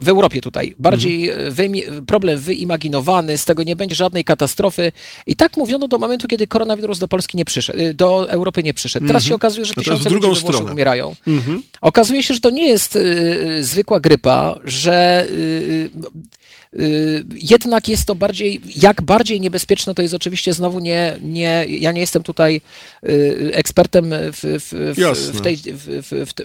[0.00, 2.06] w Europie tutaj, bardziej mhm.
[2.06, 4.92] problem wyimaginowany, z tego nie będzie żadnej katastrofy.
[5.26, 8.74] I tak mówiono do momentu, kiedy koronawirus do Polski nie przyszedł, y, do Europy nie
[8.74, 9.06] przyszedł.
[9.06, 9.28] Teraz mhm.
[9.28, 11.14] się okazuje, że tysiące ludzi we Włoszech umierają.
[11.26, 11.62] Mhm.
[11.80, 15.90] Okazuje się, że to nie jest y, zwykła grypa, że Y,
[17.34, 22.00] jednak jest to bardziej, jak bardziej niebezpieczne, to jest oczywiście znowu nie, nie ja nie
[22.00, 22.60] jestem tutaj
[23.08, 25.56] y, ekspertem w, w, w, w tej,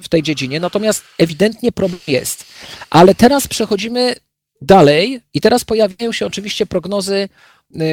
[0.02, 2.46] w, tej dziedzinie, natomiast ewidentnie problem jest.
[2.90, 4.16] Ale teraz przechodzimy
[4.62, 7.30] dalej i teraz pojawiają się oczywiście prognozy Y,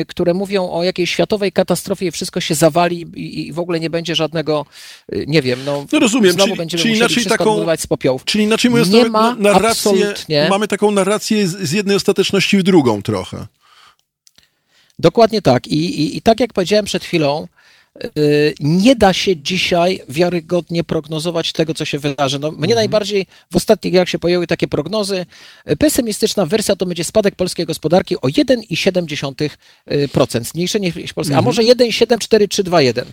[0.08, 4.14] które mówią o jakiejś światowej katastrofie i wszystko się zawali i, w ogóle nie będzie
[4.14, 4.66] żadnego,
[5.14, 8.24] y, nie wiem, no, no rozumiem, znowu czyli, będziemy czyli inaczej taką, z popiołów.
[8.24, 10.46] Czyli inaczej mówiąc, nie ma narrację, absolutnie.
[10.50, 13.46] mamy taką narrację z, z jednej ostateczności w drugą trochę.
[14.98, 15.66] Dokładnie tak.
[15.66, 17.53] I, i, I tak jak powiedziałem przed chwilą, Y,
[18.60, 22.38] nie da się dzisiaj wiarygodnie prognozować tego, co się wydarzy.
[22.38, 22.74] No, mnie mhm.
[22.74, 25.26] najbardziej w ostatnich jak się pojawiły takie prognozy,
[25.70, 31.38] y, pesymistyczna wersja to będzie spadek polskiej gospodarki o 1,7%, zmniejszenie Polski, mhm.
[31.38, 33.04] a może 1,74321.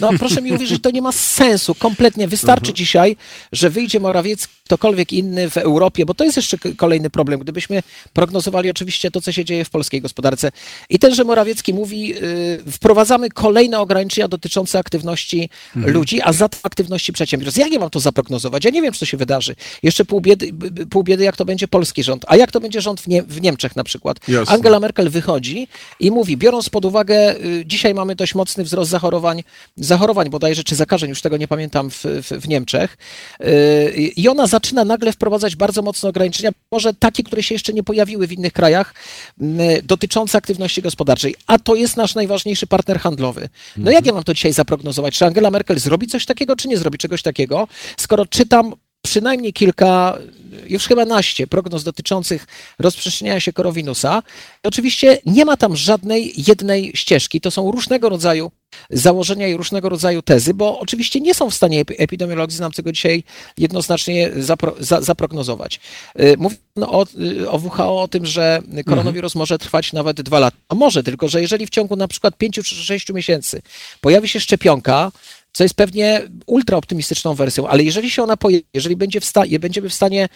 [0.00, 2.28] No proszę mi uwierzyć, to nie ma sensu kompletnie.
[2.28, 2.76] Wystarczy mhm.
[2.76, 3.16] dzisiaj,
[3.52, 7.82] że wyjdzie Morawiecki, ktokolwiek inny w Europie, bo to jest jeszcze kolejny problem, gdybyśmy
[8.12, 10.50] prognozowali oczywiście to, co się dzieje w polskiej gospodarce.
[10.90, 15.94] I ten, że Morawiecki mówi, yy, wprowadzamy kolejne ograniczenia dotyczące aktywności mhm.
[15.94, 17.60] ludzi, a za to aktywności przedsiębiorstw.
[17.60, 18.64] Jak ja mam to zaprognozować?
[18.64, 19.54] Ja nie wiem, co się wydarzy.
[19.82, 20.52] Jeszcze pół biedy,
[20.90, 22.24] pół biedy jak to będzie polski rząd.
[22.28, 24.28] A jak to będzie rząd w, nie, w Niemczech na przykład?
[24.28, 24.54] Jasne.
[24.54, 25.68] Angela Merkel wychodzi
[26.00, 29.42] i mówi, biorąc pod uwagę, y, dzisiaj mamy dość mocny wzrost zachorowań,
[29.76, 32.96] zachorowań bodajże, czy zakażeń, już tego nie pamiętam, w, w, w Niemczech.
[33.40, 37.82] Y, I ona zaczyna nagle wprowadzać bardzo mocne ograniczenia, może takie, które się jeszcze nie
[37.82, 38.94] pojawiły w innych krajach,
[39.42, 41.34] y, dotyczące aktywności gospodarczej.
[41.46, 43.48] A to jest nasz najważniejszy partner handlowy.
[43.76, 45.18] No jak ja mam to dzisiaj zaprognozować?
[45.18, 47.68] Czy Angela Merkel zrobi coś takiego, czy nie zrobi czegoś takiego?
[47.96, 50.18] Skoro czytam przynajmniej kilka,
[50.66, 52.46] już chyba naście prognoz dotyczących
[52.78, 54.22] rozprzestrzeniania się korowinusa.
[54.62, 57.40] Oczywiście nie ma tam żadnej jednej ścieżki.
[57.40, 58.50] To są różnego rodzaju
[58.90, 63.24] założenia i różnego rodzaju tezy, bo oczywiście nie są w stanie epidemiologii, znam tego dzisiaj
[63.58, 65.80] jednoznacznie zapro, za, zaprognozować.
[66.20, 69.40] Y, mówiono o, y, o WHO o tym, że koronawirus mhm.
[69.40, 70.56] może trwać nawet dwa lata.
[70.70, 73.62] No może, tylko że jeżeli w ciągu na przykład pięciu czy sześciu miesięcy
[74.00, 75.12] pojawi się szczepionka,
[75.58, 79.58] co jest pewnie ultra optymistyczną wersją, ale jeżeli się ona pojawi, jeżeli będzie w stanie,
[79.58, 80.28] będziemy w stanie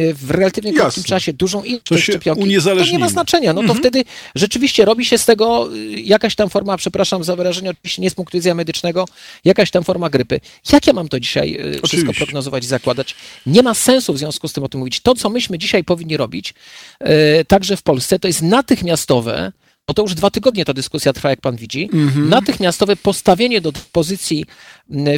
[0.00, 0.82] y, w relatywnie Jasne.
[0.82, 3.52] krótkim czasie dużą ilość szczepionki, to nie ma znaczenia.
[3.52, 3.78] No to mhm.
[3.78, 4.04] wtedy
[4.34, 8.14] rzeczywiście robi się z tego y, jakaś tam forma, przepraszam za wyrażenie, oczywiście nie z
[8.14, 9.04] punktu widzenia medycznego,
[9.44, 10.40] jakaś tam forma grypy.
[10.72, 11.88] Jak ja mam to dzisiaj y, oczywiście.
[11.88, 13.14] wszystko prognozować i zakładać?
[13.46, 15.00] Nie ma sensu w związku z tym o tym mówić.
[15.00, 16.54] To, co myśmy dzisiaj powinni robić,
[17.48, 19.52] także w Polsce, to jest natychmiastowe
[19.88, 22.28] bo to już dwa tygodnie ta dyskusja trwa, jak pan widzi, mm-hmm.
[22.28, 24.44] natychmiastowe postawienie do dyspozycji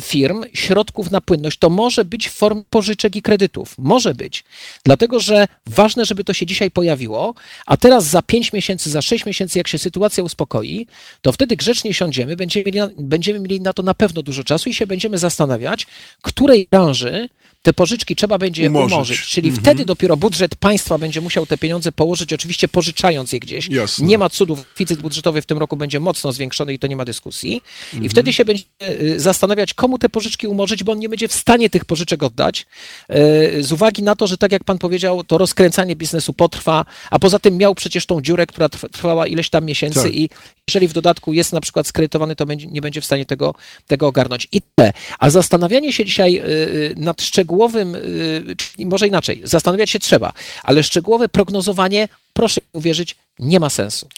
[0.03, 3.75] firm środków na płynność, to może być w formie pożyczek i kredytów.
[3.79, 4.45] Może być.
[4.85, 7.35] Dlatego, że ważne, żeby to się dzisiaj pojawiło,
[7.67, 10.87] a teraz za pięć miesięcy, za sześć miesięcy, jak się sytuacja uspokoi,
[11.23, 14.87] to wtedy grzecznie siądziemy, będziemy będziemy mieli na to na pewno dużo czasu i się
[14.87, 15.87] będziemy zastanawiać,
[16.23, 17.29] której branży
[17.63, 19.65] te pożyczki trzeba będzie umorzyć, umorzyć czyli mhm.
[19.65, 23.69] wtedy dopiero budżet państwa będzie musiał te pieniądze położyć, oczywiście pożyczając je gdzieś.
[23.69, 24.07] Jasne.
[24.07, 27.05] Nie ma cudów, deficyt budżetowy w tym roku będzie mocno zwiększony i to nie ma
[27.05, 27.63] dyskusji.
[27.85, 28.05] Mhm.
[28.05, 31.33] I wtedy się będzie y, zastanawiać, komu te pożyczki umorzyć, bo on nie będzie w
[31.33, 32.67] stanie tych pożyczek oddać,
[33.11, 37.19] y, z uwagi na to, że tak jak pan powiedział, to rozkręcanie biznesu potrwa, a
[37.19, 40.15] poza tym miał przecież tą dziurę, która trwała ileś tam miesięcy tak.
[40.15, 40.31] i
[40.69, 43.55] jeżeli w dodatku jest na przykład skredytowany, to nie będzie w stanie tego,
[43.87, 44.49] tego ogarnąć.
[44.53, 44.93] I te.
[45.19, 50.33] A zastanawianie się dzisiaj y, nad szczegółami szczegółowym, y, może inaczej, zastanawiać się trzeba,
[50.63, 54.09] ale szczegółowe prognozowanie, proszę uwierzyć, nie ma sensu.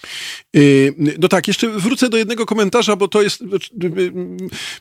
[0.57, 3.41] Y, no tak, jeszcze wrócę do jednego komentarza, bo to jest.
[3.41, 3.47] Y,
[3.87, 4.13] y,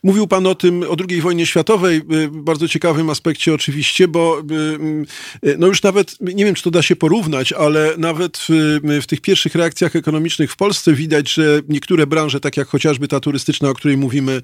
[0.04, 4.44] mówił Pan o tym, o II wojnie światowej, bardzo ciekawym aspekcie oczywiście, bo
[5.58, 9.22] no już nawet, nie wiem, czy to da się porównać, ale nawet w, w tych
[9.22, 13.74] pierwszych reakcjach ekonomicznych w Polsce widać, że niektóre branże, tak jak chociażby ta turystyczna, o
[13.74, 14.42] której mówimy,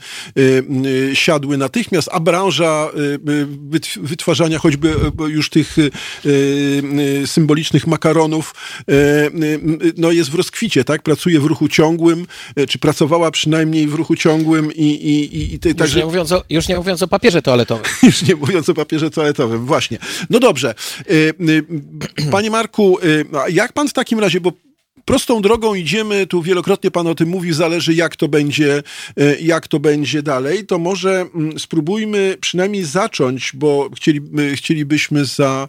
[1.13, 2.89] siadły natychmiast, a branża
[3.97, 4.93] wytwarzania choćby
[5.27, 5.75] już tych
[7.25, 8.53] symbolicznych makaronów,
[9.97, 11.01] no jest w rozkwicie, tak?
[11.01, 14.83] Pracuje w ruchu ciągłym, e, czy pracowała przynajmniej w ruchu ciągłym i...
[14.83, 15.99] i, i, i te, już, także...
[15.99, 17.85] nie mówiąc o, już nie mówiąc o papierze toaletowym.
[18.03, 19.97] już nie mówiąc o papierze toaletowym, właśnie.
[20.29, 20.75] No dobrze.
[20.99, 21.13] E,
[22.23, 22.97] e, panie Marku,
[23.49, 24.51] jak pan w takim razie, bo
[25.05, 28.83] prostą drogą idziemy, tu wielokrotnie pan o tym mówił, zależy jak to będzie,
[29.41, 34.21] jak to będzie dalej, to może mm, spróbujmy przynajmniej zacząć, bo chcieli,
[34.55, 35.67] chcielibyśmy za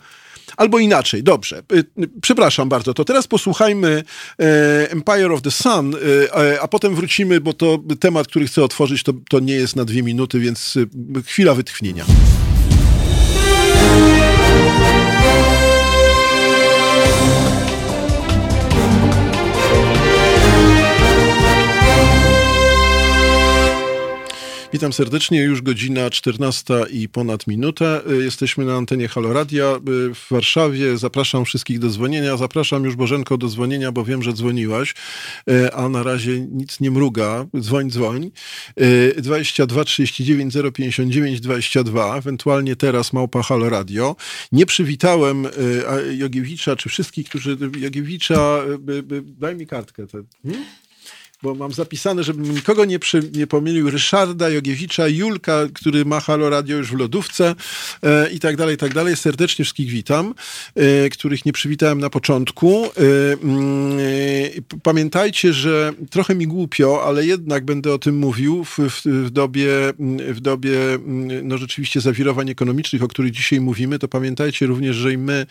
[0.57, 1.63] Albo inaczej, dobrze.
[1.73, 4.03] Y, y, przepraszam bardzo, to teraz posłuchajmy
[4.41, 9.03] e, Empire of the Sun, e, a potem wrócimy, bo to temat, który chcę otworzyć,
[9.03, 10.89] to, to nie jest na dwie minuty, więc y,
[11.27, 12.05] chwila wytchnienia.
[24.73, 28.01] Witam serdecznie, już godzina 14 i ponad minutę.
[28.11, 30.99] Y, jesteśmy na antenie Halo Radia y, w Warszawie.
[30.99, 32.37] Zapraszam wszystkich do dzwonienia.
[32.37, 34.95] Zapraszam już Bożenko do dzwonienia, bo wiem, że dzwoniłaś,
[35.51, 37.47] y, a na razie nic nie mruga.
[37.61, 38.31] Dzwoń, dzwoń.
[39.17, 44.17] 22 39 059 22, ewentualnie teraz małpa Halo Radio.
[44.53, 45.47] Nie przywitałem
[46.11, 47.57] Jogiewicza, czy wszystkich, którzy...
[47.79, 48.61] Jogiewicza,
[49.39, 50.07] daj mi kartkę.
[50.43, 50.65] Hmm?
[51.43, 56.51] Bo mam zapisane, żebym nikogo nie, przy, nie pomylił, Ryszarda Jogiewicza, Julka, który ma Halo
[56.51, 57.55] Radio już w lodówce
[58.03, 59.17] e, i tak dalej, i tak dalej.
[59.17, 60.35] Serdecznie wszystkich witam,
[60.75, 62.85] e, których nie przywitałem na początku.
[62.85, 62.89] E,
[63.33, 69.03] mm, e pamiętajcie, że trochę mi głupio, ale jednak będę o tym mówił w, w,
[69.05, 69.69] w dobie,
[70.19, 70.79] w dobie
[71.43, 75.47] no rzeczywiście zawirowań ekonomicznych, o których dzisiaj mówimy, to pamiętajcie również, że i my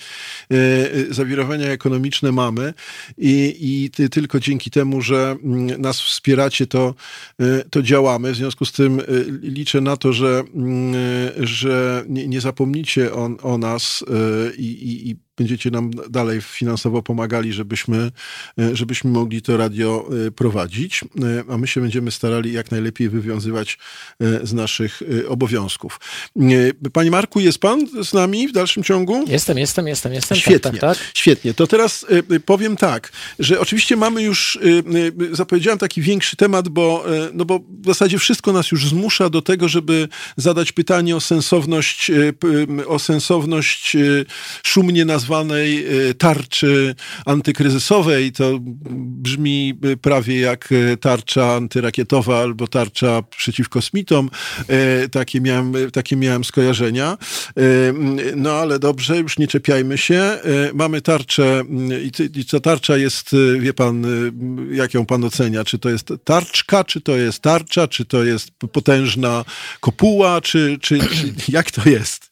[0.51, 2.73] e, zawirowania ekonomiczne mamy
[3.17, 6.93] i, i tylko dzięki temu, że mm, nas wspieracie, to,
[7.41, 8.31] y, to działamy.
[8.31, 9.03] W związku z tym y,
[9.41, 14.05] liczę na to, że, mm, y, że nie, zapomnicie o, o nas
[14.57, 18.11] i, i, i będziecie nam dalej finansowo pomagali, żebyśmy,
[18.59, 23.09] e, żebyśmy mogli to radio e, prowadzić, e, a my się będziemy starali jak najlepiej
[23.09, 23.77] wywiązywać
[24.43, 25.99] z naszych obowiązków.
[26.93, 29.25] Panie Marku, jest pan z nami w dalszym ciągu?
[29.27, 30.37] Jestem, jestem, jestem, jestem.
[30.37, 31.07] Tak, świetnie, tak, tak, tak.
[31.13, 31.53] świetnie.
[31.53, 32.05] To teraz
[32.45, 34.59] powiem tak, że oczywiście mamy już,
[35.31, 39.69] zapowiedziałem taki większy temat, bo, no bo w zasadzie wszystko nas już zmusza do tego,
[39.69, 40.07] żeby
[40.37, 42.11] zadać pytanie o sensowność,
[42.87, 43.97] o sensowność
[44.63, 48.31] szumnie nazwanej zwanej y, tarczy antykryzysowej.
[48.31, 48.59] To
[48.95, 54.29] brzmi y, prawie jak y, tarcza antyrakietowa albo tarcza przeciw kosmitom.
[55.11, 57.17] Takie miałem, takie miałem skojarzenia.
[58.35, 60.37] No ale dobrze, już nie czepiajmy się.
[60.73, 61.63] Mamy tarczę
[62.35, 64.05] i ta tarcza jest, wie pan,
[64.71, 65.63] jak ją pan ocenia?
[65.63, 69.45] Czy to jest tarczka, czy to jest tarcza, czy to jest potężna
[69.79, 72.29] kopuła, czy, czy, czy jak to jest?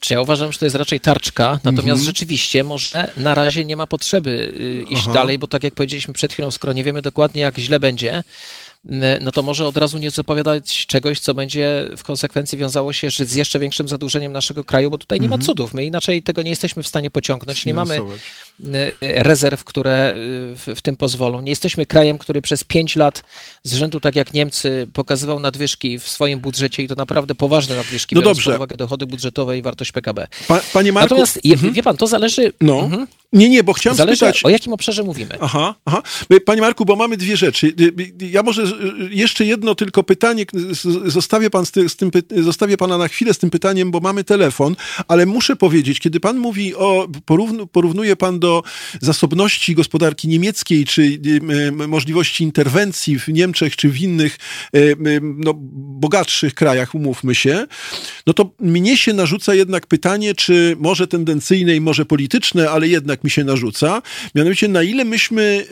[0.00, 2.04] Czy ja uważam, że to jest raczej tarczka, natomiast mm -hmm.
[2.04, 5.12] rzeczywiście może na razie nie ma potrzeby y, iść Aha.
[5.12, 8.22] dalej, bo tak jak powiedzieliśmy przed chwilą, skoro nie wiemy dokładnie, jak źle będzie,
[9.20, 13.34] no to może od razu nie zapowiadać czegoś, co będzie w konsekwencji wiązało się z
[13.34, 15.46] jeszcze większym zadłużeniem naszego kraju, bo tutaj nie ma mhm.
[15.46, 15.74] cudów.
[15.74, 17.66] My inaczej tego nie jesteśmy w stanie pociągnąć.
[17.66, 18.00] Nie mamy
[19.00, 20.14] rezerw, które
[20.68, 21.40] y, w tym pozwolą.
[21.40, 23.22] Nie jesteśmy krajem, który przez pięć lat
[23.62, 28.14] z rzędu, tak jak Niemcy, pokazywał nadwyżki w swoim budżecie i to naprawdę poważne nadwyżki,
[28.14, 28.50] no biorąc dobrze.
[28.50, 30.26] pod uwagę dochody budżetowe i wartość PKB.
[30.48, 31.14] Pa, panie Marku...
[31.14, 31.72] Natomiast, mhm.
[31.72, 32.52] wie pan, to zależy...
[32.60, 32.80] No.
[32.80, 33.06] Mhm.
[33.32, 34.44] Nie, nie, bo chciałem Zależy, spytać...
[34.44, 35.38] o jakim obszarze mówimy.
[35.40, 36.02] Aha, aha.
[36.44, 37.74] Panie Marku, bo mamy dwie rzeczy.
[38.20, 38.62] Ja może
[39.10, 40.46] jeszcze jedno tylko pytanie,
[41.06, 44.76] zostawię, pan z tym, zostawię pana na chwilę z tym pytaniem, bo mamy telefon,
[45.08, 47.08] ale muszę powiedzieć, kiedy pan mówi o,
[47.72, 48.47] porównuje pan do
[49.00, 51.20] zasobności gospodarki niemieckiej, czy
[51.88, 54.36] możliwości interwencji w Niemczech, czy w innych
[55.22, 55.54] no,
[56.00, 57.66] bogatszych krajach, umówmy się,
[58.26, 63.24] no to mnie się narzuca jednak pytanie, czy może tendencyjne i może polityczne, ale jednak
[63.24, 64.02] mi się narzuca,
[64.34, 65.66] mianowicie na ile myśmy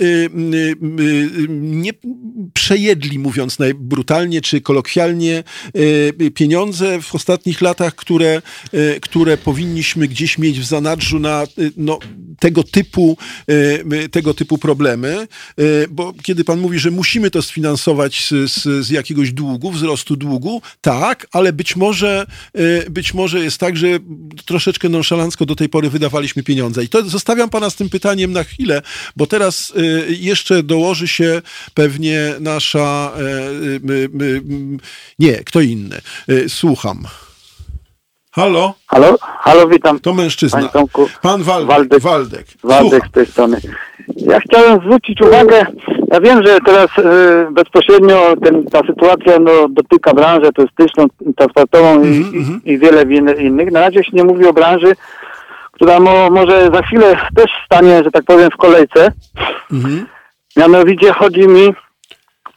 [1.49, 1.93] nie
[2.55, 5.45] przejedli, mówiąc najbrutalnie czy kolokwialnie,
[6.24, 11.47] e, pieniądze w ostatnich latach, które, e, które powinniśmy gdzieś mieć w zanadrzu na e,
[11.77, 11.99] no,
[12.39, 13.19] tego typu,
[14.11, 15.29] tego typu problemy,
[15.91, 20.62] bo kiedy pan mówi, że musimy to sfinansować z, z, z jakiegoś długu, wzrostu długu,
[20.81, 22.27] tak, ale być może,
[22.91, 23.87] być może jest tak, że
[24.45, 26.85] troszeczkę nonszalancko do tej pory wydawaliśmy pieniądze.
[26.85, 28.83] I to zostawiam pana z tym pytaniem na chwilę,
[29.17, 29.73] bo teraz
[30.09, 31.43] jeszcze dołoży się
[31.75, 33.12] pewnie nasza.
[35.19, 36.01] Nie, kto inny.
[36.49, 37.07] Słucham.
[38.37, 38.74] Halo?
[38.87, 40.01] Halo, halo, witam.
[40.01, 40.68] To mężczyzna.
[41.22, 41.68] Pan Waldek.
[41.68, 42.01] Waldek.
[42.01, 43.61] Waldek, Waldek z tej strony.
[44.16, 45.66] Ja chciałem zwrócić uwagę,
[46.12, 51.07] ja wiem, że teraz y, bezpośrednio ten, ta sytuacja no, dotyka branżę turystyczną,
[51.37, 52.34] transportową mm -hmm.
[52.34, 52.61] i, mhm.
[52.64, 53.03] i, wiele
[53.43, 53.72] innych.
[53.72, 54.93] Na razie się nie mówi o branży,
[55.72, 59.12] która mo, może za chwilę też stanie, że tak powiem, w kolejce.
[59.72, 60.05] Mm -hmm.
[60.57, 61.74] Mianowicie chodzi mi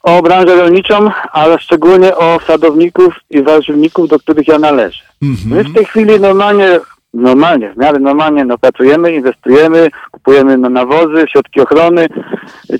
[0.03, 5.03] o branżę rolniczą, ale szczególnie o sadowników i warzywników, do których ja należę.
[5.21, 5.55] Mhm.
[5.55, 6.79] My w tej chwili normalnie,
[7.13, 12.07] normalnie, w miarę normalnie no, pracujemy, inwestujemy, kupujemy no, nawozy, środki ochrony,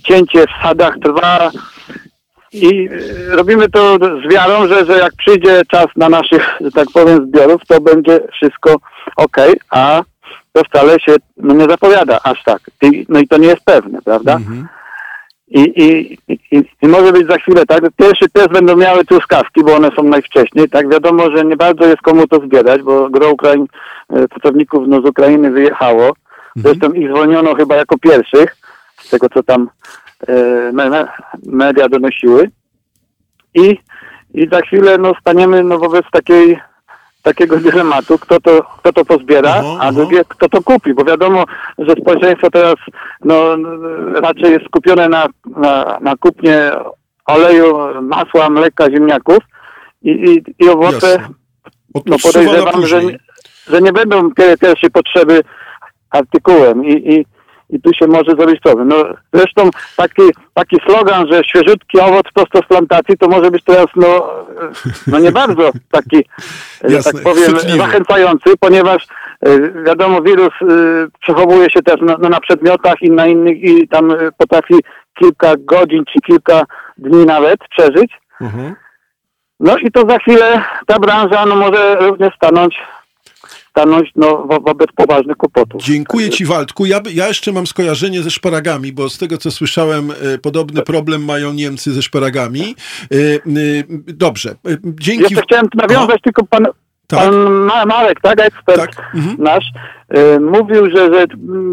[0.04, 1.52] cięcie w sadach trwa
[2.52, 2.90] i
[3.32, 7.28] e, robimy to z wiarą, że, że jak przyjdzie czas na naszych, że tak powiem,
[7.28, 8.76] zbiorów, to będzie wszystko
[9.16, 9.38] ok,
[9.70, 10.02] a
[10.52, 12.62] to wcale się no, nie zapowiada aż tak.
[12.82, 14.36] I, no i to nie jest pewne, prawda?
[14.36, 14.68] Mhm.
[15.50, 17.84] I, i, i, I, może być za chwilę, tak?
[17.98, 20.90] Pierwszy test będą miały truskawki, bo one są najwcześniej, tak?
[20.90, 23.68] Wiadomo, że nie bardzo jest komu to zbierać, bo gro Ukrain,
[24.10, 26.04] e, pracowników no, z Ukrainy wyjechało.
[26.04, 26.16] Mhm.
[26.56, 28.56] Zresztą ich zwolniono chyba jako pierwszych,
[28.98, 29.70] z tego co tam
[30.28, 30.34] e,
[30.74, 31.08] me,
[31.46, 32.52] media donosiły.
[33.54, 33.78] I,
[34.34, 36.60] I za chwilę no, staniemy no, wobec takiej
[37.30, 41.46] takiego dylematu, kto to, kto to pozbiera, aha, a drugie, kto to kupi, bo wiadomo,
[41.78, 42.76] że społeczeństwo teraz
[43.26, 43.56] no,
[44.22, 46.72] raczej jest skupione na, na, na kupnie
[47.26, 49.38] oleju, masła, mleka, ziemniaków
[50.02, 51.20] i, i, i owoce,
[52.06, 53.02] no podejrzewam, że,
[53.68, 55.44] że nie będą pierwszej potrzeby
[56.10, 57.26] artykułem i, i
[57.70, 58.88] i tu się może zrobić problem.
[58.88, 58.96] No,
[59.34, 60.22] zresztą taki,
[60.54, 64.34] taki slogan, że świeżutki owoc prosto z plantacji, to może być teraz no,
[65.08, 66.26] no nie bardzo taki,
[66.90, 67.78] Jasne, tak powiem, chwytliwy.
[67.78, 69.08] zachęcający, ponieważ
[69.42, 70.66] e, wiadomo, wirus e,
[71.22, 74.76] przechowuje się też no, no, na przedmiotach i na innych i tam e, potrafi
[75.20, 76.64] kilka godzin czy kilka
[76.98, 78.12] dni nawet przeżyć.
[78.42, 78.76] Mhm.
[79.60, 82.80] No i to za chwilę ta branża no, może również stanąć
[83.70, 85.84] stanąć no, wo wobec poważnych kłopotów.
[85.84, 86.86] Dziękuję Ci Waldku.
[86.86, 91.26] Ja, ja jeszcze mam skojarzenie ze szparagami, bo z tego co słyszałem, e, podobny problem
[91.26, 92.62] mają Niemcy ze szparagami.
[92.62, 93.40] E, e,
[94.08, 94.56] dobrze.
[94.84, 95.22] Dzięki.
[95.22, 96.20] Jeszcze chciałem nawiązać Aha.
[96.24, 96.68] tylko pan,
[97.10, 97.20] tak.
[97.20, 99.16] Pan Marek, tak, ekspert tak.
[99.16, 99.36] Mhm.
[99.40, 99.66] nasz,
[100.18, 101.26] y, mówił, że, że,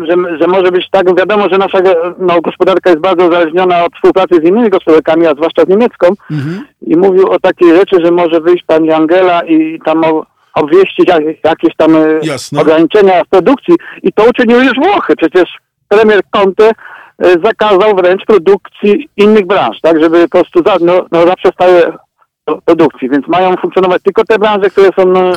[0.06, 1.78] że, że, może być tak, wiadomo, że nasza
[2.18, 6.06] no, gospodarka jest bardzo uzależniona od współpracy z innymi gospodarkami, a zwłaszcza z niemiecką.
[6.30, 6.64] Mhm.
[6.82, 10.04] I mówił o takiej rzeczy, że może wyjść pani Angela i tam
[10.56, 11.10] obwieścić
[11.44, 12.60] jakieś tam e, Jasne.
[12.60, 15.16] ograniczenia w produkcji i to uczyniły już Włochy.
[15.16, 16.72] Przecież premier Conte e,
[17.44, 21.92] zakazał wręcz produkcji innych branż, tak, żeby po prostu za, no, no, zaprzestały
[22.64, 25.32] produkcji, więc mają funkcjonować tylko te branże, które są no,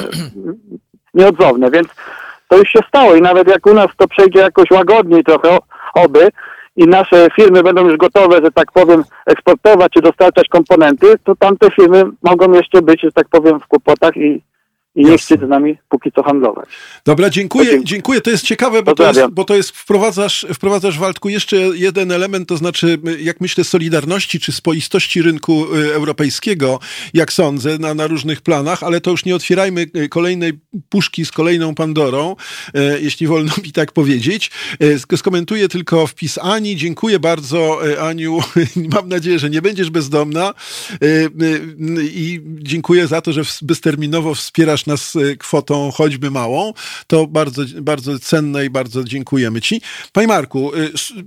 [1.14, 1.88] nieodzowne, więc
[2.48, 5.58] to już się stało i nawet jak u nas to przejdzie jakoś łagodniej trochę,
[5.94, 6.30] oby,
[6.76, 11.72] i nasze firmy będą już gotowe, że tak powiem, eksportować czy dostarczać komponenty, to tamte
[11.72, 14.42] firmy mogą jeszcze być, że tak powiem, w kłopotach i
[15.00, 16.70] i nie chce z nami póki co handlować.
[17.06, 18.22] Dobra, dziękuję, dziękuję.
[18.22, 22.50] To jest ciekawe, bo to jest, bo to jest wprowadzasz, wprowadzasz Waldku jeszcze jeden element,
[22.50, 26.80] to znaczy jak myślę solidarności czy spoistości rynku y, europejskiego,
[27.14, 31.32] jak sądzę, na, na różnych planach, ale to już nie otwierajmy y, kolejnej puszki z
[31.32, 32.36] kolejną Pandorą,
[32.76, 34.52] y, jeśli wolno mi tak powiedzieć.
[35.16, 36.76] Skomentuję tylko wpis Ani.
[36.76, 38.40] Dziękuję bardzo Aniu.
[38.96, 40.54] Mam nadzieję, że nie będziesz bezdomna
[42.02, 46.74] i dziękuję za to, że bezterminowo wspierasz nas y, kwotą choćby małą,
[47.08, 49.82] to bardzo, bardzo cenne i bardzo dziękujemy Ci.
[50.14, 50.72] Panie Marku,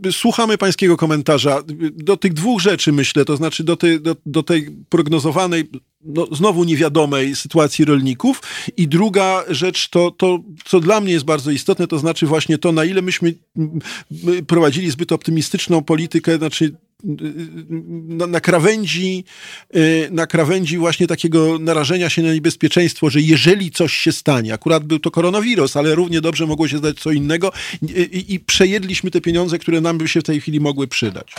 [0.06, 1.62] y, słuchamy Pańskiego komentarza.
[1.94, 5.70] Do tych dwóch rzeczy myślę, to znaczy do tej, do, do tej prognozowanej
[6.04, 8.42] no, znowu niewiadomej sytuacji rolników.
[8.76, 12.72] I druga rzecz, to, to, co dla mnie jest bardzo istotne, to znaczy właśnie to,
[12.72, 13.34] na ile myśmy
[14.46, 16.76] prowadzili zbyt optymistyczną politykę, znaczy
[18.09, 19.24] na, na, krawędzi,
[19.76, 24.84] y, na krawędzi właśnie takiego narażenia się na niebezpieczeństwo, że jeżeli coś się stanie, akurat
[24.84, 27.53] był to koronawirus, ale równie dobrze mogło się zdać co innego
[28.12, 31.34] i, i, przejedliśmy te pieniądze, które nam by się w tej chwili mogły przydać.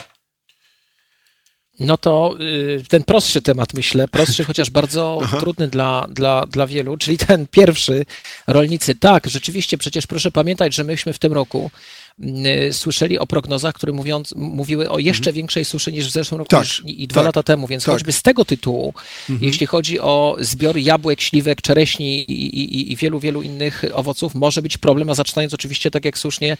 [1.80, 5.40] No to y, ten prostszy temat, myślę, prostszy, chociaż bardzo Aha.
[5.40, 8.06] trudny dla, dla, dla wielu, czyli ten pierwszy,
[8.48, 8.96] rolnicy.
[8.96, 11.72] Tak, rzeczywiście, przecież proszę pamiętać, że myśmy w tym roku
[12.72, 15.36] słyszeli o prognozach, które mówiąc, mówiły o jeszcze mhm.
[15.36, 17.94] większej suszy niż w zeszłym roku tak, i dwa tak, lata temu, więc tak.
[17.94, 18.94] choćby z tego tytułu,
[19.30, 19.48] mhm.
[19.48, 24.62] jeśli chodzi o zbiór jabłek, śliwek, czereśni i, i, i, wielu, wielu innych owoców, może
[24.62, 26.58] być problem, a zaczynając oczywiście, tak jak słusznie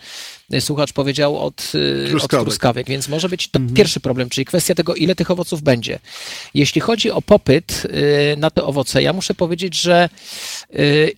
[0.60, 1.72] słuchacz powiedział, od
[2.08, 3.76] truskawek, od truskawek więc może być to mhm.
[3.76, 6.00] pierwszy problem, czyli kwestia tego, ile tych owoców będzie.
[6.54, 7.88] Jeśli chodzi o popyt
[8.38, 10.10] na te owoce, ja muszę powiedzieć, że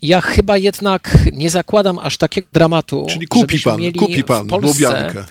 [0.01, 3.07] ja chyba jednak nie zakładam aż takiego dramatu.
[3.09, 5.25] Czyli kupi pan, kupi pan Polsce,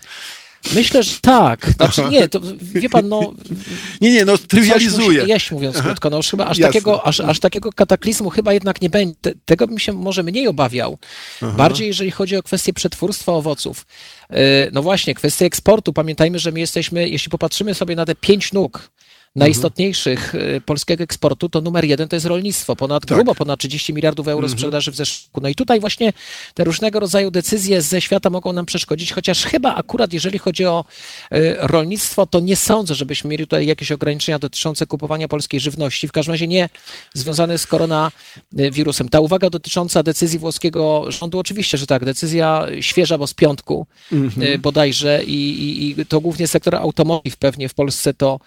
[0.75, 1.71] Myślę, że tak.
[1.77, 3.35] Znaczy nie, to wie pan, no...
[4.01, 5.25] Nie, nie, no trywializuję.
[5.27, 5.87] Jeść, mówiąc Aha.
[5.87, 6.11] krótko.
[6.11, 9.15] No już chyba aż takiego, aż, aż takiego kataklizmu chyba jednak nie będzie.
[9.45, 10.99] Tego bym się może mniej obawiał.
[11.43, 11.53] Aha.
[11.57, 13.87] Bardziej jeżeli chodzi o kwestię przetwórstwa owoców.
[14.31, 15.93] E, no właśnie, kwestia eksportu.
[15.93, 18.91] Pamiętajmy, że my jesteśmy, jeśli popatrzymy sobie na te pięć nóg,
[19.37, 20.61] najistotniejszych mhm.
[20.61, 22.77] polskiego eksportu, to numer jeden to jest rolnictwo.
[22.77, 23.19] Ponad, tak.
[23.19, 24.59] Grubo ponad 30 miliardów euro mhm.
[24.59, 25.41] sprzedaży w zeszłym roku.
[25.41, 26.13] No i tutaj właśnie
[26.55, 30.85] te różnego rodzaju decyzje ze świata mogą nam przeszkodzić, chociaż chyba akurat jeżeli chodzi o
[31.31, 36.09] e, rolnictwo, to nie sądzę, żebyśmy mieli tutaj jakieś ograniczenia dotyczące kupowania polskiej żywności.
[36.09, 36.69] W każdym razie nie
[37.15, 39.09] związane z koronawirusem.
[39.09, 44.61] Ta uwaga dotycząca decyzji włoskiego rządu, oczywiście, że tak, decyzja świeża, bo z piątku mhm.
[44.61, 48.41] bodajże i, i, i to głównie sektor automotive pewnie w Polsce to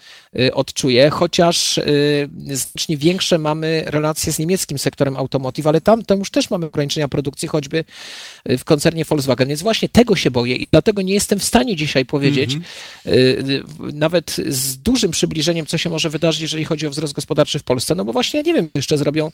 [0.52, 6.18] od czuję, chociaż y, znacznie większe mamy relacje z niemieckim sektorem automotive, ale tam, tam
[6.18, 7.84] już też mamy ograniczenia produkcji, choćby
[8.50, 9.48] y, w koncernie Volkswagen.
[9.48, 13.94] Więc właśnie tego się boję i dlatego nie jestem w stanie dzisiaj powiedzieć, mm -hmm.
[13.94, 17.94] nawet z dużym przybliżeniem, co się może wydarzyć, jeżeli chodzi o wzrost gospodarczy w Polsce,
[17.94, 19.30] no bo właśnie, ja nie wiem, jeszcze zrobią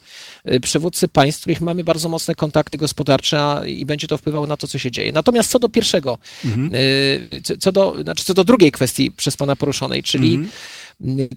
[0.63, 4.79] przywódcy państw, których mamy bardzo mocne kontakty gospodarcze i będzie to wpływało na to, co
[4.79, 5.13] się dzieje.
[5.13, 7.59] Natomiast co do pierwszego, mm -hmm.
[7.59, 10.84] co, do, znaczy co do drugiej kwestii przez pana poruszonej, czyli mm -hmm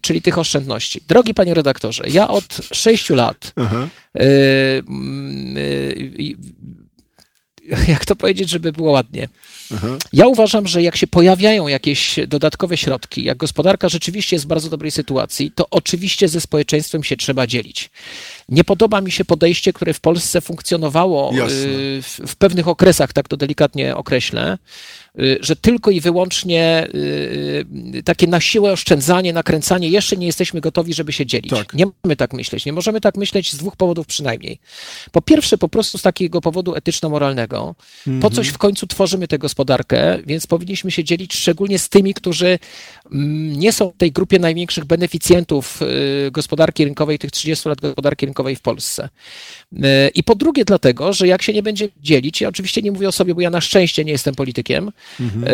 [0.01, 1.01] czyli tych oszczędności.
[1.07, 4.23] Drogi panie redaktorze, ja od sześciu lat y,
[5.57, 6.35] y,
[7.87, 9.27] jak to powiedzieć, żeby było ładnie.
[10.13, 14.69] Ja uważam, że jak się pojawiają jakieś dodatkowe środki, jak gospodarka rzeczywiście jest w bardzo
[14.69, 17.89] dobrej sytuacji, to oczywiście ze społeczeństwem się trzeba dzielić.
[18.49, 23.27] Nie podoba mi się podejście, które w Polsce funkcjonowało y, w, w, pewnych okresach, tak
[23.27, 24.57] to delikatnie określę,
[25.19, 26.87] Y, że tylko i wyłącznie
[27.95, 31.51] y, takie na siłę oszczędzanie, nakręcanie, jeszcze nie jesteśmy gotowi, żeby się dzielić.
[31.51, 31.73] Tak.
[31.73, 32.65] Nie możemy tak myśleć.
[32.65, 34.59] Nie możemy tak myśleć z dwóch powodów przynajmniej.
[35.11, 37.75] Po pierwsze, po prostu z takiego powodu etyczno-moralnego.
[38.07, 38.21] Mhm.
[38.21, 42.59] Po coś w końcu tworzymy tę gospodarkę, więc powinniśmy się dzielić szczególnie z tymi, którzy
[43.11, 45.79] mm, nie są w tej grupie największych beneficjentów
[46.31, 49.09] gospodarki rynkowej, tych 30 lat gospodarki rynkowej w Polsce.
[50.15, 53.11] I po drugie, dlatego, że jak się nie będzie dzielić, ja oczywiście nie mówię o
[53.11, 55.45] sobie, bo ja na szczęście nie jestem politykiem, mhm.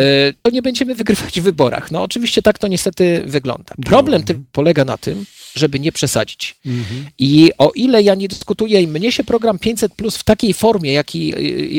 [0.42, 1.90] to nie będziemy wygrywać w wyborach.
[1.90, 3.74] No oczywiście tak to niestety wygląda.
[3.84, 4.44] Problem mhm.
[4.52, 5.24] polega na tym,
[5.54, 6.56] żeby nie przesadzić.
[6.66, 7.06] Mhm.
[7.18, 10.92] I o ile ja nie dyskutuję i mnie się program 500 plus w takiej formie,
[10.92, 11.34] jaki,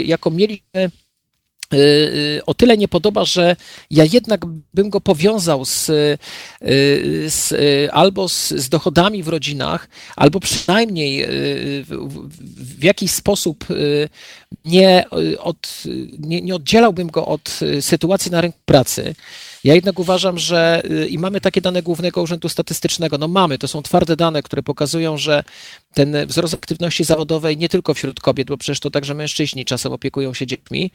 [0.08, 0.91] jaką mieliśmy Y, y,
[2.45, 3.55] o tyle nie podoba, że
[3.91, 6.18] ja jednak bym go powiązał z, y,
[7.30, 7.53] z
[7.93, 11.26] albo z, z, dochodami w rodzinach, albo przynajmniej
[11.84, 12.30] w,
[12.80, 13.66] w jakiś sposób
[14.66, 15.05] nie,
[15.39, 15.84] od,
[16.20, 19.16] nie, nie oddzielałbym go od sytuacji na rynku pracy.
[19.66, 23.68] Ja jednak uważam, że y, i mamy takie dane Głównego Urzędu Statystycznego, no mamy, to
[23.68, 25.43] są twarde dane, które pokazują, że
[25.93, 30.34] ten wzrost aktywności zawodowej nie tylko wśród kobiet, bo przecież to także mężczyźni czasem opiekują
[30.34, 30.91] się dziećmi,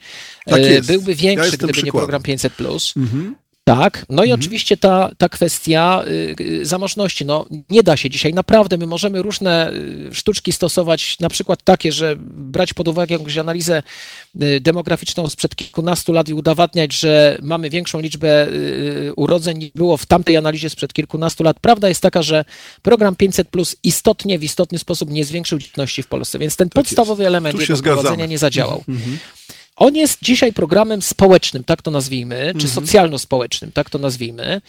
[0.46, 1.84] tak y, byłby większy, ja gdyby przykładem.
[1.84, 2.98] nie program 500+.
[2.98, 3.36] Mhm.
[3.76, 4.40] Tak, no i mhm.
[4.40, 7.24] oczywiście ta, ta kwestia y, y, zamożności.
[7.24, 11.92] No, nie da się dzisiaj, naprawdę, my możemy różne y, sztuczki stosować, na przykład takie,
[11.92, 13.82] że brać pod uwagę jakąś analizę
[14.60, 18.48] demograficzną sprzed kilkunastu lat i udowadniać, że mamy większą liczbę
[19.16, 21.60] urodzeń niż było w tamtej analizie sprzed kilkunastu lat.
[21.60, 22.44] Prawda jest taka, że
[22.82, 26.74] program 500 plus istotnie, w istotny sposób nie zwiększył dzietności w Polsce, więc ten tak
[26.74, 27.28] podstawowy jest.
[27.28, 28.84] element jego wprowadzenia nie zadziałał.
[28.88, 29.18] Mhm.
[29.80, 32.68] On jest dzisiaj programem społecznym, tak to nazwijmy, czy mhm.
[32.68, 34.60] socjalno-społecznym, tak to nazwijmy.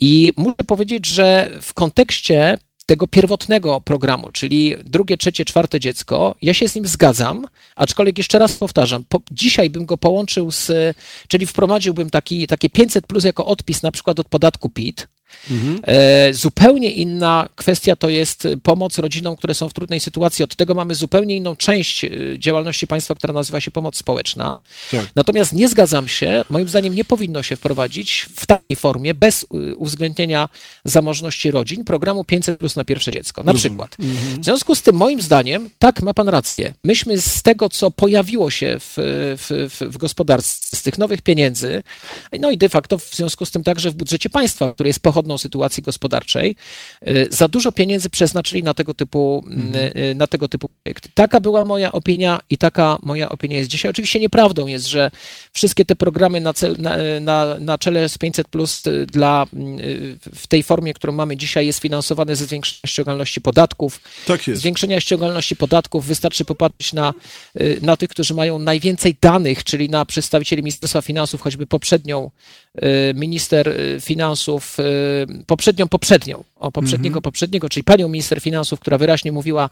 [0.00, 6.54] I muszę powiedzieć, że w kontekście tego pierwotnego programu, czyli drugie, trzecie, czwarte dziecko, ja
[6.54, 7.46] się z nim zgadzam,
[7.76, 10.96] aczkolwiek jeszcze raz powtarzam, po, dzisiaj bym go połączył z,
[11.28, 15.08] czyli wprowadziłbym taki, takie 500 plus jako odpis na przykład od podatku PIT,
[15.50, 15.80] Mhm.
[15.82, 20.44] E, zupełnie inna kwestia to jest pomoc rodzinom, które są w trudnej sytuacji.
[20.44, 24.60] Od tego mamy zupełnie inną część e, działalności państwa, która nazywa się pomoc społeczna.
[24.90, 25.06] Tak.
[25.14, 29.74] Natomiast nie zgadzam się, moim zdaniem nie powinno się wprowadzić w takiej formie, bez e,
[29.74, 30.48] uwzględnienia
[30.84, 33.58] zamożności rodzin, programu 500 plus na pierwsze dziecko, na mhm.
[33.58, 33.96] przykład.
[34.00, 34.42] Mhm.
[34.42, 36.74] W związku z tym, moim zdaniem, tak, ma pan rację.
[36.84, 41.82] Myśmy z tego, co pojawiło się w, w, w, w gospodarce, z tych nowych pieniędzy,
[42.40, 45.17] no i de facto w związku z tym także w budżecie państwa, który jest pochodzący
[45.18, 46.56] niedochodną sytuacji gospodarczej,
[47.30, 50.18] za dużo pieniędzy przeznaczyli na tego typu, mhm.
[50.18, 51.08] na tego typu projekty.
[51.14, 53.90] Taka była moja opinia i taka moja opinia jest dzisiaj.
[53.90, 55.10] Oczywiście nieprawdą jest, że
[55.52, 59.46] wszystkie te programy na, cel, na, na, na czele z 500 plus dla,
[60.34, 64.00] w tej formie, którą mamy dzisiaj, jest finansowane ze zwiększenia ściągalności podatków.
[64.26, 64.60] Tak jest.
[64.60, 67.14] Zwiększenia ściągalności podatków wystarczy popatrzeć na,
[67.82, 72.30] na tych, którzy mają najwięcej danych, czyli na przedstawicieli Ministerstwa Finansów, choćby poprzednią
[73.14, 74.76] minister finansów,
[75.46, 77.22] poprzednią, poprzednią, o poprzedniego, -hmm.
[77.22, 79.70] poprzedniego, czyli panią minister finansów, która wyraźnie mówiła,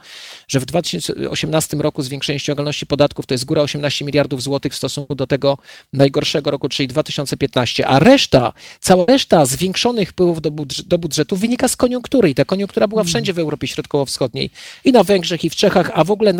[0.49, 5.15] że w 2018 roku zwiększenie ściągalności podatków to jest góra 18 miliardów złotych w stosunku
[5.15, 5.59] do tego
[5.93, 11.69] najgorszego roku, czyli 2015, a reszta, cała reszta zwiększonych wpływów do, budż do budżetu wynika
[11.69, 14.51] z koniunktury i ta koniunktura była wszędzie w Europie Środkowo-Wschodniej
[14.85, 16.33] i na Węgrzech i w Czechach, a w ogóle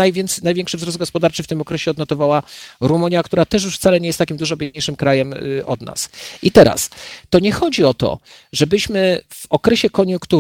[0.43, 2.43] największy wzrost gospodarczy w tym okresie odnotowała
[2.81, 6.09] Rumunia, która też już wcale nie jest takim dużo biedniejszym krajem y, od nas.
[6.43, 6.91] I teraz,
[7.31, 8.19] to nie chodzi o to,
[8.53, 10.36] żebyśmy w okresie koniunktury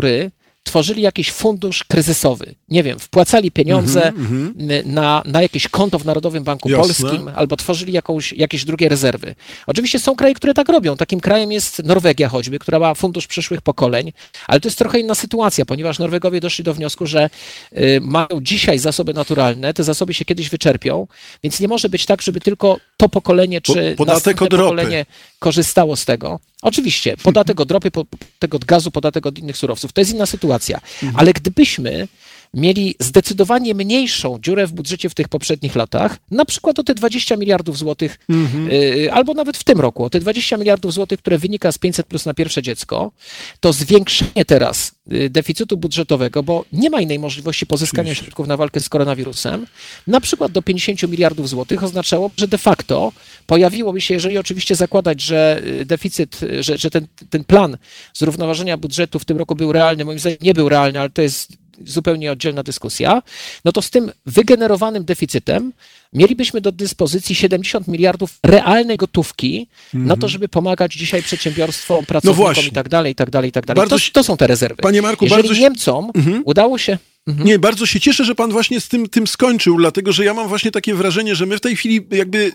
[0.66, 2.54] tworzyli jakiś fundusz kryzysowy.
[2.68, 4.86] Nie wiem, wpłacali pieniądze mm -hmm.
[4.86, 6.84] na, na jakieś konto w Narodowym Banku Jasne.
[6.84, 9.34] Polskim albo tworzyli jakąś, jakieś drugie rezerwy.
[9.66, 10.96] Oczywiście są kraje, które tak robią.
[10.96, 14.12] Takim krajem jest Norwegia choćby, która ma fundusz przyszłych pokoleń,
[14.46, 17.30] ale to jest trochę inna sytuacja, ponieważ Norwegowie doszli do wniosku, że
[17.72, 21.06] y, mają dzisiaj zasoby naturalne, te zasoby się kiedyś wyczerpią,
[21.42, 25.06] więc nie może być tak, żeby tylko to pokolenie czy po, następne pokolenie
[25.38, 26.40] korzystało z tego.
[26.62, 30.80] Oczywiście, podatek od ropy, podatek od gazu, podatek od innych surowców, to jest inna sytuacja.
[31.02, 31.12] Mhm.
[31.16, 32.08] Ale gdybyśmy
[32.56, 37.36] mieli zdecydowanie mniejszą dziurę w budżecie w tych poprzednich latach, na przykład o te 20
[37.36, 38.70] miliardów złotych, mhm.
[38.70, 42.06] y, albo nawet w tym roku, o te 20 miliardów złotych, które wynika z 500
[42.06, 43.12] plus na pierwsze dziecko,
[43.60, 48.24] to zwiększenie teraz y, deficytu budżetowego, bo nie ma innej możliwości pozyskania Oczywiście.
[48.24, 49.66] środków na walkę z koronawirusem,
[50.06, 53.12] na przykład do 50 miliardów złotych oznaczało, że de facto
[53.46, 57.76] pojawiłoby się, jeżeli oczywiście zakładać, że y, deficyt, że, że ten, ten plan
[58.14, 61.65] zrównoważenia budżetu w tym roku był realny, moim zdaniem nie był realny, ale to jest
[61.84, 63.22] zupełnie oddzielna dyskusja,
[63.64, 65.72] no to z tym wygenerowanym deficytem
[66.16, 70.08] mielibyśmy do dyspozycji 70 miliardów realnej gotówki mm -hmm.
[70.08, 70.30] na to, mhm.
[70.30, 73.66] żeby pomagać dzisiaj przedsiębiorstwom, no pracownikom no i tak dalej, i tak dalej, i tak
[73.66, 73.88] dalej.
[73.88, 74.82] To, to, są te rezerwy.
[74.82, 75.60] Panie Marku, Jeżeli bardzo...
[75.60, 76.42] Niemcom mm -hmm.
[76.44, 77.46] udało się Mhm.
[77.46, 80.48] Nie, bardzo się cieszę, że pan właśnie z tym, tym skończył, dlatego że ja mam
[80.48, 82.52] właśnie takie wrażenie, że my w tej chwili jakby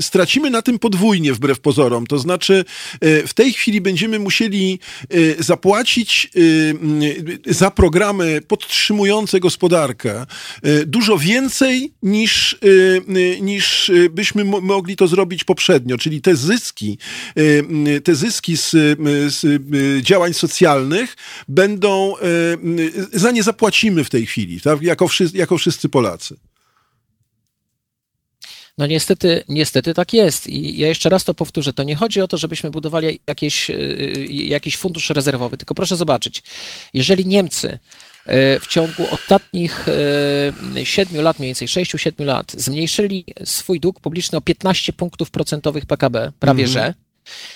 [0.00, 2.06] stracimy na tym podwójnie wbrew pozorom.
[2.06, 2.64] To znaczy,
[3.00, 4.78] e, w tej chwili będziemy musieli
[5.10, 6.30] e, zapłacić
[7.46, 10.26] e, za programy podtrzymujące gospodarkę
[10.86, 12.58] dużo więcej niż,
[13.40, 15.98] niż byśmy mogli to zrobić poprzednio.
[15.98, 16.98] Czyli te zyski,
[18.04, 18.70] te zyski z,
[19.26, 19.62] z
[20.02, 21.16] działań socjalnych
[21.48, 22.14] będą,
[23.12, 24.82] za nie zapłacimy w tej chwili, tak?
[24.82, 26.36] jako, wszyscy, jako wszyscy Polacy.
[28.78, 30.46] No niestety, niestety tak jest.
[30.46, 31.72] I ja jeszcze raz to powtórzę.
[31.72, 35.96] To nie chodzi o to, żebyśmy budowali jakieś, y, y, jakiś fundusz rezerwowy, tylko proszę
[35.96, 36.42] zobaczyć,
[36.94, 37.78] jeżeli Niemcy y,
[38.60, 39.86] w ciągu ostatnich
[40.84, 46.32] 7 lat, mniej więcej 6-7 lat, zmniejszyli swój dług publiczny o 15 punktów procentowych PKB,
[46.40, 46.94] prawie mm że,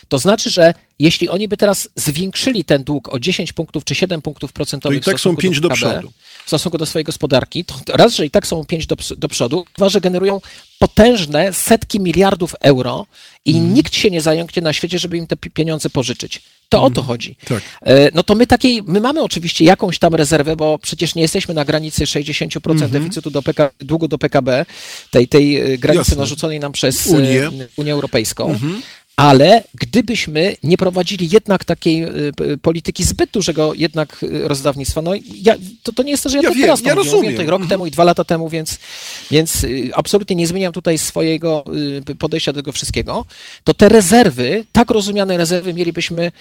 [0.09, 4.23] to znaczy, że jeśli oni by teraz zwiększyli ten dług o 10 punktów czy 7
[4.23, 6.13] punktów procentowych, to i tak są 5 do, do przodu.
[6.45, 9.65] W stosunku do swojej gospodarki, to raz, że i tak są 5 do, do przodu,
[9.77, 10.41] dwa, że generują
[10.79, 13.07] potężne setki miliardów euro
[13.45, 13.75] i mm.
[13.75, 16.43] nikt się nie zająknie na świecie, żeby im te pieniądze pożyczyć.
[16.69, 17.07] To o to mhm.
[17.07, 17.37] chodzi.
[17.49, 17.63] Tak.
[17.83, 21.55] E, no to my takiej, my mamy oczywiście jakąś tam rezerwę, bo przecież nie jesteśmy
[21.55, 22.91] na granicy 60% mm -hmm.
[22.91, 24.67] deficytu do PK, długu do PKB,
[25.11, 26.17] tej, tej e, granicy Jasne.
[26.17, 28.53] narzuconej nam przez Unię, e, Unię Europejską.
[28.53, 28.81] -hmm
[29.17, 35.13] ale gdybyśmy nie prowadzili jednak takiej y, polityki zbyt dużego jednak y, rozdawnictwa, no
[35.43, 37.33] ja, to, to nie jest to, że ja, ja to wiem, teraz ja mówię, rozumiem.
[37.33, 38.79] mówię rok temu i dwa lata temu, więc,
[39.31, 41.65] więc y, absolutnie nie zmieniam tutaj swojego
[42.19, 43.25] podejścia do tego wszystkiego,
[43.65, 46.33] to te rezerwy, tak rozumiane rezerwy mielibyśmy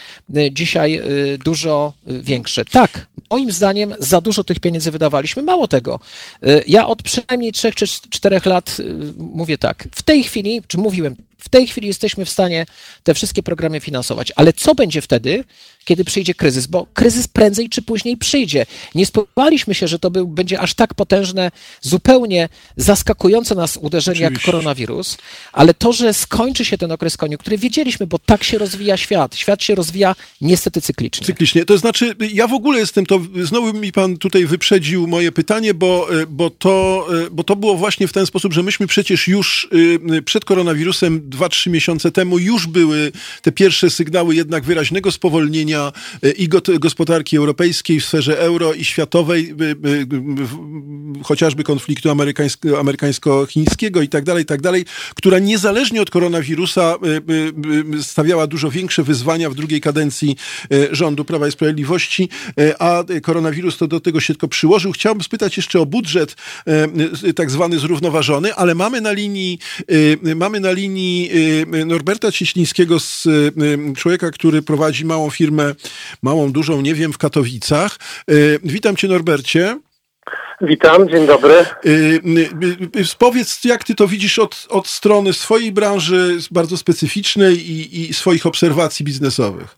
[0.52, 1.02] dzisiaj
[1.46, 2.66] dużo większe.
[2.66, 5.44] Tak, moim zdaniem za dużo tych pieniędzy wydawaliśmy.
[5.44, 6.00] Mało tego,
[6.68, 8.78] ja od przynajmniej trzech czy czterech lat
[9.18, 11.16] mówię tak, w tej chwili, czy mówiłem,
[11.46, 12.66] w tej chwili jesteśmy w stanie
[13.04, 15.43] te wszystkie programy finansować, ale co będzie wtedy,
[15.86, 16.68] kiedy przyjdzie kryzys?
[16.68, 18.66] Bo kryzys prędzej czy później przyjdzie.
[18.96, 24.46] Nie spodziewaliśmy się, że to był, będzie aż tak potężne, zupełnie zaskakujące nas uderzenie Oczywiście.
[24.46, 25.18] jak koronawirus,
[25.54, 29.36] ale to, że skończy się ten okres koniunktury, wiedzieliśmy, bo tak się rozwija świat.
[29.36, 31.26] Świat się rozwija niestety cyklicznie.
[31.26, 31.66] Cyklicznie.
[31.66, 36.08] To znaczy, ja w ogóle jestem, to znowu mi pan tutaj wyprzedził moje pytanie, bo,
[36.30, 39.68] bo, to, bo to było właśnie w ten sposób, że myśmy przecież już
[40.14, 43.12] y, przed koronawirusem 2-3 miesiące temu już były
[43.42, 45.92] te pierwsze sygnały jednak wyraźnego spowolnienia działania
[46.38, 46.50] i
[46.80, 49.56] gospodarki europejskiej w sferze euro i światowej,
[51.24, 56.96] chociażby konfliktu amerykańsko, amerykańsko-chińskiego i tak dalej, i tak dalej, która niezależnie od koronawirusa
[58.02, 60.36] stawiała dużo większe wyzwania w drugiej kadencji
[60.92, 62.30] rządu Prawa i Sprawiedliwości,
[62.80, 64.92] a koronawirus to do tego się tylko przyłożył.
[64.92, 66.36] Chciałbym spytać jeszcze o budżet
[67.36, 69.60] tak zwany zrównoważony, ale mamy na linii,
[70.36, 71.30] mamy na linii
[71.86, 73.28] Norberta Cieślińskiego, z
[73.97, 75.64] człowieka, który prowadzi małą firmę,
[76.24, 77.97] małą, dużą, nie wiem, w Katowicach.
[78.63, 79.78] Witam cię Norbercie.
[80.62, 81.54] Witam, dzień dobry.
[83.20, 88.46] Powiedz, jak ty to widzisz od, od strony swojej branży, bardzo specyficznej i, i swoich
[88.46, 89.75] obserwacji biznesowych?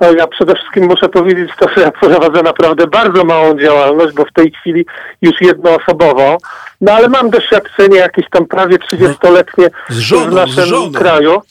[0.00, 4.24] No ja przede wszystkim muszę powiedzieć to, że ja prowadzę naprawdę bardzo małą działalność, bo
[4.24, 4.86] w tej chwili
[5.22, 6.38] już jednoosobowo,
[6.80, 11.42] no ale mam doświadczenie jakieś tam prawie 30-letnie żoną, w naszym kraju.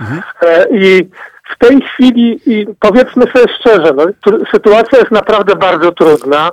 [0.00, 0.22] Mhm.
[0.42, 1.08] E, I
[1.54, 4.04] w tej chwili, i powiedzmy sobie szczerze, no,
[4.52, 6.50] sytuacja jest naprawdę bardzo trudna.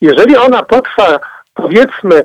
[0.00, 1.20] Jeżeli ona potrwa,
[1.54, 2.24] powiedzmy, y,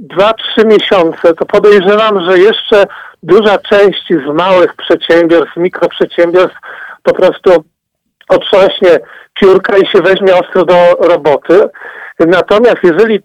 [0.00, 2.86] dwa, trzy miesiące, to podejrzewam, że jeszcze
[3.22, 6.58] duża część z małych przedsiębiorstw, mikroprzedsiębiorstw
[7.02, 7.64] po prostu
[8.28, 9.00] otrząśnie
[9.34, 11.68] piórka i się weźmie ostro do roboty.
[12.18, 13.20] Natomiast jeżeli y,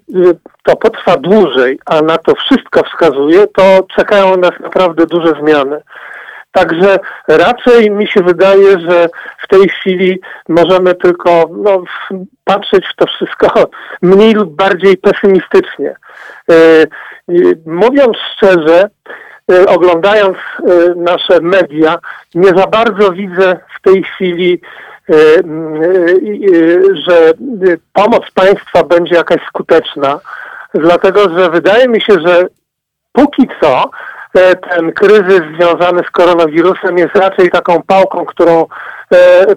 [0.64, 3.64] to potrwa dłużej, a na to wszystko wskazuje, to
[3.96, 5.82] czekają nas naprawdę duże zmiany.
[6.52, 9.10] Także raczej mi się wydaje, że
[9.44, 10.20] w tej chwili
[10.50, 11.84] możemy tylko no,
[12.44, 13.70] patrzeć w to wszystko
[14.02, 15.96] mniej lub bardziej pesymistycznie.
[16.52, 16.88] Y,
[17.66, 18.90] mówiąc szczerze,
[19.52, 21.98] Y, oglądając y, nasze media,
[22.36, 24.62] nie za bardzo widzę w tej chwili,
[27.06, 27.34] że
[27.94, 30.20] pomoc państwa będzie jakaś skuteczna,
[30.74, 32.48] dlatego że wydaje mi się, że
[33.12, 33.90] póki co
[34.70, 38.66] ten kryzys związany z koronawirusem jest raczej taką pałką, którą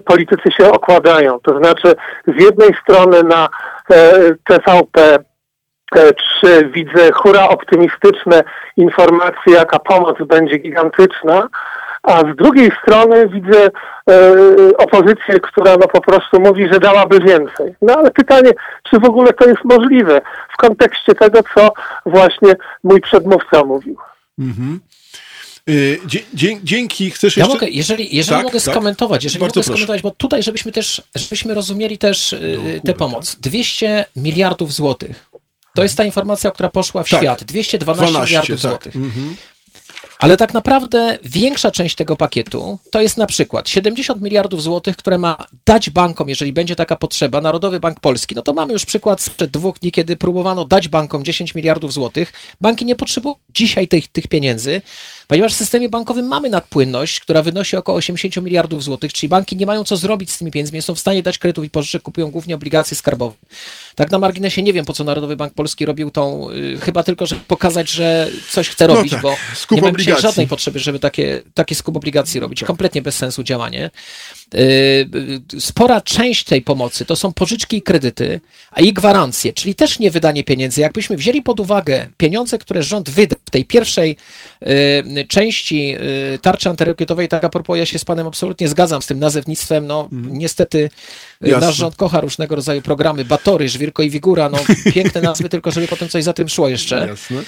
[0.05, 1.39] politycy się okładają.
[1.39, 1.95] To znaczy
[2.27, 3.49] z jednej strony na
[4.43, 5.19] TVP
[6.41, 8.43] czy widzę hura optymistyczne
[8.77, 11.47] informacje, jaka pomoc będzie gigantyczna,
[12.03, 13.69] a z drugiej strony widzę e,
[14.77, 17.75] opozycję, która no po prostu mówi, że dałaby więcej.
[17.81, 18.51] No ale pytanie,
[18.83, 20.21] czy w ogóle to jest możliwe
[20.53, 21.69] w kontekście tego, co
[22.05, 23.97] właśnie mój przedmówca mówił.
[24.39, 24.79] Mhm.
[25.69, 25.73] E,
[26.63, 27.53] dzięki, chcesz ja jeszcze...
[27.53, 28.73] Mogę, jeżeli jeżeli tak, mogę tak.
[28.73, 29.77] skomentować, jeżeli Bardzo mogę proszę.
[29.77, 33.35] skomentować, bo tutaj, żebyśmy też, żebyśmy rozumieli też e, no, tę pomoc.
[33.39, 35.29] 200 miliardów złotych
[35.75, 37.19] to jest ta informacja, która poszła w tak.
[37.19, 37.43] świat.
[37.43, 38.71] 212 12, miliardów tak.
[38.71, 38.95] złotych.
[38.95, 39.35] Mhm.
[40.19, 45.17] Ale tak naprawdę większa część tego pakietu to jest na przykład 70 miliardów złotych, które
[45.17, 48.35] ma dać bankom, jeżeli będzie taka potrzeba, Narodowy Bank Polski.
[48.35, 52.33] No to mamy już przykład sprzed dwóch dni, kiedy próbowano dać bankom 10 miliardów złotych.
[52.61, 54.81] Banki nie potrzebują dzisiaj tych, tych pieniędzy,
[55.27, 59.65] ponieważ w systemie bankowym mamy nadpłynność, która wynosi około 80 miliardów złotych, czyli banki nie
[59.65, 62.55] mają co zrobić z tymi pieniędzmi, są w stanie dać kredytów i pożyczek, kupują głównie
[62.55, 63.35] obligacje skarbowe.
[63.95, 67.25] Tak na marginesie nie wiem, po co Narodowy Bank Polski robił tą, y, chyba tylko,
[67.25, 69.21] żeby pokazać, że coś chce no robić, no tak,
[69.69, 72.63] bo nie ma dzisiaj żadnej potrzeby, żeby takie, takie skup obligacji robić.
[72.63, 73.91] Kompletnie bez sensu działanie.
[74.53, 78.41] Y, spora część tej pomocy to są pożyczki i kredyty,
[78.71, 80.81] a i gwarancje, czyli też nie wydanie pieniędzy.
[80.81, 84.17] Jakbyśmy wzięli pod uwagę pieniądze, które rząd wyda w tej pierwszej
[84.61, 85.95] y, części
[86.35, 89.87] y, tarczy antyrakietowej, tak a propos, ja się z panem absolutnie zgadzam z tym nazewnictwem,
[89.87, 90.37] no mm.
[90.37, 90.89] niestety
[91.41, 91.67] Jasne.
[91.67, 94.57] nasz rząd kocha różnego rodzaju programy, Batory, Żwirko i Wigura, no
[94.93, 97.07] piękne nazwy, tylko żeby potem coś za tym szło jeszcze.
[97.07, 97.43] Jasne.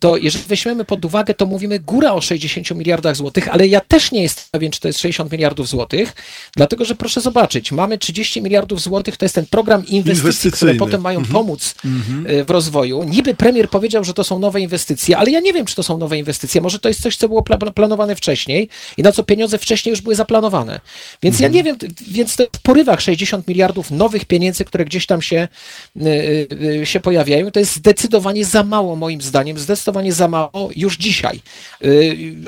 [0.00, 4.12] To jeżeli weźmiemy pod uwagę, to mówimy góra o 60 miliardach złotych, ale ja też
[4.12, 6.14] nie jestem pewien, czy to jest 60 miliardów złotych,
[6.56, 11.00] dlatego że proszę zobaczyć, mamy 30 miliardów złotych, to jest ten program inwestycji, które potem
[11.00, 11.32] mają mhm.
[11.32, 12.44] pomóc mhm.
[12.46, 13.04] w rozwoju.
[13.04, 15.98] Niby premier powiedział, że to są nowe inwestycje, ale ja nie wiem, czy to są
[15.98, 16.60] nowe inwestycje.
[16.60, 17.42] Może to jest coś, co było
[17.74, 20.80] planowane wcześniej i na co pieniądze wcześniej już były zaplanowane.
[21.22, 21.52] Więc mhm.
[21.52, 25.48] ja nie wiem, więc to w porywach 60 miliardów nowych pieniędzy, które gdzieś tam się,
[26.02, 31.40] y, się pojawiają, to jest zdecydowanie za mało moim zdaniem, zdecydowanie za mało już dzisiaj.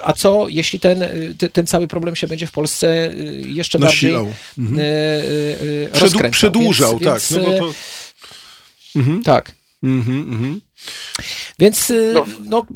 [0.02, 1.04] A co, jeśli ten,
[1.52, 4.24] ten cały problem się będzie w Polsce Polsce y, jeszcze Nasilał.
[4.24, 4.78] bardziej mhm.
[4.78, 7.38] Y, y, Przedłużał, więc, tak.
[7.38, 7.74] Więc, no to...
[8.96, 9.22] mhm.
[9.22, 9.52] Tak.
[9.82, 10.60] Mhm, mhm.
[11.58, 12.26] Więc, no.
[12.44, 12.66] no.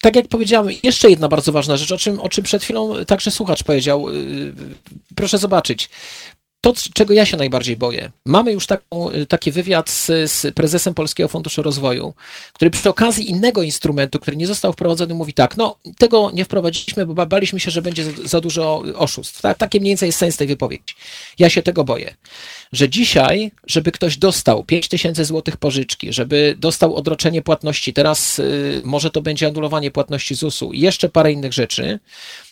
[0.00, 3.30] tak jak powiedziałem, jeszcze jedna bardzo ważna rzecz, o czym, o czym przed chwilą także
[3.30, 4.06] słuchacz powiedział.
[5.14, 5.90] Proszę zobaczyć
[6.64, 8.10] to, czego ja się najbardziej boję.
[8.26, 12.14] Mamy już taką, taki wywiad z, z, prezesem Polskiego Funduszu Rozwoju,
[12.52, 17.06] który przy okazji innego instrumentu, który nie został wprowadzony, mówi tak, no tego nie wprowadziliśmy,
[17.06, 19.40] bo baliśmy się, że będzie za, za dużo oszustw.
[19.40, 20.94] Tak, takie mniej więcej jest sens tej wypowiedzi.
[21.38, 22.14] Ja się tego boję.
[22.72, 28.82] Że dzisiaj, żeby ktoś dostał 5 tysięcy złotych pożyczki, żeby dostał odroczenie płatności, teraz y,
[28.84, 31.98] może to będzie anulowanie płatności ZUS-u i jeszcze parę innych rzeczy,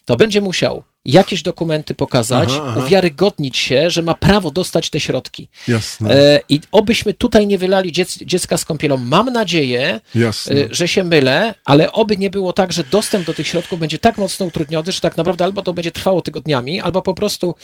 [0.04, 2.80] to będzie musiał jakieś dokumenty pokazać, aha, aha.
[2.86, 5.48] uwiarygodnić się, że ma prawo dostać te środki.
[5.68, 6.14] Jasne.
[6.14, 8.96] E, I obyśmy tutaj nie wylali dziec, dziecka z kąpielą.
[8.96, 10.54] Mam nadzieję, Jasne.
[10.54, 13.98] E, że się mylę, ale oby nie było tak, że dostęp do tych środków będzie
[13.98, 17.54] tak mocno utrudniony, że tak naprawdę albo to będzie trwało tygodniami, albo po prostu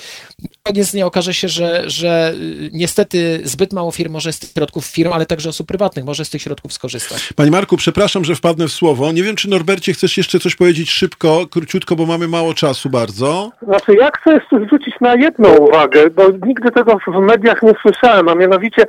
[0.63, 4.87] koniec dnia okaże się, że, że y, niestety zbyt mało firm może z tych środków
[4.87, 7.33] firm, ale także osób prywatnych może z tych środków skorzystać.
[7.37, 9.13] Panie Marku, przepraszam, że wpadnę w słowo.
[9.13, 13.28] Nie wiem, czy Norbercie chcesz jeszcze coś powiedzieć szybko, króciutko, bo mamy mało czasu bardzo.
[13.63, 18.29] Znaczy, ja chcę jeszcze zwrócić na jedną uwagę, bo nigdy tego w mediach nie słyszałem,
[18.29, 18.83] a mianowicie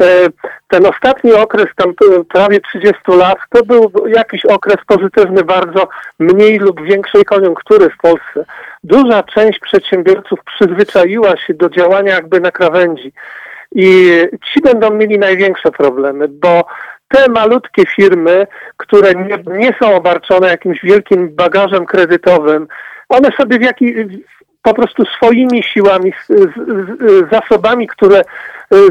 [0.00, 0.06] e,
[0.68, 1.94] ten ostatni okres, tam
[2.28, 5.88] prawie 30 lat, to był jakiś okres pozytywny bardzo,
[6.18, 8.44] mniej lub większej koniunktury w Polsce.
[8.84, 13.12] Duża część przedsiębiorców przyzwyczaiła się do działania jakby na krawędzi.
[13.72, 14.10] I
[14.52, 16.64] ci będą mieli największe problemy, bo
[17.08, 18.46] te malutkie firmy,
[18.76, 22.66] które nie, nie są obarczone jakimś wielkim bagażem kredytowym,
[23.10, 23.94] one sobie w jaki,
[24.62, 26.12] po prostu swoimi siłami,
[27.32, 28.22] zasobami, które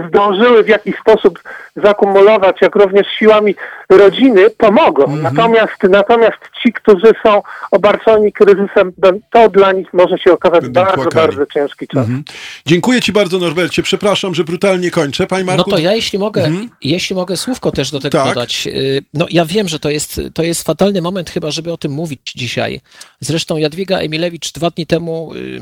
[0.08, 1.40] zdążyły w jakiś sposób
[1.76, 3.56] zakumulować, jak również siłami
[3.90, 5.04] rodziny, pomogą.
[5.04, 5.22] -hmm.
[5.22, 7.42] Natomiast, natomiast ci, którzy są
[7.72, 8.92] obarczeni kryzysem,
[9.32, 11.28] to dla nich może się okazać Będą bardzo, płakali.
[11.28, 12.08] bardzo ciężki czas.
[12.08, 12.22] -hmm.
[12.66, 13.84] Dziękuję Ci bardzo, Norbercie.
[13.84, 15.28] Przepraszam, że brutalnie kończę.
[15.28, 15.70] Panie Marku?
[15.70, 16.68] No to ja, jeśli mogę, -hmm.
[16.82, 18.28] jeśli mogę słówko też do tego tak.
[18.28, 18.68] dodać.
[18.68, 21.92] Y, no ja wiem, że to jest, to jest fatalny moment chyba, żeby o tym
[21.92, 22.82] mówić dzisiaj.
[23.20, 25.62] Zresztą Jadwiga Emilewicz dwa dni temu y,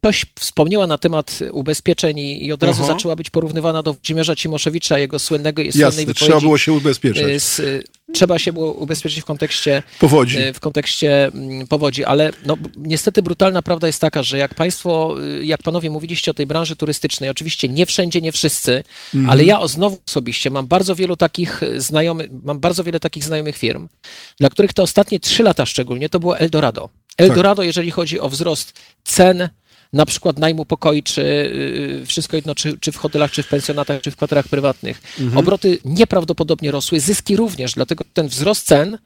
[0.00, 4.98] ktoś wspomniała na temat ubezpieczeń i, od razu zaczęła być porównywana porównywana do Włodzimierza Cimoszewicza,
[4.98, 6.14] jego słynnego i słynnej wypowiedzi.
[6.14, 7.24] trzeba było się ubezpieczać.
[7.24, 7.60] Y, z,
[8.12, 10.38] trzeba się było ubezpieczyć w kontekście powodzi.
[10.38, 15.16] Y, w kontekście mm, powodzi, ale no, niestety brutalna prawda jest taka, że jak państwo,
[15.40, 18.84] y, jak panowie mówiliście o tej branży turystycznej, oczywiście nie wszędzie, nie wszyscy,
[19.14, 19.30] mhm.
[19.30, 23.88] ale ja znowu osobiście mam bardzo wielu takich znajomych, mam bardzo wiele takich znajomych firm,
[24.38, 26.88] dla których te ostatnie trzy lata szczególnie to było Eldorado.
[27.18, 27.66] Eldorado, tak.
[27.66, 28.72] jeżeli chodzi o wzrost
[29.04, 29.48] cen,
[29.92, 34.00] na przykład najmu pokoi, czy y, wszystko jedno, czy, czy w hotelach, czy w pensjonatach,
[34.00, 35.02] czy w kwaterach prywatnych.
[35.20, 35.38] Mhm.
[35.38, 38.98] Obroty nieprawdopodobnie rosły, zyski również, dlatego ten wzrost cen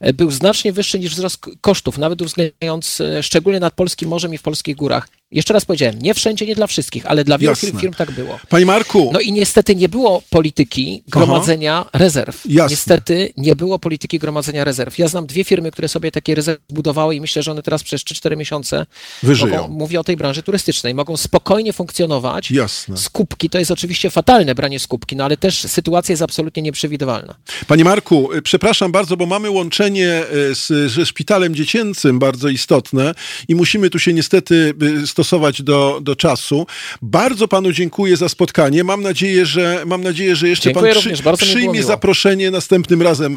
[0.00, 4.38] e, był znacznie wyższy niż wzrost kosztów, nawet uwzględniając e, szczególnie nad polskim morzem i
[4.38, 5.08] w polskich górach.
[5.34, 7.80] Jeszcze raz powiedziałem, nie wszędzie, nie dla wszystkich, ale dla wielu Jasne.
[7.80, 8.38] firm tak było.
[8.48, 9.10] Panie Marku.
[9.12, 11.90] No i niestety nie było polityki gromadzenia Aha.
[11.92, 12.42] rezerw.
[12.46, 12.72] Jasne.
[12.72, 14.98] Niestety nie było polityki gromadzenia rezerw.
[14.98, 18.02] Ja znam dwie firmy, które sobie takie rezerwy budowały i myślę, że one teraz przez
[18.02, 18.86] 3-4 miesiące
[19.22, 19.56] Wyżyją.
[19.56, 22.50] Mogą, mówię o tej branży turystycznej, mogą spokojnie funkcjonować.
[22.50, 22.96] Jasne.
[22.96, 27.34] Skupki to jest oczywiście fatalne branie skupki, no ale też sytuacja jest absolutnie nieprzewidywalna.
[27.66, 33.14] Panie Marku, y, przepraszam bardzo, bo mamy łączenie y, z, ze szpitalem dziecięcym bardzo istotne
[33.48, 36.66] i musimy tu się niestety y, stosować do, do czasu.
[37.02, 38.84] Bardzo panu dziękuję za spotkanie.
[38.84, 40.94] Mam nadzieję, że, mam nadzieję, że jeszcze dziękuję
[41.24, 43.36] pan przy, przyjmie zaproszenie następnym razem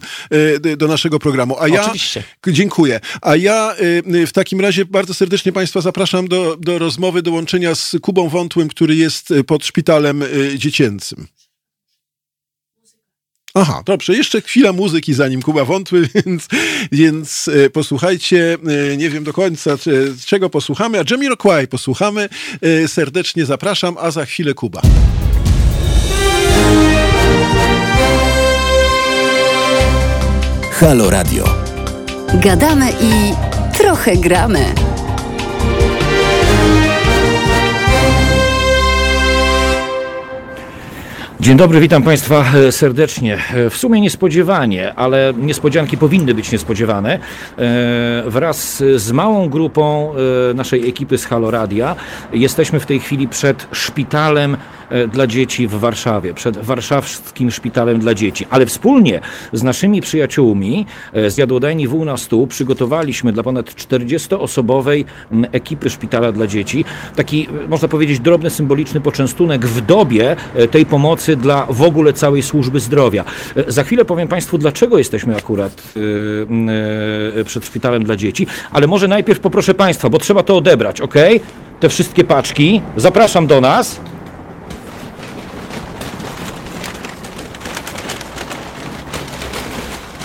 [0.78, 1.56] do naszego programu.
[1.60, 2.24] A ja, Oczywiście.
[2.48, 3.00] Dziękuję.
[3.22, 3.76] A ja
[4.28, 8.68] w takim razie bardzo serdecznie państwa zapraszam do, do rozmowy rozmowy dołączenia z Kubą Wątłym,
[8.68, 10.28] który jest e, pod szpitalem e,
[10.58, 11.28] dziecięcym.
[13.60, 16.48] Aha, dobrze, jeszcze chwila muzyki zanim Kuba wątły, więc,
[16.92, 18.58] więc e, posłuchajcie,
[18.98, 19.72] nie wiem do końca
[20.26, 22.30] czego posłuchamy, a Jamiroquai posłuchamy.
[22.88, 24.82] Serdecznie zapraszam, a za chwilę Kuba.
[30.72, 31.46] Halo Radio.
[32.34, 33.34] Gadamy i
[33.78, 34.87] trochę gramy.
[41.40, 43.38] Dzień dobry, witam Państwa e, serdecznie.
[43.54, 47.14] E, w sumie niespodziewanie, ale niespodzianki powinny być niespodziewane.
[47.14, 47.20] E,
[48.26, 50.14] wraz z małą grupą
[50.56, 51.96] naszej ekipy z Halo Radia
[52.34, 54.58] jesteśmy w tej chwili przed szpitalem
[55.12, 58.46] dla dzieci w Warszawie, przed warszawskim szpitalem dla dzieci.
[58.50, 59.20] Ale wspólnie
[59.54, 60.86] z naszymi przyjaciółmi
[61.28, 65.06] z jadłodajni W na stół przygotowaliśmy dla ponad 40-osobowej
[65.52, 66.86] ekipy szpitala dla dzieci
[67.16, 70.36] taki, można powiedzieć, drobny, symboliczny poczęstunek w dobie
[70.72, 73.24] tej pomocy dla w ogóle całej służby zdrowia.
[73.56, 75.84] E, za chwilę powiem Państwu, dlaczego jesteśmy akurat
[77.36, 81.02] e, e, przed szpitalem dla dzieci, ale może najpierw poproszę Państwa, bo trzeba to odebrać,
[81.02, 81.16] ok?
[81.80, 82.82] Te wszystkie paczki.
[82.98, 84.00] Zapraszam do nas.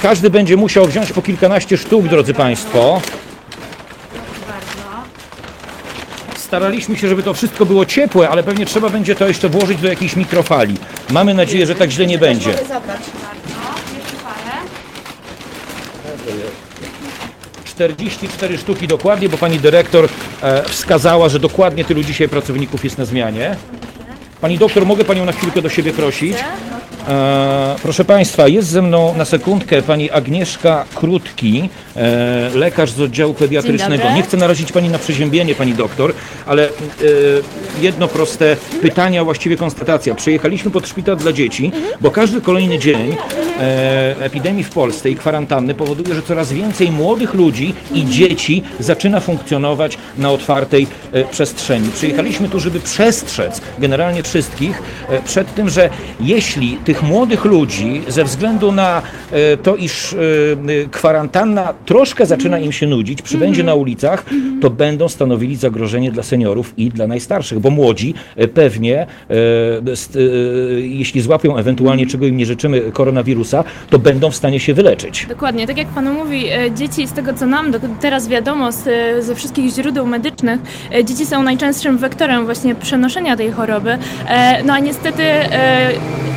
[0.03, 3.01] Każdy będzie musiał wziąć po kilkanaście sztuk, drodzy Państwo.
[6.53, 9.89] Staraliśmy się, żeby to wszystko było ciepłe, ale pewnie trzeba będzie to jeszcze włożyć do
[9.89, 10.75] jakiejś mikrofali.
[11.11, 12.55] Mamy nadzieję, że tak źle nie będzie.
[17.65, 20.09] 44 sztuki dokładnie, bo pani dyrektor
[20.43, 23.57] e, wskazała, że dokładnie tylu dzisiaj pracowników jest na zmianie.
[24.41, 26.37] Pani doktor, mogę panią na chwilkę do siebie prosić?
[27.09, 33.35] E, proszę Państwa, jest ze mną na sekundkę pani Agnieszka Krótki, e, lekarz z oddziału
[33.35, 34.11] pediatrycznego.
[34.15, 36.15] Nie chcę narazić pani na przeziębienie, pani doktor,
[36.47, 36.71] ale e,
[37.81, 40.15] jedno proste pytanie, a właściwie konstatacja.
[40.15, 43.17] Przyjechaliśmy pod szpital dla dzieci, bo każdy kolejny dzień
[43.61, 49.21] e, epidemii w Polsce i kwarantanny powoduje, że coraz więcej młodych ludzi i dzieci zaczyna
[49.21, 51.91] funkcjonować na otwartej e, przestrzeni.
[51.95, 58.25] Przyjechaliśmy tu, żeby przestrzec generalnie wszystkich e, przed tym, że jeśli tych młodych ludzi ze
[58.25, 59.03] względu na
[59.33, 60.17] e, to, iż e,
[60.91, 64.25] kwarantanna troszkę zaczyna im się nudzić, przybędzie na ulicach,
[64.61, 69.07] to będą stanowili zagrożenie dla seniorów i dla najstarszych, bo młodzi e, pewnie,
[70.79, 75.27] jeśli złapią ewentualnie, czego im nie życzymy, koronawirusa, to będą w stanie się wyleczyć.
[75.27, 76.45] Dokładnie, tak jak Pan mówi,
[76.75, 78.85] dzieci z tego co nam teraz wiadomo z,
[79.25, 80.61] ze wszystkich źródeł medycznych,
[81.05, 83.99] dzieci są najczęstszym wektorem właśnie przenoszenia tej choroby,
[84.65, 85.23] no a niestety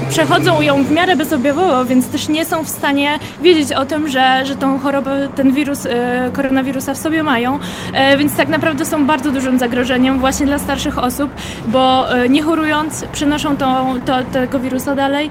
[0.10, 4.45] przechodzą ją w miarę bezobjawowo, więc też nie są w stanie wiedzieć o tym, że,
[4.45, 7.60] że tą chorobę, ten wirus, e, koronawirusa w sobie mają,
[7.94, 11.32] e, więc tak naprawdę są bardzo dużym zagrożeniem właśnie dla starszych osób,
[11.68, 15.30] bo e, nie chorując przenoszą to, to, tego wirusa dalej,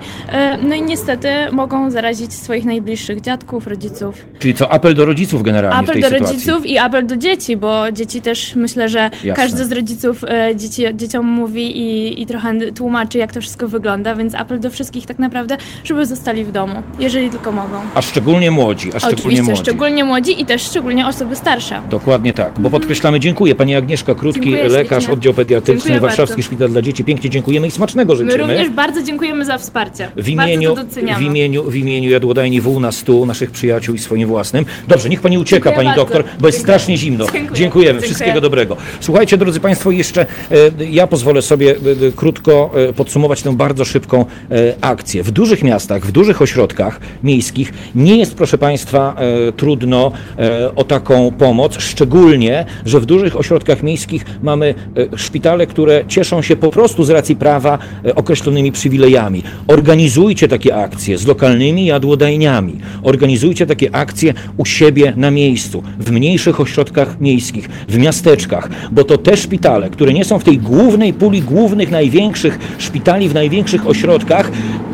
[0.62, 4.14] no i niestety mogą zarazić swoich najbliższych dziadków, rodziców.
[4.38, 6.34] Czyli co, apel do rodziców generalnie Apel w tej do sytuacji.
[6.34, 9.32] rodziców i apel do dzieci, bo dzieci też myślę, że Jasne.
[9.32, 10.24] każdy z rodziców
[10.54, 15.06] dzieci, dzieciom mówi i, i trochę tłumaczy, jak to wszystko wygląda, więc apel do wszystkich
[15.06, 17.76] tak naprawdę, żeby zostali w domu, jeżeli tylko mogą.
[17.94, 19.60] A szczególnie młodzi, a szczególnie Oczywiście, młodzi.
[19.62, 21.82] szczególnie młodzi i też szczególnie osoby starsze.
[21.90, 23.54] Dokładnie tak, bo podkreślamy, dziękuję.
[23.54, 25.14] Pani Agnieszka Krótki, Dziękuję lekarz, ślicznie.
[25.14, 26.46] oddział pediatryczny, Dziękuję Warszawski bardzo.
[26.46, 27.04] Szpital dla Dzieci.
[27.04, 28.36] Pięknie dziękujemy i smacznego My życzymy.
[28.36, 30.10] również bardzo dziękujemy za wsparcie.
[30.16, 30.74] W imieniu,
[31.18, 34.64] w, imieniu, w imieniu jadłodajni wół na stół naszych przyjaciół i swoim własnym.
[34.88, 36.02] Dobrze, niech pani ucieka, Dziękuję pani bardzo.
[36.04, 36.60] doktor, bo jest Dziękuję.
[36.78, 37.26] strasznie zimno.
[37.54, 38.76] Dziękujemy, wszystkiego dobrego.
[39.00, 40.56] Słuchajcie, drodzy Państwo, jeszcze e,
[40.90, 44.24] ja pozwolę sobie e, e, krótko podsumować tę bardzo szybką
[44.54, 45.22] e, akcję.
[45.22, 49.16] W dużych miastach, w dużych ośrodkach miejskich nie jest, proszę Państwa,
[49.48, 54.74] e, trudno e, o taką pomoc, szczególnie, że w dużych ośrodkach miejskich mamy
[55.16, 57.78] szpitale, które cieszą się po prostu z racji prawa
[58.14, 59.42] określonymi przywilejami.
[59.66, 62.78] Organizujcie takie akcje z lokalnymi jadłodajniami.
[63.02, 69.18] Organizujcie takie akcje u siebie na miejscu, w mniejszych ośrodkach miejskich, w miasteczkach, bo to
[69.18, 74.43] te szpitale, które nie są w tej głównej puli głównych, największych szpitali w największych ośrodkach,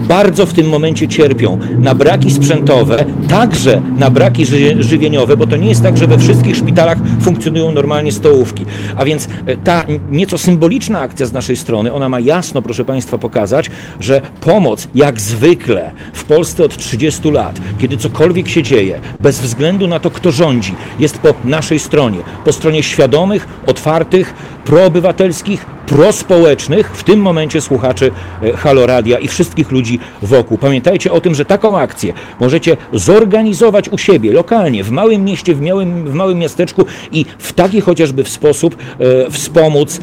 [0.08, 5.56] bardzo w tym momencie cierpią na braki sprzętowe, także na braki ży żywieniowe, bo to
[5.56, 8.64] nie jest tak, że we wszystkich szpitalach funkcjonują normalnie stołówki.
[8.96, 13.18] A więc e, ta nieco symboliczna akcja z naszej strony, ona ma jasno, proszę Państwa,
[13.18, 13.70] pokazać,
[14.00, 19.86] że pomoc, jak zwykle w Polsce od 30 lat, kiedy cokolwiek się dzieje, bez względu
[19.86, 27.04] na to, kto rządzi, jest po naszej stronie, po stronie świadomych, otwartych, proobywatelskich, prospołecznych, w
[27.04, 28.10] tym momencie słuchaczy
[28.42, 30.58] e, Halo Radia i wszystkich ludzi wokół.
[30.58, 35.62] Pamiętajcie o tym, że taką akcję możecie zorganizować u siebie, lokalnie, w małym mieście, w
[35.62, 40.00] małym, w małym miasteczku i w taki chociażby w sposób e, wspomóc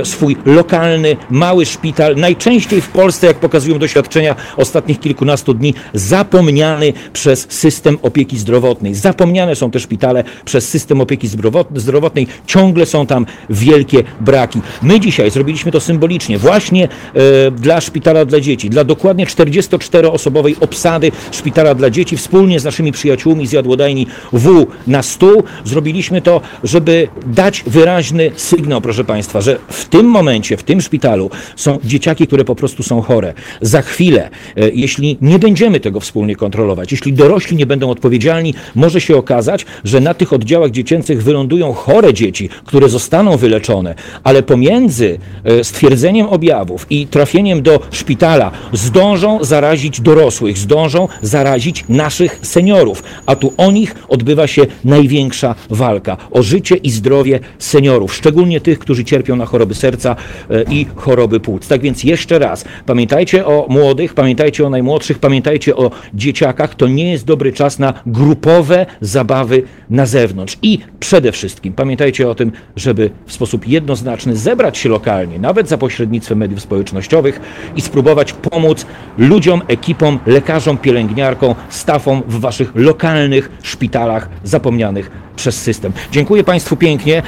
[0.00, 6.92] e, swój lokalny, mały szpital, najczęściej w Polsce, jak pokazują doświadczenia ostatnich kilkunastu dni, zapomniany
[7.12, 8.94] przez system opieki zdrowotnej.
[8.94, 12.26] Zapomniane są te szpitale przez system opieki zdrowot- zdrowotnej.
[12.46, 14.60] Ciągle są tam wielkie braki.
[14.82, 21.12] My dzisiaj zrobiliśmy to symbolicznie, właśnie e, dla Szpitala dla Dzieci, dla dokładnie 44-osobowej obsady
[21.32, 25.42] Szpitala dla Dzieci, wspólnie z naszymi przyjaciółmi z jadłodajni W na stół.
[25.64, 31.30] Zrobiliśmy to, żeby dać wyraźny sygnał, proszę Państwa, że w tym momencie, w tym szpitalu
[31.56, 33.34] są dzieciaki, które po prostu są chore.
[33.60, 39.00] Za chwilę, e, jeśli nie będziemy tego wspólnie kontrolować, jeśli dorośli nie będą odpowiedzialni, może
[39.00, 43.85] się okazać, że na tych oddziałach dziecięcych wylądują chore dzieci, które zostaną wyleczone,
[44.24, 52.38] ale pomiędzy e, stwierdzeniem objawów i trafieniem do szpitala zdążą zarazić dorosłych, zdążą zarazić naszych
[52.42, 58.60] seniorów, a tu o nich odbywa się największa walka o życie i zdrowie seniorów, szczególnie
[58.60, 60.16] tych, którzy cierpią na choroby serca
[60.50, 61.68] e, i choroby płuc.
[61.68, 66.74] Tak więc jeszcze raz, pamiętajcie o młodych, pamiętajcie o najmłodszych, pamiętajcie o dzieciakach.
[66.74, 70.58] To nie jest dobry czas na grupowe zabawy na zewnątrz.
[70.62, 75.78] I przede wszystkim pamiętajcie o tym, żeby w sposób jednoznaczny zebrać się lokalnie, nawet za
[75.78, 77.40] pośrednictwem mediów społecznościowych
[77.76, 78.86] i spróbować pomóc
[79.18, 85.92] ludziom, ekipom, lekarzom, pielęgniarkom, stafom w waszych lokalnych szpitalach zapomnianych przez system.
[86.12, 87.22] Dziękuję Państwu pięknie,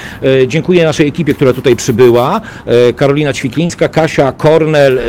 [0.46, 2.40] dziękuję naszej ekipie, która tutaj przybyła.
[2.96, 5.00] Karolina Ćwiklińska, Kasia, Kornel,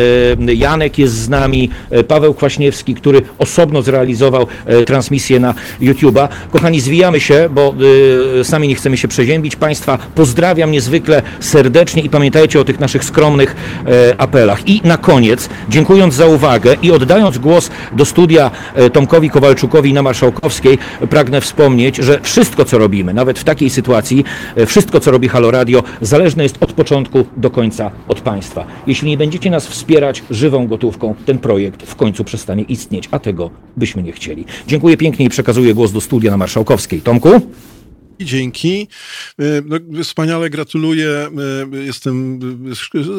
[0.56, 1.70] Janek jest z nami,
[2.08, 4.48] Paweł Kwaśniewski, który osobno zrealizował
[4.86, 6.28] transmisję na YouTube'a.
[6.52, 7.74] Kochani, zwijamy się, bo
[8.44, 9.56] sami nie chcemy się przeziębić.
[9.56, 13.56] Państwa pozdrawiam niezwykle serdecznie i pamiętajcie o tych naszych skromnych
[14.18, 14.68] apelach.
[14.68, 20.02] I na koniec, dziękując za uwagę i oddając głos do studia e, Tomkowi Kowalczukowi na
[20.02, 20.78] Marszałkowskiej,
[21.10, 24.24] pragnę wspomnieć, że wszystko, co robimy, nawet w takiej sytuacji,
[24.56, 28.66] e, wszystko, co robi Halo Radio, zależne jest od początku do końca od Państwa.
[28.88, 33.50] Jeśli nie będziecie nas wspierać żywą gotówką, ten projekt w końcu przestanie istnieć, a tego
[33.78, 34.46] byśmy nie chcieli.
[34.68, 37.02] Dziękuję pięknie i przekazuję głos do studia na Marszałkowskiej.
[37.02, 37.30] Tomku?
[38.20, 38.88] Dzięki.
[39.40, 41.10] E, no, wspaniale gratuluję.
[41.10, 42.40] E, jestem,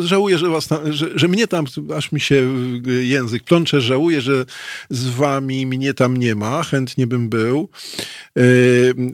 [0.00, 1.64] żałuję, że, was tam, że, że, mnie tam,
[1.96, 2.54] aż mi się
[3.02, 4.44] język plącze, żałuję, że
[4.90, 6.62] z wami mnie tam nie ma.
[6.62, 7.68] Chętnie bym był.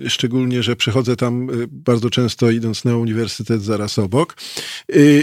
[0.09, 4.37] Szczególnie, że przechodzę tam bardzo często idąc na uniwersytet zaraz obok.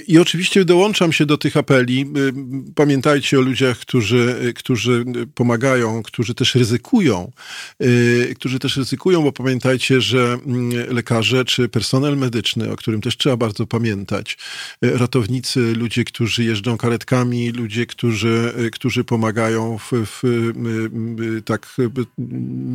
[0.07, 2.06] I oczywiście dołączam się do tych apeli.
[2.76, 7.31] Pamiętajcie o ludziach, którzy, którzy pomagają, którzy też ryzykują,
[8.35, 10.38] którzy też ryzykują, bo pamiętajcie, że
[10.88, 14.38] lekarze czy personel medyczny, o którym też trzeba bardzo pamiętać,
[14.82, 20.22] e, ratownicy, ludzie, którzy jeżdżą karetkami, ludzie, którzy, e, którzy pomagają w, w,
[21.46, 21.76] tak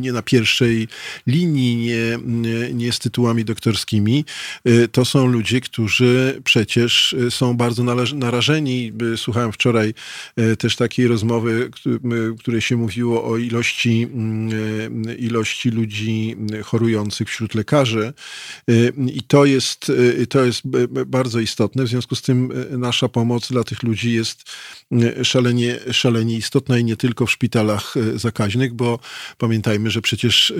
[0.01, 0.87] nie na pierwszej
[1.27, 1.75] linii,
[2.25, 4.25] nie, nie z tytułami doktorskimi.
[4.65, 7.83] E, to są ludzie, którzy przecież są bardzo
[8.13, 8.93] narażeni.
[9.15, 9.93] Słuchałem wczoraj
[10.59, 11.69] też takiej rozmowy,
[12.39, 14.07] której się mówiło o ilości,
[15.19, 17.68] ilości ludzi chorujących wśród lekarzy
[18.69, 20.61] y, i to jest, y, to jest
[21.05, 21.83] bardzo istotne.
[21.83, 24.43] W związku z tym y, nasza pomoc dla tych ludzi jest
[25.23, 28.99] szalenie, szalenie istotna i nie tylko w szpitalach zakaźnych, bo
[29.37, 30.53] pamiętajmy, że przecież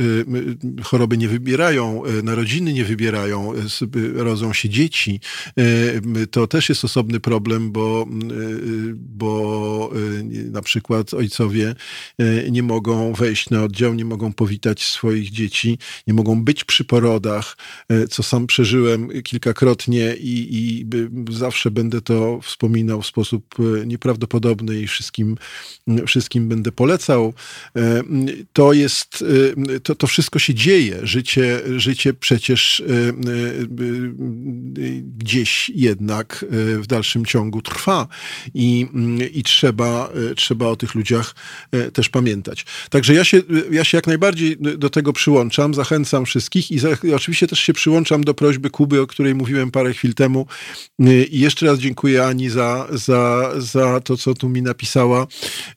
[0.84, 3.54] choroby nie wybierają, narodziny nie wybierają,
[4.16, 5.20] rodzą się dzieci.
[6.32, 8.06] To też jest osobny problem, bo,
[8.96, 9.92] bo
[10.52, 11.76] na przykład ojcowie
[12.52, 15.78] nie mogą wejść na oddział, nie mogą powitać swoich dzieci,
[16.08, 17.58] nie mogą być przy porodach,
[17.90, 20.88] e, co sam przeżyłem kilkakrotnie i, i
[21.34, 23.86] zawsze będę to wspominał w sposób e,
[24.20, 25.38] nieprawdopodobny i wszystkim,
[26.08, 27.34] wszystkim będę polecał.
[27.76, 28.04] E,
[28.54, 29.24] to jest,
[29.84, 31.00] to, to wszystko się dzieje.
[31.04, 32.84] Życie, życie przecież
[35.18, 38.08] gdzieś jednak w dalszym ciągu trwa
[38.54, 38.88] i,
[39.34, 41.36] i trzeba, trzeba o tych ludziach
[41.94, 42.66] też pamiętać.
[42.90, 43.42] Także ja się,
[43.72, 48.24] ja się jak najbardziej do tego przyłączam, zachęcam wszystkich i i oczywiście też się przyłączam
[48.24, 50.46] do prośby Kuby, o której mówiłem parę chwil temu.
[51.32, 55.28] I jeszcze raz dziękuję Ani za, za, za to, co tu mi napisała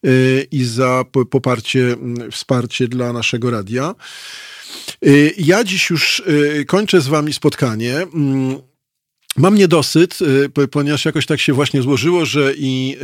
[0.06, 3.94] y, i za poparcie, mm, wsparcie dla naszego radia.
[5.06, 6.22] Y, ja dziś już
[6.66, 8.06] kończę z wami spotkanie.
[9.36, 10.18] Mm, Mam niedosyt,
[10.58, 12.96] y, ponieważ jakoś tak się właśnie złożyło, że i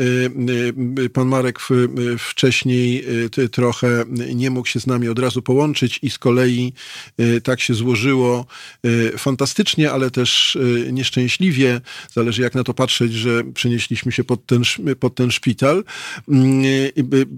[0.98, 1.58] y, y, pan Marek
[2.18, 3.04] wcześniej
[3.52, 6.72] trochę nie mógł się z nami od razu połączyć i z kolei
[7.42, 8.46] tak się złożyło
[9.18, 10.58] fantastycznie, ale też
[10.92, 11.80] nieszczęśliwie.
[12.12, 14.62] Zależy jak na to patrzeć, że przenieśliśmy się pod ten,
[15.00, 15.84] pod ten szpital.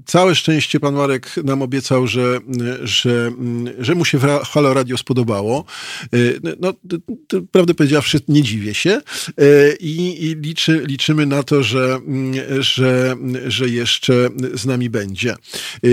[0.06, 2.40] Całe szczęście pan Marek nam obiecał, że,
[2.82, 3.32] że,
[3.78, 5.64] że mu się Halo Radio spodobało.
[6.60, 6.74] No,
[7.52, 9.02] prawdę powiedziawszy, nie dziwię się się e,
[9.81, 11.98] i, i liczy, liczymy na to, że,
[12.59, 13.16] że,
[13.47, 15.32] że jeszcze z nami będzie.
[15.32, 15.89] E,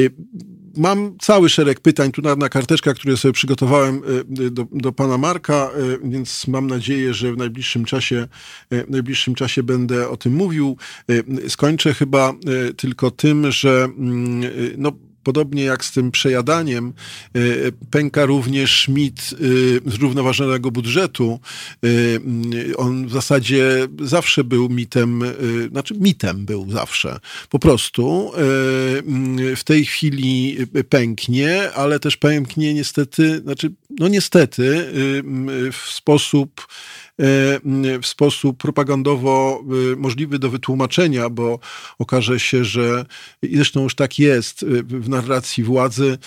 [0.78, 4.02] mam cały szereg pytań tu na, na karteczkach, które sobie przygotowałem
[4.46, 5.70] e, do, do pana Marka,
[6.04, 8.28] więc mam nadzieję, że w najbliższym czasie,
[8.72, 10.78] w najbliższym czasie będę o tym mówił.
[11.48, 12.34] Skończę chyba
[12.78, 13.90] tylko tym, że
[14.78, 14.92] no,
[15.28, 16.94] Podobnie jak z tym przejadaniem,
[17.38, 21.40] y, pęka również mit y, zrównoważonego budżetu.
[21.86, 25.24] Y, on w zasadzie zawsze był mitem,
[25.72, 27.20] znaczy mitem był zawsze.
[27.50, 28.32] Po prostu
[29.56, 30.58] w tej chwili
[30.90, 34.86] pęknie, ale też pęknie niestety, znaczy, no niestety
[35.72, 36.68] w sposób
[37.07, 37.07] E,
[38.02, 39.64] w sposób propagandowo
[39.94, 41.60] e, możliwy do wytłumaczenia, bo
[42.00, 43.06] okaże się, że
[43.42, 46.18] i zresztą już tak jest e, w narracji władzy,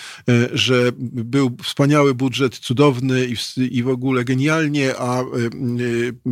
[0.53, 5.23] że był wspaniały budżet, cudowny i w, i w ogóle genialnie, a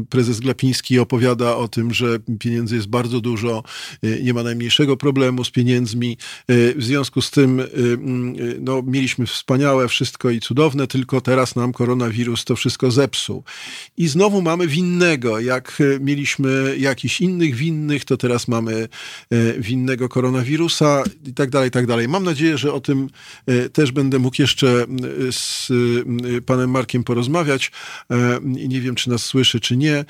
[0.09, 3.63] prezes Glapiński opowiada o tym, że pieniędzy jest bardzo dużo,
[4.23, 6.17] nie ma najmniejszego problemu z pieniędzmi.
[6.49, 7.61] W związku z tym
[8.59, 13.43] no, mieliśmy wspaniałe wszystko i cudowne, tylko teraz nam koronawirus to wszystko zepsuł.
[13.97, 15.39] I znowu mamy winnego.
[15.39, 18.87] Jak e, mieliśmy jakichś innych winnych, to teraz mamy
[19.31, 22.07] e, winnego koronawirusa i tak dalej, tak dalej.
[22.07, 23.09] Mam nadzieję, nadzieję, że o tym
[23.73, 24.85] też będę mógł jeszcze
[25.31, 25.71] z
[26.45, 27.71] panem Markiem porozmawiać.
[28.43, 30.05] Nie wiem, czy nas słyszy, czy nie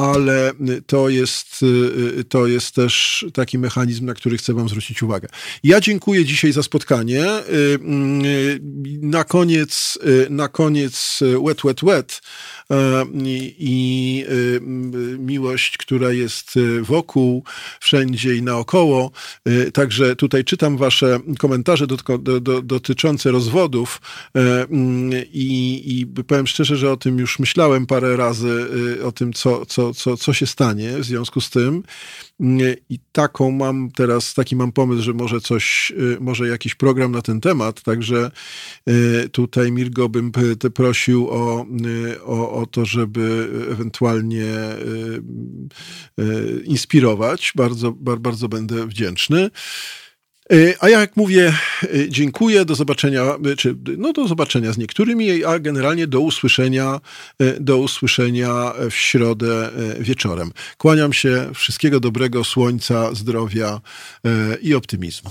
[0.00, 0.52] ale
[0.86, 1.62] to jest,
[2.18, 5.28] y, to jest też taki mechanizm, na który chcę Wam zwrócić uwagę.
[5.64, 7.24] Ja dziękuję dzisiaj za spotkanie.
[7.24, 7.78] Y,
[8.24, 8.60] y,
[9.02, 9.98] na koniec,
[10.30, 12.20] na koniec wet, wet, wet
[13.14, 14.24] i, i
[15.18, 17.44] miłość, która jest wokół,
[17.80, 19.10] wszędzie i naokoło.
[19.72, 24.00] Także tutaj czytam Wasze komentarze do, do, do, dotyczące rozwodów
[25.32, 28.68] i, i powiem szczerze, że o tym już myślałem parę razy,
[29.04, 31.82] o tym, co, co co, co, się stanie w związku z tym.
[32.88, 37.22] I taką mam teraz, taki mam pomysł, że może coś, y, może jakiś program na
[37.22, 38.30] ten temat, także
[38.88, 40.32] y, tutaj Mirgo bym
[40.74, 44.54] prosił o, y, o, o to, żeby ewentualnie
[46.64, 47.52] inspirować.
[47.56, 49.50] Bardzo, bardzo będę wdzięczny.
[50.50, 51.52] E, a ja, jak mówię,
[51.82, 57.00] e, dziękuję, do zobaczenia, e, czy no do zobaczenia z niektórymi, a generalnie do usłyszenia,
[57.60, 59.70] do usłyszenia w środę
[60.00, 60.52] wieczorem.
[60.78, 63.80] Kłaniam się, wszystkiego dobrego, słońca, zdrowia
[64.62, 65.30] i optymizmu.